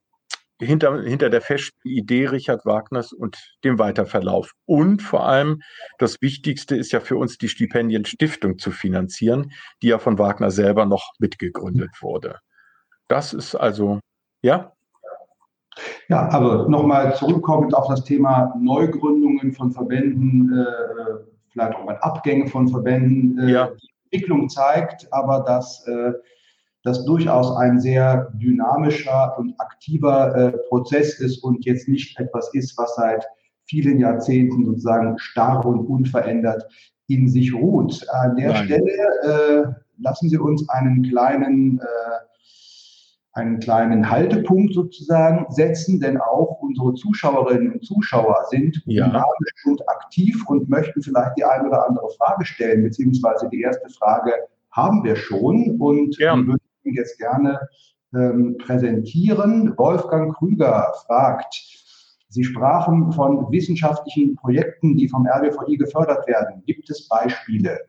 hinter, 0.59 1.01
hinter 1.01 1.29
der 1.29 1.41
festen 1.41 1.87
Idee 1.87 2.27
Richard 2.27 2.65
Wagners 2.65 3.13
und 3.13 3.37
dem 3.63 3.79
Weiterverlauf. 3.79 4.51
Und 4.65 5.01
vor 5.01 5.25
allem 5.25 5.61
das 5.97 6.21
Wichtigste 6.21 6.75
ist 6.75 6.91
ja 6.91 6.99
für 6.99 7.17
uns 7.17 7.37
die 7.37 7.47
Stipendienstiftung 7.47 8.57
zu 8.57 8.71
finanzieren, 8.71 9.51
die 9.81 9.87
ja 9.87 9.99
von 9.99 10.19
Wagner 10.19 10.51
selber 10.51 10.85
noch 10.85 11.13
mitgegründet 11.19 12.01
wurde. 12.01 12.39
Das 13.07 13.33
ist 13.33 13.55
also, 13.55 13.99
ja? 14.41 14.73
Ja, 16.09 16.27
aber 16.29 16.67
nochmal 16.67 17.15
zurückkommend 17.15 17.73
auf 17.73 17.87
das 17.87 18.03
Thema 18.03 18.53
Neugründungen 18.59 19.53
von 19.53 19.71
Verbänden, 19.71 20.51
äh, 20.53 21.23
vielleicht 21.51 21.75
auch 21.75 21.85
mal 21.85 21.97
Abgänge 21.97 22.47
von 22.47 22.67
Verbänden. 22.67 23.39
Äh, 23.47 23.51
ja. 23.51 23.67
Die 23.67 23.89
Entwicklung 24.11 24.49
zeigt 24.49 25.07
aber, 25.11 25.39
dass 25.41 25.87
äh, 25.87 26.13
das 26.83 27.05
durchaus 27.05 27.57
ein 27.57 27.79
sehr 27.79 28.31
dynamischer 28.35 29.37
und 29.37 29.53
aktiver 29.59 30.35
äh, 30.35 30.51
Prozess 30.69 31.19
ist 31.19 31.43
und 31.43 31.65
jetzt 31.65 31.87
nicht 31.87 32.17
etwas 32.19 32.53
ist, 32.53 32.77
was 32.77 32.95
seit 32.95 33.25
vielen 33.65 33.99
Jahrzehnten 33.99 34.65
sozusagen 34.65 35.17
starr 35.19 35.65
und 35.65 35.85
unverändert 35.85 36.65
in 37.07 37.27
sich 37.27 37.53
ruht. 37.53 38.05
An 38.09 38.35
der 38.35 38.53
Nein. 38.53 38.65
Stelle 38.65 38.91
äh, 39.23 39.63
lassen 40.01 40.29
Sie 40.29 40.37
uns 40.37 40.67
einen 40.69 41.03
kleinen, 41.03 41.79
äh, 41.79 43.33
einen 43.33 43.59
kleinen 43.59 44.09
Haltepunkt 44.09 44.73
sozusagen 44.73 45.45
setzen, 45.51 45.99
denn 45.99 46.17
auch 46.17 46.59
unsere 46.61 46.93
Zuschauerinnen 46.95 47.73
und 47.73 47.85
Zuschauer 47.85 48.45
sind 48.49 48.81
ja. 48.85 49.05
dynamisch 49.05 49.65
und 49.65 49.87
aktiv 49.89 50.43
und 50.47 50.69
möchten 50.69 51.01
vielleicht 51.01 51.37
die 51.37 51.43
eine 51.43 51.67
oder 51.67 51.87
andere 51.87 52.09
Frage 52.17 52.45
stellen, 52.45 52.83
beziehungsweise 52.83 53.49
die 53.49 53.61
erste 53.61 53.89
Frage 53.89 54.31
haben 54.71 55.03
wir 55.03 55.15
schon 55.15 55.77
und 55.79 56.17
ja. 56.19 56.35
Würden 56.89 56.95
jetzt 56.95 57.17
gerne 57.17 57.59
ähm, 58.13 58.57
präsentieren. 58.57 59.77
Wolfgang 59.77 60.35
Krüger 60.35 60.93
fragt, 61.05 61.75
Sie 62.31 62.43
sprachen 62.43 63.11
von 63.11 63.51
wissenschaftlichen 63.51 64.35
Projekten, 64.35 64.95
die 64.95 65.09
vom 65.09 65.25
RWVI 65.25 65.77
gefördert 65.77 66.27
werden. 66.27 66.61
Gibt 66.67 66.87
es 66.91 67.07
Beispiele? 67.07 67.79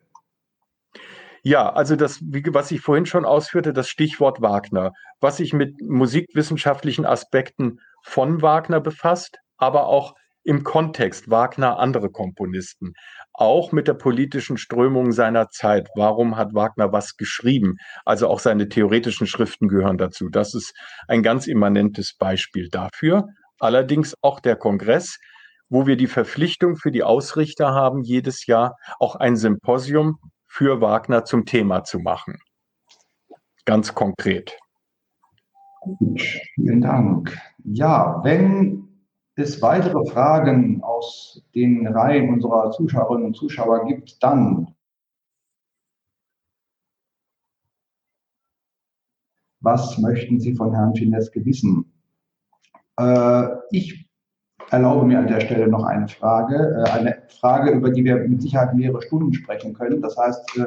Ja, 1.42 1.70
also 1.70 1.94
das, 1.94 2.20
was 2.22 2.70
ich 2.70 2.80
vorhin 2.80 3.04
schon 3.04 3.26
ausführte, 3.26 3.74
das 3.74 3.88
Stichwort 3.88 4.40
Wagner, 4.40 4.92
was 5.20 5.36
sich 5.38 5.52
mit 5.52 5.82
musikwissenschaftlichen 5.82 7.04
Aspekten 7.04 7.80
von 8.02 8.40
Wagner 8.40 8.80
befasst, 8.80 9.40
aber 9.58 9.86
auch 9.88 10.14
im 10.42 10.64
Kontext 10.64 11.30
Wagner 11.30 11.78
andere 11.78 12.10
Komponisten, 12.10 12.94
auch 13.32 13.72
mit 13.72 13.88
der 13.88 13.94
politischen 13.94 14.56
Strömung 14.56 15.12
seiner 15.12 15.48
Zeit. 15.50 15.88
Warum 15.94 16.36
hat 16.36 16.54
Wagner 16.54 16.92
was 16.92 17.16
geschrieben? 17.16 17.76
Also 18.04 18.28
auch 18.28 18.40
seine 18.40 18.68
theoretischen 18.68 19.26
Schriften 19.26 19.68
gehören 19.68 19.98
dazu. 19.98 20.28
Das 20.28 20.54
ist 20.54 20.74
ein 21.08 21.22
ganz 21.22 21.46
immanentes 21.46 22.14
Beispiel 22.16 22.68
dafür. 22.68 23.28
Allerdings 23.58 24.14
auch 24.22 24.40
der 24.40 24.56
Kongress, 24.56 25.18
wo 25.68 25.86
wir 25.86 25.96
die 25.96 26.06
Verpflichtung 26.06 26.76
für 26.76 26.90
die 26.90 27.02
Ausrichter 27.02 27.74
haben, 27.74 28.02
jedes 28.02 28.46
Jahr 28.46 28.76
auch 28.98 29.16
ein 29.16 29.36
Symposium 29.36 30.18
für 30.46 30.80
Wagner 30.80 31.24
zum 31.24 31.44
Thema 31.44 31.84
zu 31.84 31.98
machen. 32.00 32.38
Ganz 33.66 33.94
konkret. 33.94 34.58
Gut, 35.80 36.20
vielen 36.54 36.80
Dank. 36.80 37.38
Ja, 37.64 38.20
wenn 38.24 38.89
es 39.40 39.60
weitere 39.62 40.04
Fragen 40.06 40.82
aus 40.82 41.42
den 41.54 41.86
Reihen 41.86 42.32
unserer 42.32 42.70
Zuschauerinnen 42.70 43.26
und 43.26 43.36
Zuschauer 43.36 43.86
gibt, 43.86 44.22
dann 44.22 44.74
was 49.60 49.98
möchten 49.98 50.40
Sie 50.40 50.54
von 50.54 50.74
Herrn 50.74 50.94
Fineske 50.94 51.44
wissen? 51.44 51.92
Äh, 52.98 53.48
ich 53.70 54.08
erlaube 54.70 55.06
mir 55.06 55.18
an 55.18 55.26
der 55.26 55.40
Stelle 55.40 55.68
noch 55.68 55.84
eine 55.84 56.08
Frage, 56.08 56.84
äh, 56.84 56.90
eine 56.90 57.22
Frage, 57.40 57.72
über 57.72 57.90
die 57.90 58.04
wir 58.04 58.16
mit 58.16 58.42
Sicherheit 58.42 58.74
mehrere 58.74 59.02
Stunden 59.02 59.32
sprechen 59.32 59.74
können. 59.74 60.00
Das 60.00 60.16
heißt, 60.16 60.58
äh, 60.58 60.66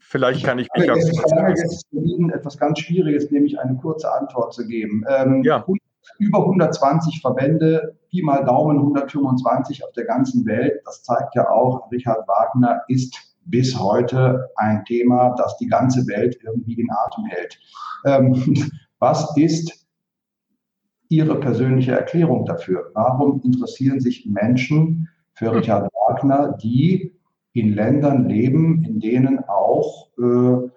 Vielleicht 0.00 0.42
kann 0.42 0.58
ich 0.58 0.68
mich 0.74 0.90
auch. 0.90 0.96
Ich 0.96 1.04
jetzt 1.04 1.86
etwas 2.32 2.56
ganz 2.56 2.78
Schwieriges, 2.78 3.30
nämlich 3.30 3.60
eine 3.60 3.76
kurze 3.76 4.10
Antwort 4.10 4.54
zu 4.54 4.66
geben. 4.66 5.04
Ähm, 5.06 5.42
ja. 5.42 5.66
Über 6.18 6.40
120 6.40 7.20
Verbände, 7.20 7.96
Pi 8.10 8.22
mal 8.22 8.44
Daumen 8.44 8.78
125 8.78 9.84
auf 9.84 9.92
der 9.92 10.04
ganzen 10.04 10.46
Welt. 10.46 10.80
Das 10.84 11.02
zeigt 11.02 11.34
ja 11.34 11.48
auch, 11.50 11.90
Richard 11.92 12.26
Wagner 12.26 12.82
ist 12.88 13.16
bis 13.44 13.78
heute 13.78 14.48
ein 14.56 14.84
Thema, 14.84 15.34
das 15.36 15.56
die 15.58 15.66
ganze 15.66 16.06
Welt 16.06 16.38
irgendwie 16.42 16.74
in 16.74 16.90
Atem 16.90 17.24
hält. 17.26 17.58
Ähm, 18.04 18.70
was 18.98 19.36
ist 19.36 19.86
Ihre 21.10 21.40
persönliche 21.40 21.92
Erklärung 21.92 22.44
dafür? 22.44 22.90
Warum 22.94 23.40
interessieren 23.42 24.00
sich 24.00 24.26
Menschen 24.26 25.08
für 25.32 25.54
Richard 25.54 25.90
Wagner, 25.94 26.58
die 26.60 27.14
in 27.52 27.74
Ländern 27.74 28.28
leben, 28.28 28.84
in 28.84 29.00
denen 29.00 29.40
auch 29.48 30.08
äh, 30.18 30.68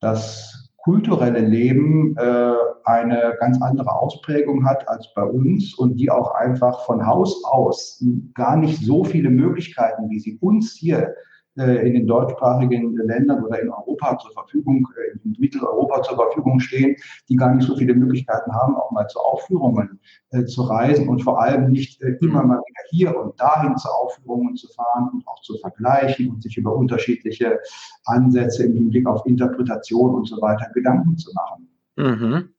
das 0.00 0.53
kulturelle 0.84 1.40
Leben 1.40 2.14
äh, 2.18 2.52
eine 2.84 3.34
ganz 3.40 3.60
andere 3.62 3.90
Ausprägung 3.90 4.66
hat 4.66 4.86
als 4.86 5.12
bei 5.14 5.22
uns 5.22 5.74
und 5.74 5.96
die 5.96 6.10
auch 6.10 6.34
einfach 6.34 6.84
von 6.84 7.06
Haus 7.06 7.42
aus 7.44 8.04
gar 8.34 8.56
nicht 8.56 8.84
so 8.84 9.02
viele 9.02 9.30
Möglichkeiten, 9.30 10.10
wie 10.10 10.20
sie 10.20 10.36
uns 10.42 10.72
hier 10.72 11.14
in 11.56 11.94
den 11.94 12.06
deutschsprachigen 12.06 12.96
Ländern 12.96 13.44
oder 13.44 13.60
in 13.60 13.70
Europa 13.70 14.18
zur 14.18 14.32
Verfügung, 14.32 14.88
äh, 14.96 15.16
in 15.24 15.36
Mitteleuropa 15.38 16.02
zur 16.02 16.16
Verfügung 16.16 16.58
stehen, 16.58 16.96
die 17.28 17.36
gar 17.36 17.54
nicht 17.54 17.66
so 17.66 17.76
viele 17.76 17.94
Möglichkeiten 17.94 18.52
haben, 18.52 18.74
auch 18.76 18.90
mal 18.90 19.06
zu 19.06 19.20
Aufführungen 19.20 20.00
äh, 20.30 20.44
zu 20.44 20.62
reisen 20.62 21.08
und 21.08 21.22
vor 21.22 21.40
allem 21.40 21.70
nicht 21.70 22.02
äh, 22.02 22.16
immer 22.20 22.42
mal 22.42 22.58
wieder 22.58 22.88
hier 22.90 23.16
und 23.16 23.38
dahin 23.40 23.76
zu 23.76 23.88
Aufführungen 23.88 24.56
zu 24.56 24.66
fahren 24.68 25.10
und 25.12 25.26
auch 25.28 25.40
zu 25.42 25.56
vergleichen 25.58 26.30
und 26.30 26.42
sich 26.42 26.56
über 26.56 26.74
unterschiedliche 26.74 27.60
Ansätze 28.04 28.64
im 28.64 28.74
Hinblick 28.74 29.06
auf 29.06 29.24
Interpretation 29.26 30.14
und 30.14 30.26
so 30.26 30.40
weiter 30.40 30.68
Gedanken 30.74 31.16
zu 31.16 31.32
machen. 31.34 31.68
Mhm. 31.96 32.54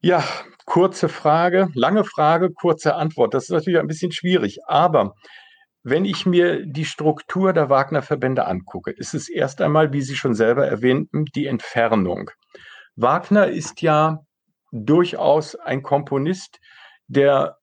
Ja, 0.00 0.22
kurze 0.66 1.08
Frage, 1.08 1.68
lange 1.74 2.04
Frage, 2.04 2.50
kurze 2.50 2.94
Antwort. 2.94 3.34
Das 3.34 3.44
ist 3.44 3.50
natürlich 3.50 3.80
ein 3.80 3.86
bisschen 3.86 4.12
schwierig, 4.12 4.60
aber 4.66 5.14
wenn 5.84 6.06
ich 6.06 6.24
mir 6.24 6.64
die 6.64 6.86
Struktur 6.86 7.52
der 7.52 7.68
Wagner-Verbände 7.68 8.46
angucke, 8.46 8.90
ist 8.90 9.14
es 9.14 9.28
erst 9.28 9.60
einmal, 9.60 9.92
wie 9.92 10.00
Sie 10.00 10.16
schon 10.16 10.34
selber 10.34 10.66
erwähnten, 10.66 11.26
die 11.26 11.46
Entfernung. 11.46 12.30
Wagner 12.96 13.48
ist 13.48 13.82
ja 13.82 14.24
durchaus 14.72 15.54
ein 15.54 15.82
Komponist, 15.82 16.58
der 17.06 17.58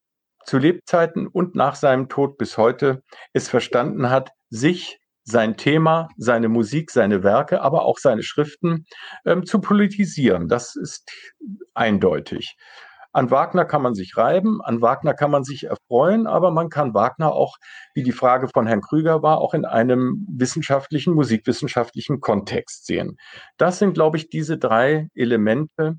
zu 0.46 0.60
Lebzeiten 0.60 1.28
und 1.28 1.56
nach 1.56 1.76
seinem 1.76 2.10
Tod 2.10 2.38
bis 2.38 2.58
heute 2.58 3.04
es 3.34 3.50
verstanden 3.50 4.10
hat, 4.10 4.32
sich 4.50 5.00
sein 5.24 5.58
Thema, 5.58 6.10
seine 6.18 6.50
Musik, 6.50 6.92
seine 6.92 7.24
Werke, 7.24 7.62
aber 7.62 7.86
auch 7.86 7.98
seine 7.98 8.24
Schriften 8.24 8.86
ähm, 9.26 9.46
zu 9.46 9.62
politisieren. 9.62 10.48
Das 10.48 10.76
ist 10.76 11.12
eindeutig. 11.74 12.56
An 13.14 13.30
Wagner 13.30 13.66
kann 13.66 13.82
man 13.82 13.94
sich 13.94 14.16
reiben, 14.16 14.62
an 14.62 14.82
Wagner 14.82 15.14
kann 15.14 15.32
man 15.32 15.44
sich 15.44 15.66
erfreuen, 15.66 16.28
aber 16.28 16.52
man 16.52 16.70
kann 16.70 16.94
Wagner 16.94 17.34
auch, 17.34 17.58
wie 17.94 18.04
die 18.04 18.14
Frage 18.14 18.48
von 18.48 18.68
Herrn 18.68 18.82
Krüger 18.82 19.22
war, 19.22 19.40
auch 19.40 19.54
in 19.54 19.66
einem 19.66 20.26
wissenschaftlichen, 20.30 21.14
musikwissenschaftlichen 21.14 22.22
Kontext 22.22 22.86
sehen. 22.86 23.18
Das 23.58 23.80
sind, 23.80 23.94
glaube 23.94 24.18
ich, 24.18 24.30
diese 24.30 24.58
drei 24.58 25.10
Elemente, 25.14 25.96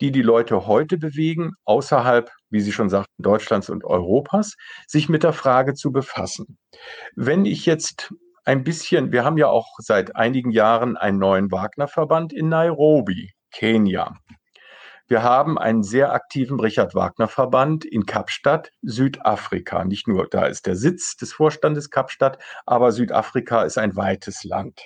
die 0.00 0.12
die 0.12 0.22
Leute 0.22 0.66
heute 0.66 0.98
bewegen, 0.98 1.52
außerhalb, 1.64 2.30
wie 2.50 2.60
Sie 2.60 2.72
schon 2.72 2.88
sagten, 2.88 3.22
Deutschlands 3.22 3.68
und 3.68 3.84
Europas, 3.84 4.54
sich 4.86 5.08
mit 5.08 5.22
der 5.22 5.32
Frage 5.32 5.74
zu 5.74 5.92
befassen. 5.92 6.58
Wenn 7.14 7.44
ich 7.44 7.66
jetzt 7.66 8.12
ein 8.44 8.64
bisschen, 8.64 9.12
wir 9.12 9.24
haben 9.24 9.36
ja 9.36 9.48
auch 9.48 9.66
seit 9.78 10.16
einigen 10.16 10.50
Jahren 10.50 10.96
einen 10.96 11.18
neuen 11.18 11.50
Wagner-Verband 11.50 12.32
in 12.32 12.48
Nairobi, 12.48 13.32
Kenia. 13.52 14.14
Wir 15.08 15.22
haben 15.22 15.58
einen 15.58 15.82
sehr 15.82 16.12
aktiven 16.12 16.60
Richard 16.60 16.94
Wagner 16.94 17.28
Verband 17.28 17.86
in 17.86 18.04
Kapstadt, 18.04 18.72
Südafrika. 18.82 19.84
Nicht 19.84 20.06
nur 20.06 20.28
da 20.28 20.44
ist 20.44 20.66
der 20.66 20.76
Sitz 20.76 21.16
des 21.16 21.32
Vorstandes 21.32 21.88
Kapstadt, 21.90 22.38
aber 22.66 22.92
Südafrika 22.92 23.62
ist 23.62 23.78
ein 23.78 23.96
weites 23.96 24.44
Land. 24.44 24.82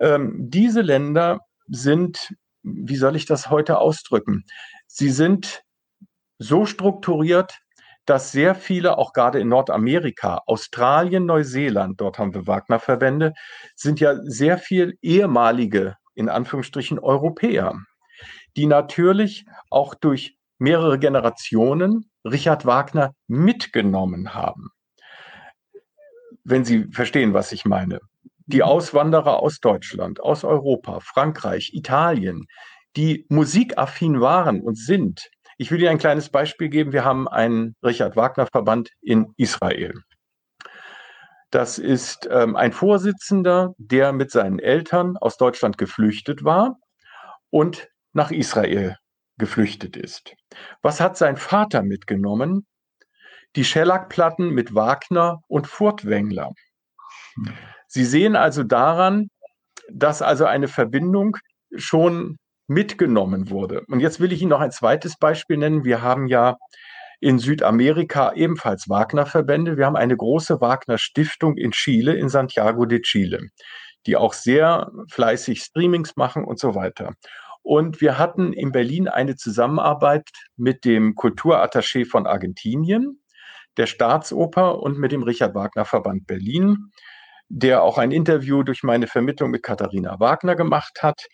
Ähm, 0.00 0.34
diese 0.36 0.80
Länder 0.80 1.38
sind, 1.68 2.34
wie 2.64 2.96
soll 2.96 3.14
ich 3.14 3.24
das 3.24 3.48
heute 3.48 3.78
ausdrücken? 3.78 4.44
Sie 4.88 5.10
sind 5.10 5.62
so 6.38 6.66
strukturiert, 6.66 7.60
dass 8.04 8.32
sehr 8.32 8.56
viele, 8.56 8.98
auch 8.98 9.12
gerade 9.12 9.38
in 9.38 9.48
Nordamerika, 9.48 10.40
Australien, 10.46 11.24
Neuseeland, 11.24 12.00
dort 12.00 12.18
haben 12.18 12.34
wir 12.34 12.48
Wagner-Verbände, 12.48 13.32
sind 13.76 14.00
ja 14.00 14.16
sehr 14.24 14.58
viel 14.58 14.98
ehemalige, 15.02 15.96
in 16.14 16.28
Anführungsstrichen, 16.28 16.98
Europäer 16.98 17.74
die 18.56 18.66
natürlich 18.66 19.46
auch 19.70 19.94
durch 19.94 20.36
mehrere 20.58 20.98
Generationen 20.98 22.10
Richard 22.24 22.66
Wagner 22.66 23.12
mitgenommen 23.26 24.34
haben. 24.34 24.70
Wenn 26.44 26.64
Sie 26.64 26.84
verstehen, 26.90 27.34
was 27.34 27.52
ich 27.52 27.64
meine. 27.64 28.00
Die 28.46 28.62
Auswanderer 28.62 29.42
aus 29.42 29.58
Deutschland, 29.58 30.20
aus 30.20 30.44
Europa, 30.44 31.00
Frankreich, 31.00 31.72
Italien, 31.74 32.46
die 32.96 33.26
musikaffin 33.28 34.20
waren 34.20 34.60
und 34.60 34.78
sind. 34.78 35.28
Ich 35.58 35.70
will 35.70 35.80
Ihnen 35.80 35.90
ein 35.90 35.98
kleines 35.98 36.30
Beispiel 36.30 36.68
geben. 36.68 36.92
Wir 36.92 37.04
haben 37.04 37.28
einen 37.28 37.74
Richard 37.82 38.16
Wagner 38.16 38.46
Verband 38.46 38.90
in 39.02 39.32
Israel. 39.36 39.94
Das 41.50 41.78
ist 41.78 42.28
ähm, 42.30 42.56
ein 42.56 42.72
Vorsitzender, 42.72 43.74
der 43.78 44.12
mit 44.12 44.30
seinen 44.30 44.58
Eltern 44.58 45.16
aus 45.16 45.36
Deutschland 45.36 45.78
geflüchtet 45.78 46.44
war 46.44 46.76
und 47.50 47.88
nach 48.16 48.30
Israel 48.30 48.96
geflüchtet 49.38 49.96
ist. 49.96 50.34
Was 50.82 51.00
hat 51.00 51.16
sein 51.16 51.36
Vater 51.36 51.82
mitgenommen? 51.82 52.66
Die 53.54 53.64
Schellackplatten 53.64 54.50
mit 54.50 54.74
Wagner 54.74 55.42
und 55.48 55.66
Furtwängler. 55.66 56.52
Sie 57.86 58.04
sehen 58.04 58.34
also 58.34 58.62
daran, 58.64 59.28
dass 59.90 60.22
also 60.22 60.46
eine 60.46 60.68
Verbindung 60.68 61.36
schon 61.76 62.38
mitgenommen 62.66 63.50
wurde. 63.50 63.82
Und 63.88 64.00
jetzt 64.00 64.18
will 64.18 64.32
ich 64.32 64.42
Ihnen 64.42 64.50
noch 64.50 64.60
ein 64.60 64.72
zweites 64.72 65.16
Beispiel 65.18 65.58
nennen. 65.58 65.84
Wir 65.84 66.02
haben 66.02 66.26
ja 66.26 66.56
in 67.20 67.38
Südamerika 67.38 68.32
ebenfalls 68.32 68.88
Wagner-Verbände. 68.88 69.76
Wir 69.76 69.86
haben 69.86 69.96
eine 69.96 70.16
große 70.16 70.60
Wagner-Stiftung 70.60 71.56
in 71.56 71.70
Chile, 71.70 72.14
in 72.14 72.28
Santiago 72.28 72.84
de 72.86 73.00
Chile, 73.00 73.40
die 74.06 74.16
auch 74.16 74.32
sehr 74.32 74.90
fleißig 75.10 75.62
Streamings 75.62 76.16
machen 76.16 76.44
und 76.44 76.58
so 76.58 76.74
weiter. 76.74 77.14
Und 77.66 78.00
wir 78.00 78.16
hatten 78.16 78.52
in 78.52 78.70
Berlin 78.70 79.08
eine 79.08 79.34
Zusammenarbeit 79.34 80.30
mit 80.56 80.84
dem 80.84 81.16
Kulturattaché 81.16 82.08
von 82.08 82.24
Argentinien, 82.24 83.20
der 83.76 83.86
Staatsoper 83.86 84.78
und 84.78 85.00
mit 85.00 85.10
dem 85.10 85.24
Richard 85.24 85.56
Wagner 85.56 85.84
Verband 85.84 86.28
Berlin, 86.28 86.92
der 87.48 87.82
auch 87.82 87.98
ein 87.98 88.12
Interview 88.12 88.62
durch 88.62 88.84
meine 88.84 89.08
Vermittlung 89.08 89.50
mit 89.50 89.64
Katharina 89.64 90.20
Wagner 90.20 90.54
gemacht 90.54 91.02
hat. 91.02 91.26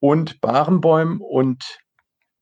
Und 0.00 0.40
Barenbäum 0.40 1.20
und 1.20 1.62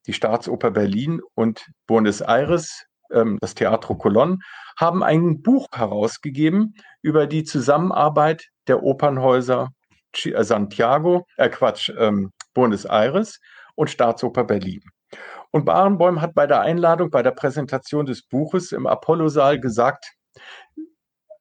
die 0.07 0.13
Staatsoper 0.13 0.71
Berlin 0.71 1.21
und 1.35 1.67
Buenos 1.89 2.21
Aires, 2.21 2.85
ähm, 3.13 3.39
das 3.41 3.57
Teatro 3.57 3.95
Colón, 3.95 4.37
haben 4.79 5.03
ein 5.03 5.43
Buch 5.43 5.67
herausgegeben 5.75 6.75
über 7.03 7.27
die 7.27 7.43
Zusammenarbeit 7.43 8.47
der 8.69 8.85
Opernhäuser 8.85 9.71
Santiago, 10.15 11.27
äh 11.37 11.49
Quatsch, 11.49 11.91
ähm, 11.99 12.31
Buenos 12.55 12.85
Aires 12.85 13.41
und 13.75 13.91
Staatsoper 13.91 14.45
Berlin. 14.45 14.83
Und 15.51 15.65
Barenboim 15.65 16.21
hat 16.21 16.35
bei 16.35 16.47
der 16.47 16.61
Einladung, 16.63 17.11
bei 17.11 17.23
der 17.23 17.31
Präsentation 17.31 18.07
des 18.07 18.23
Buches 18.23 18.73
im 18.73 18.87
Apollo-Saal 18.87 19.61
gesagt, 19.61 20.13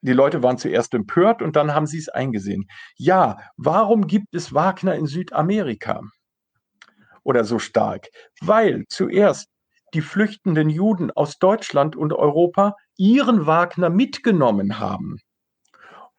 die 0.01 0.13
Leute 0.13 0.43
waren 0.43 0.57
zuerst 0.57 0.93
empört 0.93 1.41
und 1.41 1.55
dann 1.55 1.73
haben 1.73 1.87
sie 1.87 1.97
es 1.97 2.09
eingesehen. 2.09 2.67
Ja, 2.97 3.37
warum 3.55 4.05
gibt 4.05 4.35
es 4.35 4.53
Wagner 4.53 4.95
in 4.95 5.07
Südamerika? 5.07 6.01
Oder 7.23 7.45
so 7.45 7.57
stark? 7.57 8.09
Weil 8.41 8.83
zuerst 8.89 9.47
die 9.93 10.01
flüchtenden 10.01 10.69
Juden 10.69 11.09
aus 11.09 11.39
Deutschland 11.39 11.95
und 11.95 12.11
Europa 12.11 12.75
ihren 12.97 13.45
Wagner 13.45 13.89
mitgenommen 13.89 14.79
haben 14.79 15.19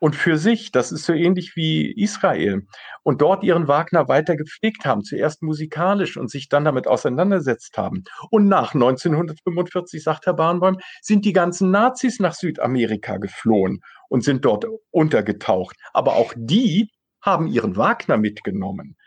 und 0.04 0.14
für 0.14 0.36
sich, 0.36 0.70
das 0.70 0.92
ist 0.92 1.06
so 1.06 1.14
ähnlich 1.14 1.56
wie 1.56 1.90
Israel, 1.90 2.66
und 3.04 3.22
dort 3.22 3.42
ihren 3.42 3.68
Wagner 3.68 4.06
weiter 4.06 4.36
gepflegt 4.36 4.84
haben, 4.84 5.02
zuerst 5.02 5.42
musikalisch 5.42 6.18
und 6.18 6.30
sich 6.30 6.50
dann 6.50 6.66
damit 6.66 6.86
auseinandersetzt 6.86 7.78
haben. 7.78 8.04
Und 8.30 8.46
nach 8.46 8.74
1945, 8.74 10.02
sagt 10.02 10.26
Herr 10.26 10.34
Barnbaum, 10.34 10.76
sind 11.00 11.24
die 11.24 11.32
ganzen 11.32 11.70
Nazis 11.70 12.20
nach 12.20 12.34
Südamerika 12.34 13.16
geflohen 13.16 13.80
und 14.10 14.24
sind 14.24 14.44
dort 14.44 14.66
untergetaucht. 14.90 15.74
Aber 15.94 16.16
auch 16.16 16.34
die 16.36 16.90
haben 17.22 17.46
ihren 17.46 17.78
Wagner 17.78 18.18
mitgenommen. 18.18 18.98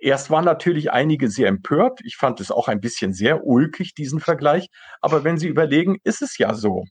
Erst 0.00 0.30
waren 0.30 0.46
natürlich 0.46 0.90
einige 0.90 1.28
sehr 1.28 1.48
empört. 1.48 2.00
Ich 2.02 2.16
fand 2.16 2.40
es 2.40 2.50
auch 2.50 2.68
ein 2.68 2.80
bisschen 2.80 3.12
sehr 3.12 3.44
ulkig, 3.44 3.92
diesen 3.92 4.20
Vergleich. 4.20 4.68
Aber 5.02 5.22
wenn 5.22 5.36
Sie 5.36 5.48
überlegen, 5.48 5.98
ist 6.02 6.22
es 6.22 6.38
ja 6.38 6.54
so. 6.54 6.86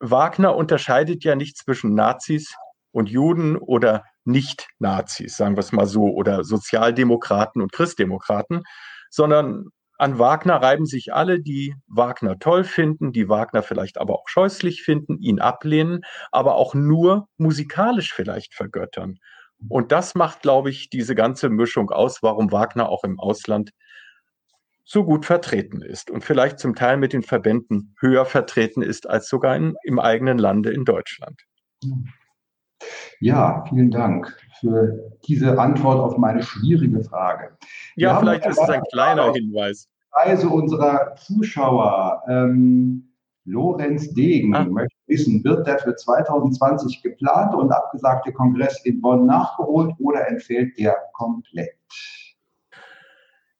Wagner 0.00 0.56
unterscheidet 0.56 1.24
ja 1.24 1.36
nicht 1.36 1.58
zwischen 1.58 1.94
Nazis 1.94 2.54
und 2.90 3.08
Juden 3.08 3.56
oder 3.56 4.04
Nicht-Nazis, 4.24 5.36
sagen 5.36 5.56
wir 5.56 5.60
es 5.60 5.72
mal 5.72 5.86
so, 5.86 6.04
oder 6.04 6.44
Sozialdemokraten 6.44 7.62
und 7.62 7.72
Christdemokraten, 7.72 8.62
sondern 9.10 9.66
an 9.98 10.18
Wagner 10.18 10.56
reiben 10.56 10.86
sich 10.86 11.12
alle, 11.12 11.40
die 11.40 11.74
Wagner 11.86 12.38
toll 12.38 12.64
finden, 12.64 13.12
die 13.12 13.28
Wagner 13.28 13.62
vielleicht 13.62 13.98
aber 13.98 14.14
auch 14.14 14.28
scheußlich 14.28 14.82
finden, 14.82 15.18
ihn 15.18 15.40
ablehnen, 15.40 16.00
aber 16.32 16.54
auch 16.54 16.74
nur 16.74 17.28
musikalisch 17.36 18.14
vielleicht 18.14 18.54
vergöttern. 18.54 19.18
Und 19.68 19.92
das 19.92 20.14
macht, 20.14 20.40
glaube 20.40 20.70
ich, 20.70 20.88
diese 20.88 21.14
ganze 21.14 21.50
Mischung 21.50 21.90
aus, 21.90 22.22
warum 22.22 22.50
Wagner 22.50 22.88
auch 22.88 23.04
im 23.04 23.20
Ausland 23.20 23.72
so 24.90 25.04
gut 25.04 25.24
vertreten 25.24 25.82
ist 25.82 26.10
und 26.10 26.24
vielleicht 26.24 26.58
zum 26.58 26.74
Teil 26.74 26.96
mit 26.96 27.12
den 27.12 27.22
Verbänden 27.22 27.94
höher 28.00 28.24
vertreten 28.24 28.82
ist 28.82 29.08
als 29.08 29.28
sogar 29.28 29.54
in, 29.54 29.76
im 29.84 30.00
eigenen 30.00 30.36
Lande 30.36 30.72
in 30.72 30.84
Deutschland. 30.84 31.40
Ja, 33.20 33.64
vielen 33.68 33.92
Dank 33.92 34.36
für 34.58 35.12
diese 35.28 35.56
Antwort 35.60 36.00
auf 36.00 36.18
meine 36.18 36.42
schwierige 36.42 37.04
Frage. 37.04 37.56
Ja, 37.94 38.18
vielleicht 38.18 38.44
ist 38.46 38.60
es 38.60 38.68
ein 38.68 38.82
kleiner 38.90 39.32
Hinweis. 39.32 39.88
Reise 40.10 40.48
unserer 40.48 41.14
Zuschauer. 41.14 42.24
Ähm, 42.28 43.06
Lorenz 43.44 44.12
Degen 44.12 44.56
ah. 44.56 44.64
möchte 44.64 44.96
wissen, 45.06 45.44
wird 45.44 45.68
der 45.68 45.78
für 45.78 45.94
2020 45.94 47.00
geplante 47.00 47.56
und 47.56 47.70
abgesagte 47.70 48.32
Kongress 48.32 48.84
in 48.84 49.00
Bonn 49.00 49.26
nachgeholt 49.26 49.94
oder 50.00 50.26
entfällt 50.26 50.76
der 50.78 50.96
komplett? 51.12 51.76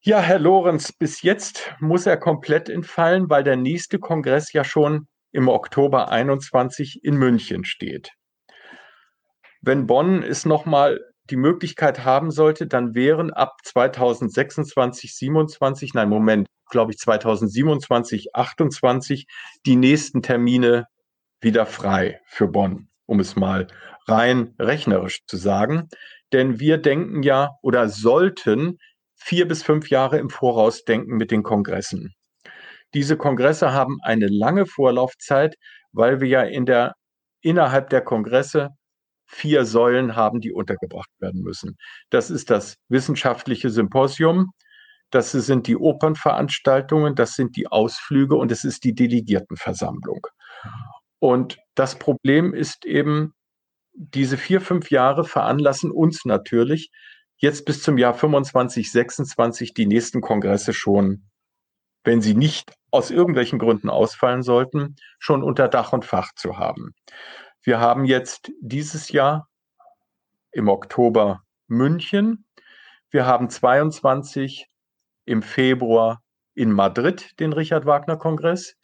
Ja, 0.03 0.19
Herr 0.19 0.39
Lorenz, 0.39 0.91
bis 0.91 1.21
jetzt 1.21 1.75
muss 1.79 2.07
er 2.07 2.17
komplett 2.17 2.69
entfallen, 2.69 3.29
weil 3.29 3.43
der 3.43 3.55
nächste 3.55 3.99
Kongress 3.99 4.51
ja 4.51 4.63
schon 4.63 5.07
im 5.31 5.47
Oktober 5.47 6.09
21 6.09 7.03
in 7.03 7.17
München 7.17 7.65
steht. 7.65 8.09
Wenn 9.61 9.85
Bonn 9.85 10.23
es 10.23 10.43
nochmal 10.43 10.99
die 11.29 11.35
Möglichkeit 11.35 12.03
haben 12.03 12.31
sollte, 12.31 12.65
dann 12.65 12.95
wären 12.95 13.31
ab 13.31 13.57
2026, 13.63 15.15
27, 15.15 15.93
nein, 15.93 16.09
Moment, 16.09 16.47
glaube 16.71 16.93
ich 16.93 16.97
2027, 16.97 18.33
28 18.33 19.27
die 19.67 19.75
nächsten 19.75 20.23
Termine 20.23 20.87
wieder 21.41 21.67
frei 21.67 22.21
für 22.25 22.47
Bonn, 22.47 22.89
um 23.05 23.19
es 23.19 23.35
mal 23.35 23.67
rein 24.07 24.55
rechnerisch 24.57 25.19
zu 25.27 25.37
sagen. 25.37 25.89
Denn 26.33 26.59
wir 26.59 26.79
denken 26.79 27.21
ja 27.21 27.51
oder 27.61 27.87
sollten 27.87 28.79
vier 29.23 29.47
bis 29.47 29.63
fünf 29.63 29.89
Jahre 29.89 30.17
im 30.17 30.29
Voraus 30.29 30.83
denken 30.83 31.15
mit 31.15 31.31
den 31.31 31.43
Kongressen. 31.43 32.13
Diese 32.93 33.17
Kongresse 33.17 33.71
haben 33.71 33.99
eine 34.01 34.27
lange 34.27 34.65
Vorlaufzeit, 34.65 35.55
weil 35.91 36.19
wir 36.19 36.27
ja 36.27 36.41
in 36.41 36.65
der, 36.65 36.93
innerhalb 37.41 37.89
der 37.89 38.01
Kongresse 38.01 38.69
vier 39.25 39.65
Säulen 39.65 40.15
haben, 40.15 40.41
die 40.41 40.51
untergebracht 40.51 41.09
werden 41.19 41.41
müssen. 41.41 41.77
Das 42.09 42.29
ist 42.29 42.49
das 42.49 42.75
wissenschaftliche 42.89 43.69
Symposium, 43.69 44.51
das 45.11 45.31
sind 45.31 45.67
die 45.67 45.77
Opernveranstaltungen, 45.77 47.15
das 47.15 47.33
sind 47.33 47.55
die 47.55 47.67
Ausflüge 47.67 48.35
und 48.35 48.51
es 48.51 48.63
ist 48.63 48.83
die 48.83 48.95
Delegiertenversammlung. 48.95 50.27
Und 51.19 51.59
das 51.75 51.97
Problem 51.97 52.53
ist 52.53 52.85
eben, 52.85 53.33
diese 53.93 54.37
vier, 54.37 54.61
fünf 54.61 54.89
Jahre 54.89 55.25
veranlassen 55.25 55.91
uns 55.91 56.25
natürlich, 56.25 56.89
jetzt 57.41 57.65
bis 57.65 57.83
zum 57.83 57.97
Jahr 57.97 58.13
25, 58.13 58.91
26 58.91 59.73
die 59.73 59.87
nächsten 59.87 60.21
Kongresse 60.21 60.73
schon, 60.73 61.29
wenn 62.03 62.21
sie 62.21 62.35
nicht 62.35 62.73
aus 62.91 63.11
irgendwelchen 63.11 63.59
Gründen 63.59 63.89
ausfallen 63.89 64.43
sollten, 64.43 64.95
schon 65.19 65.43
unter 65.43 65.67
Dach 65.67 65.91
und 65.91 66.05
Fach 66.05 66.31
zu 66.35 66.57
haben. 66.57 66.93
Wir 67.63 67.79
haben 67.79 68.05
jetzt 68.05 68.51
dieses 68.61 69.11
Jahr 69.11 69.47
im 70.51 70.67
Oktober 70.67 71.41
München. 71.67 72.45
Wir 73.09 73.25
haben 73.25 73.49
22 73.49 74.67
im 75.25 75.41
Februar 75.41 76.21
in 76.53 76.71
Madrid 76.71 77.39
den 77.39 77.53
Richard 77.53 77.85
Wagner 77.85 78.17
Kongress. 78.17 78.75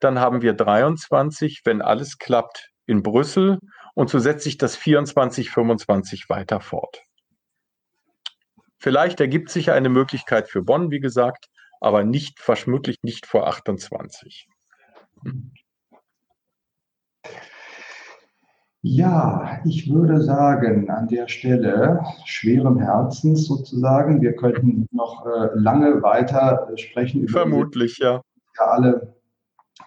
Dann 0.00 0.18
haben 0.18 0.42
wir 0.42 0.54
23, 0.54 1.62
wenn 1.64 1.82
alles 1.82 2.18
klappt, 2.18 2.70
in 2.86 3.02
Brüssel 3.02 3.58
und 3.94 4.10
so 4.10 4.18
setzt 4.20 4.44
sich 4.44 4.58
das 4.58 4.76
24, 4.76 5.50
25 5.50 6.28
weiter 6.28 6.60
fort. 6.60 7.05
Vielleicht 8.86 9.20
ergibt 9.20 9.50
sich 9.50 9.72
eine 9.72 9.88
Möglichkeit 9.88 10.48
für 10.48 10.62
Bonn, 10.62 10.92
wie 10.92 11.00
gesagt, 11.00 11.48
aber 11.80 12.04
nicht, 12.04 12.38
vermutlich 12.38 12.98
nicht 13.02 13.26
vor 13.26 13.48
28. 13.48 14.46
Ja, 18.82 19.60
ich 19.64 19.92
würde 19.92 20.20
sagen, 20.20 20.88
an 20.88 21.08
der 21.08 21.26
Stelle 21.26 22.00
schweren 22.26 22.78
Herzens 22.78 23.48
sozusagen, 23.48 24.22
wir 24.22 24.36
könnten 24.36 24.86
noch 24.92 25.26
äh, 25.26 25.48
lange 25.54 26.00
weiter 26.04 26.68
äh, 26.72 26.78
sprechen. 26.78 27.26
Vermutlich, 27.26 27.98
ja. 27.98 28.22
Ja, 28.56 28.66
alle 28.66 29.16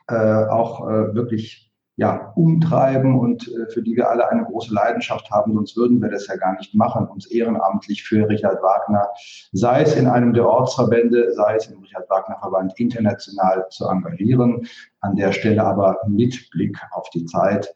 äh, 0.09 0.45
auch 0.49 0.85
äh, 0.89 1.15
wirklich 1.15 1.68
ja, 1.99 2.31
umtreiben 2.35 3.19
und 3.19 3.45
äh, 3.49 3.69
für 3.73 3.83
die 3.83 3.93
wir 3.97 4.09
alle 4.09 4.29
eine 4.29 4.45
große 4.45 4.73
Leidenschaft 4.73 5.29
haben, 5.31 5.53
sonst 5.53 5.75
würden 5.75 6.01
wir 6.01 6.09
das 6.09 6.27
ja 6.27 6.37
gar 6.37 6.55
nicht 6.55 6.73
machen, 6.73 7.05
uns 7.05 7.29
ehrenamtlich 7.29 8.03
für 8.03 8.29
Richard 8.29 8.63
Wagner, 8.63 9.05
sei 9.51 9.81
es 9.81 9.97
in 9.97 10.07
einem 10.07 10.33
der 10.33 10.47
Ortsverbände, 10.47 11.33
sei 11.33 11.55
es 11.55 11.67
im 11.67 11.81
Richard 11.81 12.09
Wagner 12.09 12.37
Verband 12.39 12.71
international 12.79 13.65
zu 13.69 13.85
engagieren. 13.85 14.65
An 15.01 15.17
der 15.17 15.33
Stelle 15.33 15.61
aber 15.61 15.97
mit 16.07 16.49
Blick 16.51 16.79
auf 16.91 17.09
die 17.09 17.25
Zeit 17.25 17.75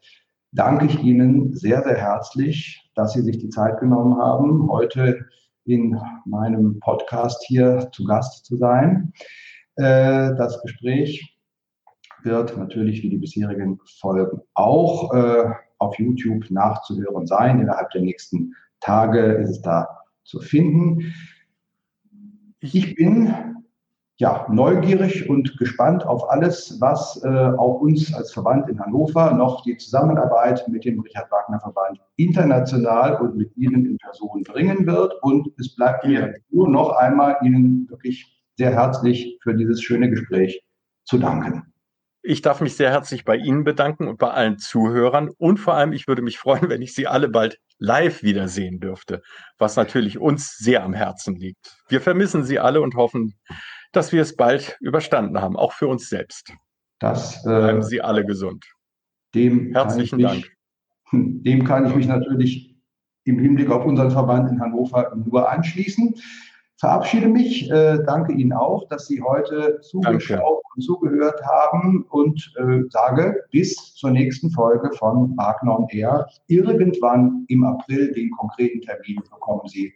danke 0.52 0.86
ich 0.86 1.02
Ihnen 1.02 1.54
sehr, 1.54 1.82
sehr 1.82 1.96
herzlich, 1.96 2.90
dass 2.94 3.12
Sie 3.12 3.20
sich 3.20 3.36
die 3.36 3.50
Zeit 3.50 3.78
genommen 3.78 4.16
haben, 4.16 4.70
heute 4.70 5.26
in 5.66 6.00
meinem 6.24 6.80
Podcast 6.80 7.44
hier 7.46 7.90
zu 7.92 8.04
Gast 8.04 8.46
zu 8.46 8.56
sein. 8.56 9.12
Äh, 9.76 10.34
das 10.36 10.62
Gespräch 10.62 11.33
wird 12.24 12.56
natürlich 12.56 13.02
wie 13.02 13.10
die 13.10 13.18
bisherigen 13.18 13.78
Folgen 14.00 14.40
auch 14.54 15.12
äh, 15.14 15.50
auf 15.78 15.98
YouTube 15.98 16.50
nachzuhören 16.50 17.26
sein. 17.26 17.60
Innerhalb 17.60 17.90
der 17.90 18.02
nächsten 18.02 18.54
Tage 18.80 19.20
ist 19.20 19.50
es 19.50 19.62
da 19.62 20.00
zu 20.24 20.40
finden. 20.40 21.14
Ich 22.60 22.94
bin 22.94 23.34
ja, 24.16 24.46
neugierig 24.48 25.28
und 25.28 25.58
gespannt 25.58 26.06
auf 26.06 26.30
alles, 26.30 26.80
was 26.80 27.20
äh, 27.24 27.28
auch 27.28 27.80
uns 27.80 28.14
als 28.14 28.32
Verband 28.32 28.68
in 28.68 28.78
Hannover 28.78 29.32
noch 29.32 29.62
die 29.64 29.76
Zusammenarbeit 29.76 30.66
mit 30.68 30.84
dem 30.84 31.00
Richard 31.00 31.30
Wagner 31.32 31.58
Verband 31.58 32.00
international 32.16 33.16
und 33.16 33.36
mit 33.36 33.56
Ihnen 33.56 33.86
in 33.86 33.98
Person 33.98 34.44
bringen 34.44 34.86
wird. 34.86 35.14
Und 35.22 35.48
es 35.58 35.74
bleibt 35.74 36.06
mir 36.06 36.34
nur 36.50 36.68
noch 36.68 36.90
einmal 36.92 37.36
Ihnen 37.42 37.88
wirklich 37.90 38.40
sehr 38.56 38.72
herzlich 38.72 39.38
für 39.42 39.54
dieses 39.54 39.82
schöne 39.82 40.08
Gespräch 40.08 40.64
zu 41.04 41.18
danken. 41.18 41.73
Ich 42.26 42.40
darf 42.40 42.62
mich 42.62 42.74
sehr 42.74 42.90
herzlich 42.90 43.26
bei 43.26 43.36
Ihnen 43.36 43.64
bedanken 43.64 44.08
und 44.08 44.18
bei 44.18 44.30
allen 44.30 44.56
Zuhörern. 44.58 45.28
Und 45.36 45.58
vor 45.58 45.74
allem, 45.74 45.92
ich 45.92 46.08
würde 46.08 46.22
mich 46.22 46.38
freuen, 46.38 46.70
wenn 46.70 46.80
ich 46.80 46.94
Sie 46.94 47.06
alle 47.06 47.28
bald 47.28 47.60
live 47.78 48.22
wiedersehen 48.22 48.80
dürfte, 48.80 49.20
was 49.58 49.76
natürlich 49.76 50.18
uns 50.18 50.56
sehr 50.56 50.82
am 50.84 50.94
Herzen 50.94 51.36
liegt. 51.36 51.76
Wir 51.86 52.00
vermissen 52.00 52.42
Sie 52.42 52.58
alle 52.58 52.80
und 52.80 52.94
hoffen, 52.94 53.34
dass 53.92 54.10
wir 54.10 54.22
es 54.22 54.36
bald 54.36 54.78
überstanden 54.80 55.38
haben, 55.42 55.54
auch 55.56 55.74
für 55.74 55.86
uns 55.86 56.08
selbst. 56.08 56.50
Das, 56.98 57.44
äh, 57.44 57.48
Bleiben 57.48 57.82
Sie 57.82 58.00
alle 58.00 58.24
gesund. 58.24 58.64
Dem 59.34 59.74
Herzlichen 59.74 60.16
mich, 60.16 60.24
Dank. 60.26 60.50
Dem 61.12 61.64
kann 61.64 61.84
ich 61.86 61.94
mich 61.94 62.06
natürlich 62.06 62.74
im 63.24 63.38
Hinblick 63.38 63.70
auf 63.70 63.84
unseren 63.84 64.10
Verband 64.10 64.50
in 64.50 64.60
Hannover 64.60 65.14
nur 65.14 65.50
anschließen. 65.50 66.14
verabschiede 66.78 67.28
mich, 67.28 67.70
äh, 67.70 67.98
danke 68.06 68.32
Ihnen 68.32 68.54
auch, 68.54 68.88
dass 68.88 69.08
Sie 69.08 69.20
heute 69.20 69.80
zugeschaut 69.82 70.63
zugehört 70.80 71.40
haben 71.44 72.06
und 72.10 72.52
äh, 72.58 72.82
sage 72.90 73.44
bis 73.50 73.94
zur 73.94 74.10
nächsten 74.10 74.50
Folge 74.50 74.90
von 74.96 75.36
Wagner 75.36 75.78
on 75.78 75.86
Air. 75.90 76.28
Irgendwann 76.46 77.44
im 77.48 77.64
April 77.64 78.12
den 78.12 78.30
konkreten 78.30 78.80
Termin 78.80 79.22
bekommen 79.30 79.66
Sie 79.66 79.94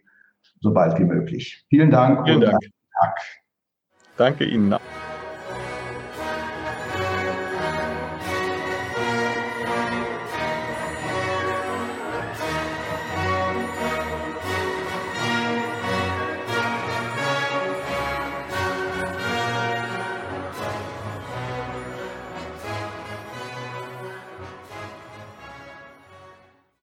so 0.61 0.73
bald 0.73 0.97
wie 0.99 1.05
möglich. 1.05 1.65
Vielen 1.69 1.91
Dank 1.91 2.25
Vielen 2.25 2.41
Dank. 2.41 2.59
Dank. 2.99 3.15
Danke 4.17 4.45
Ihnen. 4.45 4.75